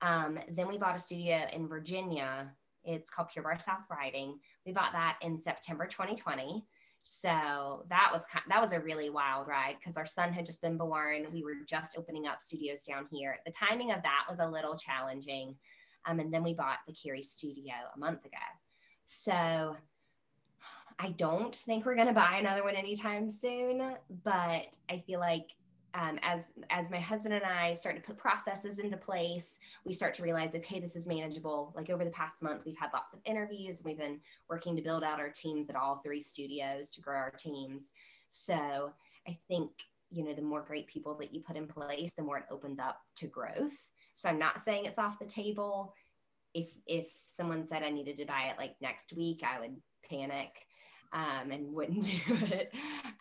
Um, 0.01 0.39
then 0.51 0.68
we 0.68 0.78
bought 0.78 0.95
a 0.95 0.99
studio 0.99 1.45
in 1.51 1.68
Virginia. 1.68 2.51
It's 2.84 3.10
called 3.10 3.30
Pure 3.30 3.43
Barre 3.43 3.60
South 3.60 3.84
Riding. 3.89 4.39
We 4.66 4.72
bought 4.72 4.93
that 4.93 5.18
in 5.22 5.39
September 5.39 5.86
2020. 5.86 6.64
So 7.10 7.86
that 7.88 8.10
was 8.12 8.26
kind, 8.30 8.43
that 8.49 8.60
was 8.60 8.74
a 8.74 8.82
really 8.82 9.10
wild 9.10 9.47
ride 9.47 9.78
because 9.80 9.95
our 9.95 10.05
son 10.05 10.34
had 10.34 10.45
just 10.45 10.62
been 10.62 10.76
born. 10.76 11.28
We 11.32 11.41
were 11.41 11.53
just 11.66 11.97
opening 11.97 12.28
up 12.28 12.41
studios 12.41 12.84
down 12.84 13.08
here. 13.10 13.38
The 13.45 13.53
timing 13.53 13.93
of 13.93 14.03
that 14.03 14.26
was 14.30 14.39
a 14.39 14.45
little 14.45 14.76
challenging. 14.76 15.55
Um, 16.05 16.20
and 16.20 16.34
then 16.34 16.43
we 16.43 16.53
bought 16.53 16.80
the 16.86 16.91
Cary 16.91 17.22
studio 17.22 17.72
a 17.95 17.97
month 17.97 18.26
ago. 18.26 18.36
So 19.05 19.78
I 20.99 21.12
don't 21.12 21.55
think 21.55 21.86
we're 21.86 21.95
going 21.95 22.10
to 22.10 22.14
buy 22.14 22.39
another 22.39 22.66
one 22.66 22.76
anytime 22.76 23.30
soon, 23.30 23.95
but 24.26 24.76
I 24.89 25.01
feel 25.08 25.22
like 25.22 25.47
um, 25.98 26.20
as 26.22 26.52
as 26.70 26.91
my 26.91 27.00
husband 27.00 27.34
and 27.34 27.43
I 27.43 27.74
start 27.74 27.95
to 27.95 28.02
put 28.02 28.18
processes 28.18 28.78
into 28.78 28.98
place, 28.98 29.58
we 29.84 29.93
start 29.93 30.14
to 30.16 30.24
realize, 30.24 30.54
okay, 30.54 30.80
this 30.80 30.95
is 30.95 31.08
manageable. 31.08 31.74
Like 31.76 31.89
over 31.89 32.06
the 32.06 32.12
past 32.12 32.43
month, 32.43 32.64
we've 32.66 32.78
had 32.78 32.91
lots 32.93 33.14
of 33.14 33.20
interviews. 33.26 33.78
And 33.78 33.86
we've 33.86 33.98
been 33.98 34.20
working 34.48 34.76
to 34.76 34.82
build 34.82 35.04
out 35.04 35.20
our 35.20 35.30
teams 35.30 35.70
at 35.70 35.76
all 35.76 35.98
three 35.98 36.22
studios 36.22 36.91
to 36.91 37.02
grow 37.02 37.18
our 37.18 37.32
teams. 37.32 37.91
So 38.30 38.91
I 39.28 39.38
think 39.48 39.72
you 40.12 40.24
know 40.24 40.34
the 40.34 40.41
more 40.41 40.62
great 40.62 40.88
people 40.88 41.16
that 41.16 41.34
you 41.34 41.41
put 41.41 41.58
in 41.58 41.68
place, 41.68 42.12
the 42.16 42.24
more 42.24 42.38
it 42.38 42.45
opens 42.52 42.80
up 42.80 43.02
to 43.18 43.28
growth. 43.28 43.76
So 44.16 44.30
I'm 44.30 44.39
not 44.39 44.62
saying 44.62 44.86
it's 44.86 45.00
off 45.00 45.20
the 45.20 45.26
table. 45.26 45.93
If 46.54 46.70
if 46.86 47.08
someone 47.26 47.66
said 47.66 47.82
I 47.82 47.89
needed 47.89 48.18
to 48.18 48.26
buy 48.26 48.52
it 48.52 48.60
like 48.60 48.76
next 48.82 49.14
week, 49.14 49.41
I 49.43 49.60
would 49.60 49.76
panic 50.08 50.52
um, 51.14 51.51
and 51.51 51.74
wouldn't 51.74 52.03
do 52.05 52.20
it. 52.28 52.72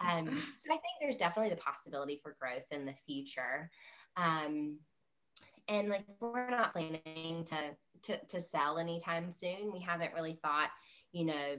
Um, 0.00 0.42
so 0.58 0.68
I 0.70 0.76
think 0.76 0.96
there's 1.00 1.16
definitely 1.16 1.50
the 1.50 1.60
possibility 1.60 2.20
for 2.22 2.36
growth 2.40 2.66
in 2.70 2.86
the 2.86 2.94
future. 3.06 3.70
Um, 4.16 4.78
and 5.68 5.88
like 5.88 6.04
we're 6.20 6.50
not 6.50 6.72
planning 6.72 7.44
to, 7.46 7.56
to 8.02 8.24
to 8.26 8.40
sell 8.40 8.78
anytime 8.78 9.32
soon. 9.32 9.72
We 9.72 9.80
haven't 9.80 10.14
really 10.14 10.38
thought, 10.42 10.70
you 11.12 11.24
know, 11.24 11.56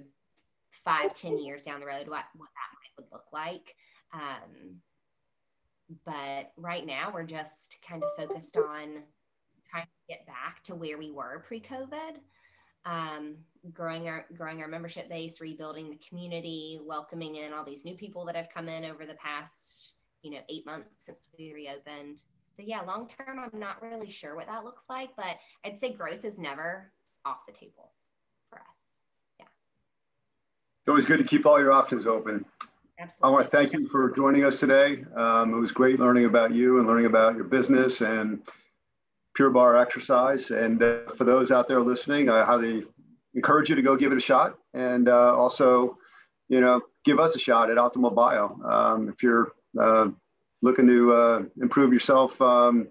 five, 0.86 1.14
ten 1.14 1.38
years 1.38 1.64
down 1.64 1.80
the 1.80 1.86
road 1.86 2.08
what 2.08 2.26
what 2.36 2.50
that 2.56 2.72
might 2.74 2.98
would 2.98 3.12
look 3.12 3.26
like. 3.34 3.76
Um, 4.14 4.82
but 6.06 6.52
right 6.58 6.86
now 6.86 7.12
we're 7.14 7.24
just 7.24 7.78
kind 7.88 8.04
of 8.04 8.10
focused 8.18 8.58
on 8.58 9.04
trying 9.70 9.86
to 9.86 10.08
get 10.10 10.26
back 10.26 10.64
to 10.64 10.76
where 10.76 10.98
we 10.98 11.12
were 11.12 11.44
pre-COVID, 11.48 12.18
um, 12.86 13.36
growing 13.74 14.08
our 14.08 14.26
growing 14.36 14.62
our 14.62 14.68
membership 14.68 15.10
base, 15.10 15.42
rebuilding 15.42 15.90
the 15.90 16.00
community, 16.08 16.80
welcoming 16.84 17.36
in 17.36 17.54
all 17.54 17.66
these 17.66 17.86
new 17.86 17.96
people 17.96 18.26
that 18.26 18.36
have 18.36 18.48
come 18.54 18.70
in 18.70 18.86
over 18.86 19.06
the 19.06 19.16
past 19.16 19.96
you 20.22 20.32
know 20.32 20.40
eight 20.50 20.66
months 20.66 20.96
since 21.00 21.22
we 21.38 21.54
reopened. 21.54 22.22
So 22.56 22.64
yeah, 22.66 22.82
long 22.82 23.08
term, 23.08 23.40
I'm 23.40 23.60
not 23.60 23.82
really 23.82 24.10
sure 24.10 24.36
what 24.36 24.48
that 24.48 24.64
looks 24.64 24.86
like, 24.90 25.10
but 25.16 25.38
I'd 25.64 25.78
say 25.78 25.94
growth 25.94 26.26
is 26.26 26.40
never 26.40 26.92
off 27.24 27.46
the 27.46 27.54
table 27.54 27.92
for 28.50 28.58
us. 28.58 28.66
Yeah. 29.40 29.46
It's 30.82 30.90
always 30.90 31.06
good 31.06 31.20
to 31.20 31.24
keep 31.24 31.46
all 31.46 31.60
your 31.60 31.72
options 31.72 32.08
open. 32.08 32.46
Absolutely. 33.00 33.28
I 33.28 33.32
want 33.32 33.52
to 33.52 33.56
thank 33.56 33.74
you 33.74 33.88
for 33.90 34.10
joining 34.10 34.44
us 34.44 34.60
today. 34.60 35.04
Um, 35.16 35.54
it 35.54 35.58
was 35.58 35.72
great 35.72 36.00
learning 36.00 36.26
about 36.26 36.52
you 36.52 36.80
and 36.80 36.88
learning 36.88 37.06
about 37.06 37.36
your 37.36 37.44
business 37.44 38.02
and 38.02 38.42
Pure 39.38 39.52
Barre 39.52 39.80
exercise. 39.80 40.50
And 40.50 40.82
uh, 40.82 41.12
for 41.16 41.24
those 41.24 41.52
out 41.52 41.68
there 41.68 41.80
listening, 41.80 42.28
I 42.28 42.44
highly 42.44 42.86
encourage 43.36 43.70
you 43.70 43.76
to 43.76 43.84
go 43.84 43.96
give 43.96 44.12
it 44.12 44.18
a 44.18 44.20
shot. 44.22 44.58
And 44.74 45.08
uh, 45.08 45.36
also, 45.36 46.00
you 46.50 46.60
know, 46.60 46.82
give 47.06 47.20
us 47.20 47.36
a 47.36 47.40
shot 47.40 47.70
at 47.70 47.78
Optimal 47.78 48.16
Bio. 48.16 48.60
Um, 48.68 49.10
if 49.10 49.22
you're 49.22 49.52
uh, 49.80 50.08
looking 50.64 50.88
to 50.88 51.14
uh, 51.14 51.44
improve 51.62 51.94
yourself 51.94 52.42
um, 52.42 52.88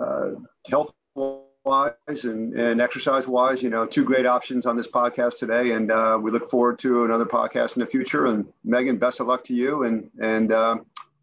uh, 0.00 0.30
health 0.70 0.94
wise 1.14 2.24
and, 2.24 2.54
and 2.54 2.80
exercise 2.80 3.28
wise, 3.28 3.62
you 3.62 3.68
know, 3.68 3.84
two 3.84 4.04
great 4.04 4.24
options 4.24 4.64
on 4.64 4.78
this 4.78 4.88
podcast 4.88 5.38
today. 5.38 5.72
And 5.72 5.92
uh, 5.92 6.18
we 6.18 6.30
look 6.30 6.48
forward 6.48 6.78
to 6.78 7.04
another 7.04 7.26
podcast 7.26 7.76
in 7.76 7.80
the 7.80 7.86
future. 7.86 8.24
And 8.24 8.50
Megan, 8.64 8.96
best 8.96 9.20
of 9.20 9.26
luck 9.26 9.44
to 9.44 9.54
you. 9.54 9.82
And, 9.82 10.10
and 10.22 10.52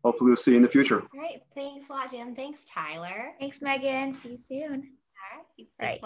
hopefully 0.06 0.30
we'll 0.30 0.38
see 0.38 0.52
you 0.52 0.58
in 0.58 0.64
the 0.64 0.70
future. 0.70 1.02
All 1.02 1.20
right. 1.20 1.42
Thanks 1.56 1.90
a 1.90 1.92
lot, 1.92 2.12
Jim. 2.12 2.36
Thanks, 2.36 2.64
Tyler. 2.66 3.34
Thanks, 3.40 3.62
Megan. 3.62 4.14
See 4.14 4.34
you 4.34 4.38
soon. 4.38 4.60
All 4.62 5.38
right. 5.38 5.46
Thanks 5.58 5.72
All 5.80 5.88
right. 5.88 6.02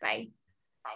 Bye. 0.00 0.28
Bye. 0.84 0.94